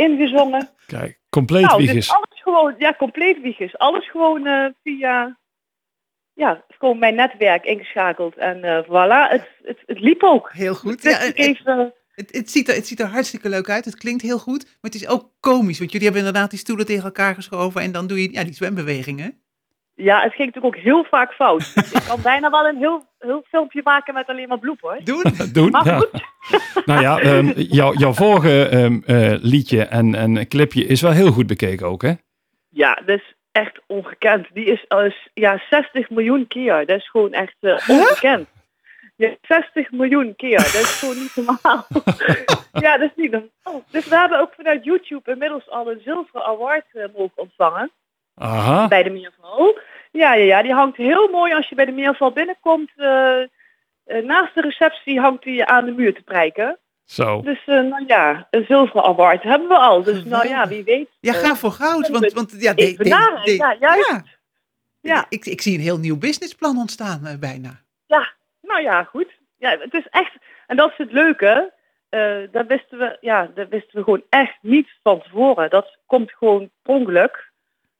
ingezongen. 0.00 0.68
Kijk, 0.86 1.20
compleet 1.30 1.62
nou, 1.66 1.86
dus 1.86 2.10
alles 2.10 2.42
gewoon, 2.42 2.74
ja, 2.78 2.94
compleet 2.98 3.40
wiegjes. 3.40 3.78
Alles 3.78 4.10
gewoon 4.10 4.46
eh, 4.46 4.66
via, 4.82 5.38
ja, 6.32 6.64
gewoon 6.68 6.98
mijn 6.98 7.14
netwerk 7.14 7.64
ingeschakeld. 7.64 8.36
En 8.36 8.64
eh 8.64 8.84
voilà, 8.84 9.30
het, 9.32 9.48
het, 9.62 9.78
het 9.86 10.00
liep 10.00 10.22
ook. 10.22 10.50
Heel 10.52 10.74
goed. 10.74 11.02
Dus 11.02 11.12
Ja, 11.12 11.20
ik 11.20 11.36
en- 11.36 11.44
even, 11.44 11.94
Het, 12.10 12.32
het, 12.36 12.50
ziet 12.50 12.68
er, 12.68 12.74
het 12.74 12.86
ziet 12.86 13.00
er 13.00 13.06
hartstikke 13.06 13.48
leuk 13.48 13.68
uit. 13.68 13.84
Het 13.84 13.96
klinkt 13.96 14.22
heel 14.22 14.38
goed. 14.38 14.64
Maar 14.64 14.90
het 14.90 14.94
is 14.94 15.08
ook 15.08 15.32
komisch. 15.40 15.78
Want 15.78 15.92
jullie 15.92 16.06
hebben 16.06 16.26
inderdaad 16.26 16.50
die 16.50 16.58
stoelen 16.58 16.86
tegen 16.86 17.04
elkaar 17.04 17.34
geschoven. 17.34 17.80
En 17.80 17.92
dan 17.92 18.06
doe 18.06 18.22
je 18.22 18.32
ja, 18.32 18.44
die 18.44 18.54
zwembewegingen. 18.54 19.42
Ja, 20.02 20.22
het 20.22 20.34
ging 20.34 20.46
natuurlijk 20.46 20.76
ook 20.76 20.82
heel 20.82 21.04
vaak 21.04 21.32
fout. 21.32 21.74
Dus 21.74 21.92
ik 21.92 22.02
kan 22.08 22.22
bijna 22.22 22.50
wel 22.50 22.68
een 22.68 22.76
heel, 22.76 23.04
heel 23.18 23.44
filmpje 23.48 23.80
maken 23.84 24.14
met 24.14 24.26
alleen 24.26 24.48
maar 24.48 24.58
bloepers. 24.58 25.04
Doen? 25.04 25.24
Doen, 25.52 25.70
Maar 25.70 25.86
ja. 25.86 25.98
goed. 25.98 26.10
Nou 26.86 27.00
ja, 27.00 27.18
ehm, 27.18 27.52
jouw, 27.56 27.92
jouw 27.94 28.12
vorige 28.12 28.68
ehm, 28.68 29.00
eh, 29.06 29.34
liedje 29.40 29.84
en, 29.84 30.14
en 30.14 30.48
clipje 30.48 30.86
is 30.86 31.00
wel 31.00 31.10
heel 31.10 31.32
goed 31.32 31.46
bekeken 31.46 31.86
ook, 31.86 32.02
hè? 32.02 32.12
Ja, 32.68 32.94
dat 32.94 33.18
is 33.18 33.34
echt 33.52 33.80
ongekend. 33.86 34.46
Die 34.52 34.64
is 34.64 34.84
als 34.88 35.28
ja, 35.34 35.62
60 35.70 36.10
miljoen 36.10 36.46
keer. 36.46 36.86
Dat 36.86 36.96
is 36.96 37.10
gewoon 37.10 37.32
echt 37.32 37.56
eh, 37.60 37.88
ongekend. 37.88 38.48
Ja, 39.16 39.34
60 39.42 39.90
miljoen 39.90 40.36
keer. 40.36 40.56
Dat 40.56 40.74
is 40.74 40.98
gewoon 40.98 41.18
niet 41.18 41.36
normaal. 41.36 41.86
ja, 42.86 42.98
dat 42.98 43.10
is 43.10 43.16
niet 43.16 43.30
normaal. 43.30 43.84
Dus 43.90 44.08
we 44.08 44.16
hebben 44.16 44.40
ook 44.40 44.52
vanuit 44.56 44.84
YouTube 44.84 45.30
inmiddels 45.30 45.70
al 45.70 45.90
een 45.90 46.00
zilveren 46.04 46.44
award 46.44 46.84
eh, 46.92 47.04
mogen 47.16 47.38
ontvangen. 47.38 47.90
Aha. 48.34 48.88
Bij 48.88 49.02
de 49.02 49.10
Meerval. 49.10 49.78
Ja, 50.12 50.34
ja, 50.34 50.44
ja, 50.44 50.62
die 50.62 50.72
hangt 50.72 50.96
heel 50.96 51.28
mooi 51.28 51.54
als 51.54 51.68
je 51.68 51.74
bij 51.74 51.84
de 51.84 51.92
Meerval 51.92 52.32
binnenkomt. 52.32 52.90
eh, 52.96 53.40
eh, 53.40 53.48
naast 54.24 54.54
de 54.54 54.60
receptie 54.60 55.20
hangt 55.20 55.42
die 55.42 55.64
aan 55.64 55.84
de 55.84 55.90
muur 55.92 56.14
te 56.14 56.22
prijken. 56.22 56.78
Zo. 57.04 57.42
Dus 57.42 57.58
eh, 57.66 57.80
nou 57.80 58.04
ja, 58.06 58.46
een 58.50 58.64
zilveren 58.68 59.04
award 59.04 59.42
hebben 59.42 59.68
we 59.68 59.78
al. 59.78 60.02
Dus 60.02 60.24
nou 60.24 60.48
ja, 60.48 60.68
wie 60.68 60.84
weet. 60.84 61.08
Ja, 61.20 61.32
ga 61.32 61.54
voor 61.56 61.70
goud. 61.70 62.08
Want, 62.08 62.32
want 62.32 62.54
ja, 62.58 62.72
even 62.74 62.96
de- 62.96 63.04
de- 63.04 63.10
nagaan. 63.10 63.44
de- 63.44 63.56
ja, 63.56 63.76
juist. 63.80 64.08
ja. 64.10 64.22
Ja. 65.00 65.26
Ik, 65.28 65.46
ik 65.46 65.60
zie 65.60 65.74
een 65.74 65.80
heel 65.82 65.98
nieuw 65.98 66.18
businessplan 66.18 66.76
ontstaan 66.78 67.36
bijna. 67.40 67.80
Ja, 68.06 68.32
nou 68.60 68.82
ja, 68.82 69.04
goed. 69.04 69.28
Ja, 69.58 69.70
het 69.78 69.94
is 69.94 70.06
echt, 70.10 70.32
en 70.66 70.76
dat 70.76 70.90
is 70.90 70.96
het 70.96 71.12
leuke. 71.12 71.72
eh 72.08 72.36
dat 72.52 72.66
wisten 72.66 72.98
we, 72.98 73.16
ja, 73.20 73.50
dat 73.54 73.68
wisten 73.68 73.98
we 73.98 74.04
gewoon 74.04 74.22
echt 74.28 74.58
niet 74.62 74.88
van 75.02 75.22
tevoren. 75.22 75.70
Dat 75.70 75.98
komt 76.06 76.32
gewoon 76.32 76.70
per 76.82 76.94
ongeluk. 76.94 77.49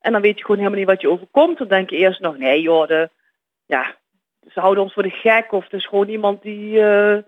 En 0.01 0.13
dan 0.13 0.21
weet 0.21 0.39
je 0.39 0.45
gewoon 0.45 0.57
helemaal 0.59 0.79
niet 0.79 0.89
wat 0.89 1.01
je 1.01 1.11
overkomt. 1.11 1.59
Dan 1.59 1.69
denk 1.69 1.91
je 1.91 1.97
eerst 1.97 2.21
nog, 2.21 2.37
nee 2.39 2.61
joh, 2.61 2.89
de, 2.89 3.11
ja, 3.67 3.95
ze 4.53 4.61
houden 4.61 4.83
ons 4.83 4.93
voor 4.93 5.03
de 5.03 5.11
gek. 5.11 5.53
Of 5.53 5.65
het 5.65 5.73
is 5.73 5.87
gewoon 5.87 6.09
iemand 6.09 6.43
die, 6.43 6.81
eh, 6.83 7.19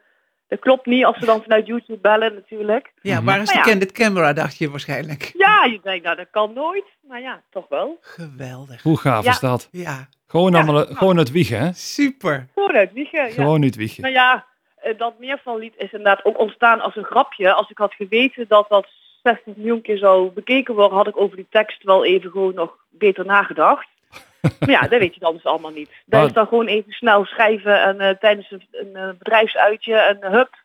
dat 0.48 0.58
klopt 0.60 0.86
niet 0.86 1.04
als 1.04 1.18
ze 1.18 1.24
dan 1.24 1.42
vanuit 1.42 1.66
YouTube 1.66 1.98
bellen 2.00 2.34
natuurlijk. 2.34 2.92
Ja, 3.02 3.22
waar 3.22 3.40
is 3.40 3.46
Maar 3.46 3.54
de 3.62 3.68
ja. 3.68 3.70
candid 3.70 3.92
camera, 3.92 4.32
dacht 4.32 4.58
je 4.58 4.70
waarschijnlijk. 4.70 5.32
Ja, 5.36 5.64
je 5.64 5.80
denkt, 5.82 6.04
nou 6.04 6.16
dat 6.16 6.30
kan 6.30 6.52
nooit. 6.52 6.84
Maar 7.00 7.20
ja, 7.20 7.42
toch 7.50 7.68
wel. 7.68 7.98
Geweldig. 8.00 8.82
Hoe 8.82 8.98
gaaf 8.98 9.24
Ja. 9.24 9.30
is 9.30 9.40
dat? 9.40 9.68
Ja, 9.70 10.08
Gewoon, 10.26 10.54
allemaal, 10.54 10.84
gewoon 10.84 11.16
het 11.16 11.30
wiegen, 11.30 11.58
hè? 11.58 11.72
super. 11.72 12.46
Vooruit 12.54 12.92
wiegen. 12.92 13.24
Ja. 13.26 13.30
Gewoon 13.32 13.60
niet 13.60 13.76
wiegen. 13.76 14.02
Nou 14.02 14.14
ja, 14.14 14.46
eh, 14.76 14.98
dat 14.98 15.18
meervallied 15.18 15.74
is 15.76 15.92
inderdaad 15.92 16.24
ook 16.24 16.38
ontstaan 16.38 16.80
als 16.80 16.96
een 16.96 17.04
grapje. 17.04 17.52
Als 17.52 17.70
ik 17.70 17.78
had 17.78 17.94
geweten 17.94 18.44
dat 18.48 18.68
dat 18.68 18.88
60 19.22 19.56
miljoen 19.56 19.80
keer 19.82 19.98
zou 19.98 20.30
bekeken 20.30 20.74
worden, 20.74 20.96
had 20.96 21.06
ik 21.06 21.20
over 21.20 21.36
die 21.36 21.46
tekst 21.50 21.82
wel 21.82 22.04
even 22.04 22.30
gewoon 22.30 22.54
nog 22.54 22.76
beter 22.90 23.24
nagedacht. 23.24 23.88
maar 24.60 24.70
ja, 24.70 24.80
dat 24.80 24.98
weet 25.00 25.14
je 25.14 25.20
dan 25.20 25.34
dus 25.34 25.44
allemaal 25.44 25.70
niet. 25.70 25.88
Dat 25.88 26.20
Maar- 26.20 26.26
is 26.28 26.32
dan 26.34 26.46
gewoon 26.46 26.66
even 26.66 26.92
snel 26.92 27.24
schrijven 27.24 27.82
en 27.82 28.00
eh, 28.00 28.16
tijdens 28.18 28.50
een, 28.50 28.66
een 28.70 28.96
eh, 28.96 29.08
bedrijfsuitje 29.18 29.94
en 29.94 30.20
eh, 30.20 30.30
hup. 30.30 30.60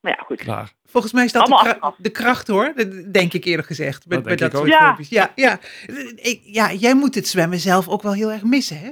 Nou 0.00 0.16
ja, 0.18 0.22
goed. 0.24 0.38
Klaar. 0.38 0.72
Volgens 0.84 1.12
mij 1.12 1.24
is 1.24 1.32
dat 1.32 1.46
de, 1.46 1.54
kra- 1.78 1.94
de 1.98 2.10
kracht 2.10 2.48
hoor, 2.48 2.72
Dat 2.76 3.12
denk 3.12 3.32
ik 3.32 3.44
eerlijk 3.44 3.66
gezegd. 3.66 4.06
Met, 4.06 4.24
Dat 4.24 4.38
dat 4.38 4.48
ik 4.52 4.56
soort 4.56 4.72
ook. 4.72 4.78
filmpjes. 4.78 5.08
Ja, 5.08 5.32
ja. 5.34 5.58
Ik, 6.14 6.40
ja, 6.44 6.72
jij 6.72 6.94
moet 6.94 7.14
het 7.14 7.28
zwemmen 7.28 7.58
zelf 7.58 7.88
ook 7.88 8.02
wel 8.02 8.12
heel 8.14 8.30
erg 8.30 8.42
missen, 8.42 8.78
hè? 8.78 8.90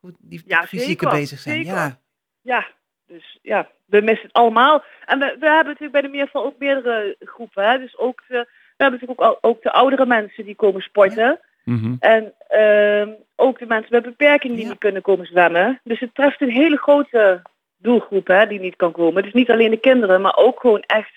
Hoe 0.00 0.12
Die 0.18 0.42
Ja, 0.46 0.60
fysieke 0.60 0.84
zeker, 0.84 1.10
bezig 1.10 1.38
zijn. 1.38 1.56
zeker. 1.56 1.72
Ja. 1.74 1.98
Ja, 2.42 2.66
dus 3.12 3.38
ja, 3.42 3.68
we 3.86 4.00
missen 4.00 4.26
het 4.26 4.32
allemaal. 4.36 4.82
En 5.06 5.18
we, 5.18 5.24
we 5.40 5.46
hebben 5.46 5.64
natuurlijk 5.66 5.92
bij 5.92 6.00
de 6.00 6.08
Meerval 6.08 6.44
ook 6.44 6.58
meerdere 6.58 7.16
groepen. 7.20 7.70
Hè? 7.70 7.78
Dus 7.78 7.98
ook 7.98 8.22
de, 8.28 8.34
we 8.76 8.84
hebben 8.84 9.00
natuurlijk 9.00 9.20
ook, 9.20 9.26
al- 9.26 9.50
ook 9.50 9.62
de 9.62 9.72
oudere 9.72 10.06
mensen 10.06 10.44
die 10.44 10.54
komen 10.54 10.80
sporten. 10.80 11.40
Mhm. 11.64 11.94
En 12.00 12.32
ehm, 12.48 13.10
ook 13.36 13.58
de 13.58 13.66
mensen 13.66 13.88
met 13.90 14.02
beperking 14.02 14.54
die 14.54 14.62
Ja. 14.62 14.68
niet 14.68 14.78
kunnen 14.78 15.02
komen 15.02 15.26
zwemmen. 15.26 15.80
Dus 15.84 16.00
het 16.00 16.14
treft 16.14 16.40
een 16.40 16.50
hele 16.50 16.76
grote 16.76 17.42
doelgroep 17.76 18.26
hè, 18.26 18.46
die 18.46 18.60
niet 18.60 18.76
kan 18.76 18.92
komen. 18.92 19.22
Dus 19.22 19.32
niet 19.32 19.50
alleen 19.50 19.70
de 19.70 19.76
kinderen, 19.76 20.20
maar 20.20 20.36
ook 20.36 20.60
gewoon 20.60 20.82
echt... 20.86 21.12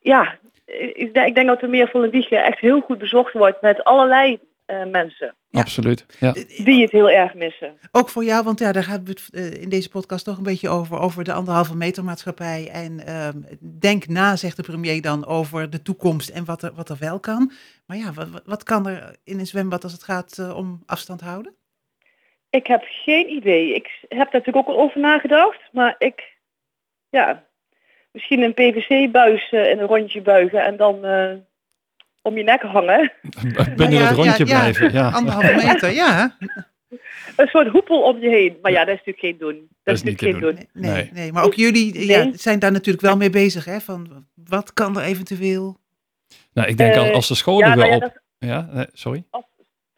Ja, 0.00 0.38
ik 0.66 1.14
denk, 1.14 1.26
ik 1.26 1.34
denk 1.34 1.46
dat 1.46 1.60
de 1.60 1.68
Meerval 1.68 2.02
en 2.04 2.10
Wiegen 2.10 2.44
echt 2.44 2.58
heel 2.58 2.80
goed 2.80 2.98
bezocht 2.98 3.32
wordt 3.32 3.60
met 3.60 3.84
allerlei 3.84 4.38
mensen 4.90 5.34
Ja. 5.48 5.60
Absoluut. 5.60 6.06
Ja. 6.20 6.32
die 6.64 6.82
het 6.82 6.90
heel 6.90 7.10
erg 7.10 7.34
missen. 7.34 7.78
Ook 7.92 8.08
voor 8.08 8.24
jou, 8.24 8.44
want 8.44 8.58
ja, 8.58 8.72
daar 8.72 8.88
hebben 8.88 9.14
we 9.14 9.20
het 9.20 9.54
eh, 9.54 9.62
in 9.62 9.68
deze 9.68 9.88
podcast 9.88 10.24
toch 10.24 10.36
een 10.36 10.42
beetje 10.42 10.68
over, 10.68 10.98
over 10.98 11.24
de 11.24 11.32
anderhalve 11.32 11.76
meter 11.76 12.04
maatschappij. 12.04 12.68
En 12.72 13.06
ehm, 13.06 13.38
denk 13.80 14.06
na, 14.06 14.36
zegt 14.36 14.56
de 14.56 14.62
premier 14.62 15.02
dan, 15.02 15.26
over 15.26 15.70
de 15.70 15.82
toekomst 15.82 16.28
en 16.28 16.44
wat 16.44 16.62
er, 16.62 16.74
wat 16.74 16.88
er 16.88 16.96
wel 17.00 17.20
kan. 17.20 17.52
Maar 17.86 17.96
ja, 17.96 18.12
wat, 18.12 18.28
wat- 18.44 18.62
kan 18.62 18.86
er 18.88 19.16
in 19.24 19.38
een 19.38 19.46
zwembad 19.46 19.82
als 19.82 19.92
het 19.92 20.02
gaat 20.02 20.38
eh, 20.38 20.56
om 20.56 20.82
afstand 20.86 21.20
houden? 21.20 21.54
Ik 22.50 22.66
heb 22.66 22.82
geen 22.86 23.30
idee. 23.30 23.74
Ik 23.74 23.88
heb 24.00 24.18
daar 24.18 24.28
natuurlijk 24.32 24.56
ook 24.68 24.76
al 24.76 24.82
over 24.82 25.00
nagedacht. 25.00 25.60
Maar 25.72 25.94
ik, 25.98 26.36
ja, 27.08 27.44
misschien 28.12 28.42
een 28.42 28.54
PVC-buis 28.54 29.50
eh, 29.50 29.70
in 29.70 29.78
een 29.78 29.86
rondje 29.86 30.22
buigen 30.22 30.64
en 30.64 30.76
dan 30.76 31.04
eh, 31.04 31.32
om 32.28 32.36
je 32.36 32.42
nek 32.42 32.62
hangen. 32.62 33.12
Binnen 33.76 33.98
ja, 33.98 34.06
het 34.06 34.16
rondje 34.16 34.44
blijven. 34.44 34.92
Ja. 34.92 35.08
Anderhalve 35.10 35.54
meter, 35.54 35.90
ja. 35.92 36.36
Een 37.36 37.46
soort 37.48 37.68
hoepel 37.68 38.02
om 38.02 38.18
je 38.18 38.28
heen. 38.28 38.58
Maar 38.62 38.72
ja, 38.72 38.84
dat 38.84 38.94
is 38.94 39.02
natuurlijk 39.04 39.18
geen 39.20 39.38
doen. 39.38 39.68
Dat, 39.82 39.94
is 39.94 40.00
is 40.02 40.02
niet 40.02 40.20
natuurlijk 40.20 40.44
geen 40.44 40.54
doen. 40.56 40.66
doen. 40.72 40.82
Nee, 40.82 40.92
Nee. 41.02 41.10
nee. 41.12 41.32
maar 41.32 41.44
ook 41.44 41.54
jullie 41.54 42.06
ja, 42.06 42.30
zijn 42.32 42.58
daar 42.58 42.72
natuurlijk 42.72 43.04
wel 43.06 43.16
mee 43.16 43.30
bezig. 43.30 43.64
Hè? 43.64 43.80
Van, 43.80 44.26
wat 44.34 44.72
kan 44.72 44.96
er 44.96 45.02
eventueel? 45.02 45.76
Nou, 46.52 46.68
ik 46.68 46.76
denk 46.76 46.94
Eh, 46.94 47.10
als 47.14 47.28
de 47.28 47.34
scholen 47.34 47.68
ja, 47.68 47.74
weer 47.74 47.88
nou 47.88 47.90
ja, 47.90 47.96
op... 47.96 48.00
dat- 48.12 48.22
Ja, 48.38 48.68
nee, 48.72 48.86
sorry. 48.92 49.24
Als, 49.30 49.44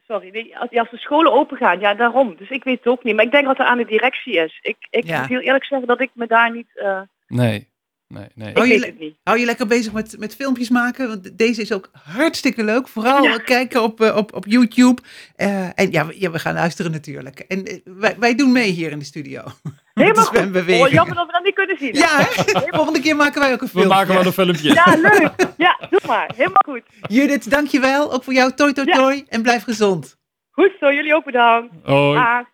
sorry, 0.06 0.28
nee, 0.32 0.58
als, 0.58 0.70
als 0.70 0.90
de 0.90 0.98
scholen 0.98 1.32
open 1.32 1.56
gaan, 1.56 1.80
ja 1.80 1.94
daarom. 1.94 2.34
Dus 2.36 2.48
ik 2.50 2.64
weet 2.64 2.78
het 2.78 2.86
ook 2.92 3.04
niet. 3.04 3.14
Maar 3.14 3.24
ik 3.24 3.30
denk 3.32 3.44
dat 3.46 3.58
het 3.58 3.66
aan 3.66 3.78
de 3.78 3.84
directie 3.86 4.34
is. 4.36 4.58
Ik, 4.62 4.76
ik 4.90 5.04
Ja. 5.04 5.18
moet 5.20 5.28
heel 5.28 5.40
eerlijk 5.40 5.64
zeggen 5.64 5.88
dat 5.88 6.00
ik 6.00 6.10
me 6.14 6.26
daar 6.26 6.52
niet... 6.52 6.68
eh, 6.74 7.00
Nee. 7.26 7.68
Nee, 8.14 8.26
nee. 8.34 8.50
ik 8.50 8.58
Oh, 8.58 8.64
je 8.64 8.70
weet 8.70 8.80
le- 8.80 8.86
het 8.86 8.98
niet. 8.98 9.16
Hou 9.22 9.38
je 9.38 9.44
lekker 9.44 9.66
bezig 9.66 9.92
met, 9.92 10.16
met 10.18 10.34
filmpjes 10.34 10.68
maken? 10.68 11.08
Want 11.08 11.38
deze 11.38 11.60
is 11.60 11.72
ook 11.72 11.90
hartstikke 12.02 12.64
leuk. 12.64 12.88
Vooral 12.88 13.22
Ja. 13.22 13.36
kijken 13.38 13.82
op, 13.82 14.00
eh, 14.00 14.16
op, 14.16 14.34
op 14.34 14.44
YouTube. 14.46 15.02
Eh, 15.36 15.64
en 15.74 15.90
ja, 15.90 16.06
we- 16.06 16.20
ja, 16.20 16.30
we 16.30 16.38
gaan 16.38 16.54
luisteren 16.54 16.90
natuurlijk. 16.92 17.38
En 17.38 17.64
eh, 17.64 17.78
wij, 17.84 18.16
wij 18.18 18.34
doen 18.34 18.52
mee 18.52 18.70
hier 18.70 18.90
in 18.90 18.98
de 18.98 19.04
studio. 19.04 19.42
Helemaal 19.94 20.24
goed. 20.24 20.38
Oh, 20.38 20.88
jammer 20.88 21.14
dat 21.14 21.26
we 21.26 21.32
dat 21.32 21.44
niet 21.44 21.54
kunnen 21.54 21.76
zien. 21.78 21.92
hè? 21.92 21.98
Ja, 21.98 22.16
hè? 22.18 22.60
volgende 22.76 23.00
keer 23.00 23.16
maken 23.16 23.40
wij 23.40 23.52
ook 23.52 23.60
een 23.60 23.66
We 23.66 23.72
filmpje. 23.72 23.94
maken 23.94 24.14
wel 24.14 24.26
een 24.26 24.32
filmpje. 24.32 24.72
Ja, 24.72 24.96
leuk. 24.96 25.32
Ja, 25.56 25.78
doe 25.90 26.00
maar. 26.06 26.30
Helemaal 26.36 26.62
goed. 26.66 26.82
Judith, 27.08 27.50
dankjewel. 27.50 28.12
Ook 28.12 28.24
voor 28.24 28.32
jou, 28.34 28.52
toi 28.54 28.72
toi 28.72 28.86
Ja. 28.88 28.94
toi. 28.96 29.24
En 29.28 29.42
blijf 29.42 29.62
gezond. 29.62 30.16
Goed 30.50 30.70
zo, 30.80 30.92
jullie 30.92 31.14
ook 31.14 31.24
bedankt. 31.24 31.74
Hoi. 31.82 32.14
Dag. 32.18 32.44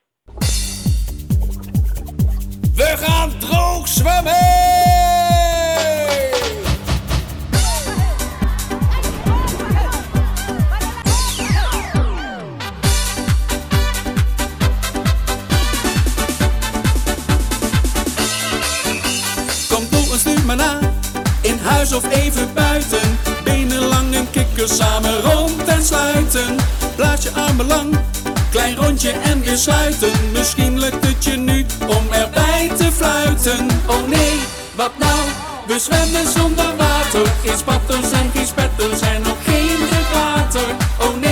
We 2.75 2.95
gaan 2.97 3.31
droog 3.39 3.89
zwemmen! 3.89 5.16
Of 21.93 22.11
even 22.11 22.53
buiten. 22.55 23.19
Benen 23.45 23.85
lang 23.89 24.15
en 24.15 24.31
kikkers 24.31 24.77
samen 24.77 25.21
rond 25.21 25.65
en 25.65 25.83
sluiten. 25.83 26.57
Blaas 26.97 27.23
je 27.23 27.31
armen 27.33 27.67
lang, 27.67 27.99
klein 28.51 28.77
rondje 28.77 29.11
en 29.11 29.41
weer 29.41 29.57
sluiten. 29.57 30.11
Misschien 30.33 30.79
lukt 30.79 31.07
het 31.07 31.25
je 31.25 31.37
nu 31.37 31.67
om 31.87 32.13
erbij 32.13 32.71
te 32.77 32.93
fluiten. 32.93 33.67
Oh 33.87 34.09
nee, 34.09 34.41
wat 34.75 34.99
nou? 34.99 35.21
We 35.67 35.79
zwemmen 35.79 36.33
zonder 36.33 36.77
water. 36.77 37.27
Geen 37.45 37.59
spatters 37.59 38.11
en 38.11 38.31
geen 38.35 38.47
spetters 38.47 39.01
en 39.01 39.23
nog 39.23 39.37
geen 39.45 39.79
water. 40.13 40.69
Oh 41.01 41.21
nee, 41.21 41.26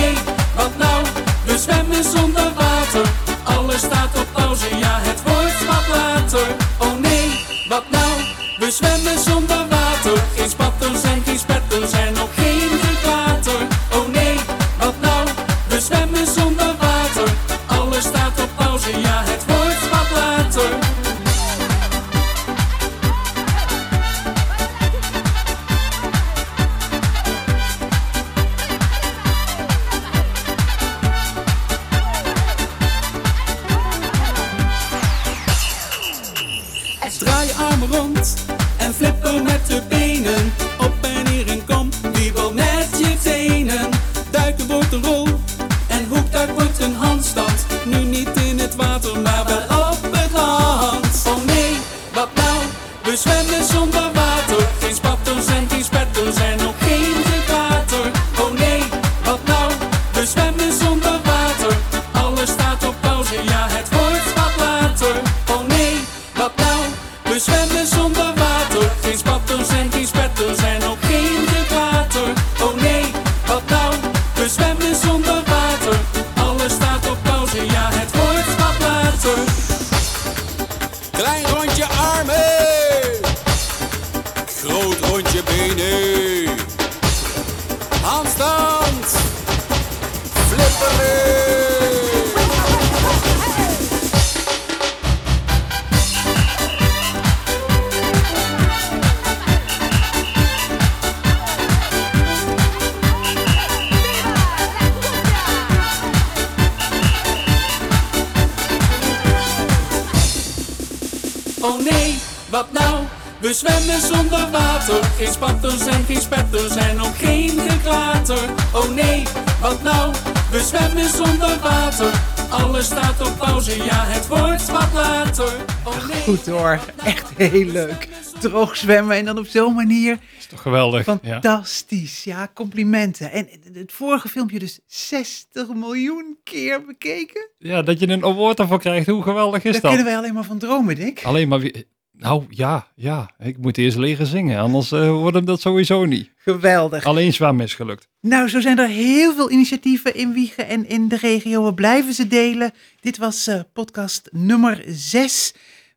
Oh 111.65 111.79
nee, 111.91 112.15
wat 112.49 112.71
nou? 112.71 113.05
We 113.39 113.53
zwemmen 113.53 114.01
zonder 114.01 114.51
water. 114.51 115.03
Geen 115.17 115.33
spatters 115.33 115.85
en 115.85 116.03
geen 116.05 116.21
spetters 116.21 116.75
en 116.75 117.01
ook 117.01 117.15
geen 117.15 117.59
geklater. 117.67 118.49
Oh 118.73 118.89
nee, 118.89 119.23
wat 119.61 119.83
nou? 119.83 120.13
We 120.51 120.59
zwemmen 120.59 121.09
zonder 121.09 121.59
water. 121.61 122.11
Alles 122.49 122.85
staat 122.85 123.21
op 123.21 123.37
pauze, 123.37 123.83
ja 123.83 124.03
het 124.05 124.27
wordt 124.27 124.71
wat 124.71 124.93
later. 124.93 125.53
Oh 125.83 126.07
nee. 126.07 126.21
Goed 126.23 126.45
hoor, 126.45 126.79
echt 127.03 127.25
heel 127.35 127.65
leuk. 127.65 128.07
Droog 128.39 128.75
zwemmen 128.75 129.17
en 129.17 129.25
dan 129.25 129.37
op 129.37 129.47
zo'n 129.47 129.75
manier. 129.75 130.17
Is 130.45 130.51
toch 130.51 130.61
geweldig. 130.61 131.03
Fantastisch, 131.03 132.23
ja, 132.23 132.49
complimenten. 132.53 133.31
En 133.31 133.47
het 133.73 133.91
vorige 133.91 134.29
filmpje 134.29 134.59
dus 134.59 134.79
60 134.87 135.73
miljoen 135.73 136.37
keer 136.43 136.85
bekeken. 136.85 137.49
ja, 137.57 137.81
dat 137.81 137.99
je 137.99 138.07
een 138.07 138.23
award 138.23 138.59
ervoor 138.59 138.79
krijgt. 138.79 139.07
Hoe 139.07 139.23
geweldig 139.23 139.63
is 139.63 139.71
Daar 139.71 139.81
dat? 139.81 139.91
kunnen 139.91 140.05
wij 140.07 140.17
alleen 140.17 140.33
maar 140.33 140.43
van 140.43 140.57
dromen, 140.57 140.95
Dick. 140.95 141.21
Alleen 141.23 141.47
maar. 141.47 141.71
Nou 142.17 142.43
ja, 142.49 142.87
ja. 142.95 143.29
Ik 143.39 143.57
moet 143.57 143.77
eerst 143.77 143.97
leren 143.97 144.25
zingen. 144.25 144.59
Anders 144.59 144.91
eh, 144.91 145.09
wordt 145.11 145.35
hem 145.35 145.45
dat 145.45 145.61
sowieso 145.61 146.05
niet. 146.05 146.31
Geweldig. 146.37 147.05
Alleen 147.05 147.33
zwaar 147.33 147.55
misgelukt. 147.55 148.07
Nou, 148.21 148.49
zo 148.49 148.59
zijn 148.59 148.79
er 148.79 148.87
heel 148.87 149.33
veel 149.33 149.51
initiatieven 149.51 150.15
in 150.15 150.33
Wiegen 150.33 150.67
en 150.67 150.89
in 150.89 151.07
de 151.07 151.17
regio. 151.17 151.65
We 151.65 151.73
blijven 151.73 152.13
ze 152.13 152.27
delen. 152.27 152.71
Dit 152.99 153.17
was 153.17 153.47
eh, 153.47 153.59
podcast 153.73 154.29
nummer 154.31 154.83
6 154.87 155.53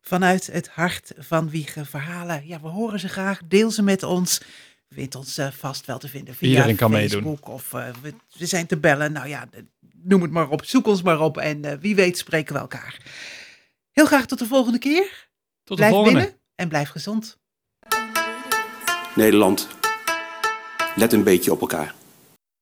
vanuit 0.09 0.47
het 0.47 0.67
hart 0.67 1.11
van 1.17 1.49
Wiegen. 1.49 1.85
Verhalen, 1.85 2.47
ja, 2.47 2.61
we 2.61 2.67
horen 2.67 2.99
ze 2.99 3.07
graag. 3.07 3.41
Deel 3.45 3.71
ze 3.71 3.81
met 3.81 4.03
ons. 4.03 4.41
Weet 4.87 5.15
ons 5.15 5.37
eh, 5.37 5.47
vast 5.51 5.85
wel 5.85 5.97
te 5.97 6.07
vinden 6.07 6.35
via 6.35 6.49
Iedereen 6.49 6.75
kan 6.75 6.91
Facebook 6.91 7.23
meedoen. 7.23 7.53
of 7.53 7.73
eh, 7.73 7.87
we, 8.01 8.13
we 8.37 8.45
zijn 8.45 8.67
te 8.67 8.77
bellen. 8.77 9.11
Nou 9.11 9.27
ja, 9.27 9.49
noem 10.03 10.21
het 10.21 10.31
maar 10.31 10.49
op. 10.49 10.65
Zoek 10.65 10.87
ons 10.87 11.01
maar 11.01 11.19
op 11.19 11.37
en 11.37 11.65
eh, 11.65 11.77
wie 11.79 11.95
weet 11.95 12.17
spreken 12.17 12.53
we 12.53 12.59
elkaar. 12.59 12.97
Heel 13.91 14.05
graag 14.05 14.25
tot 14.25 14.39
de 14.39 14.45
volgende 14.45 14.79
keer. 14.79 15.27
Tot 15.63 15.77
de 15.77 15.83
blijf 15.83 15.91
volgende. 15.91 16.19
binnen 16.19 16.39
en 16.55 16.67
blijf 16.67 16.89
gezond. 16.89 17.37
Nederland, 19.15 19.67
let 20.95 21.13
een 21.13 21.23
beetje 21.23 21.51
op 21.51 21.61
elkaar. 21.61 21.93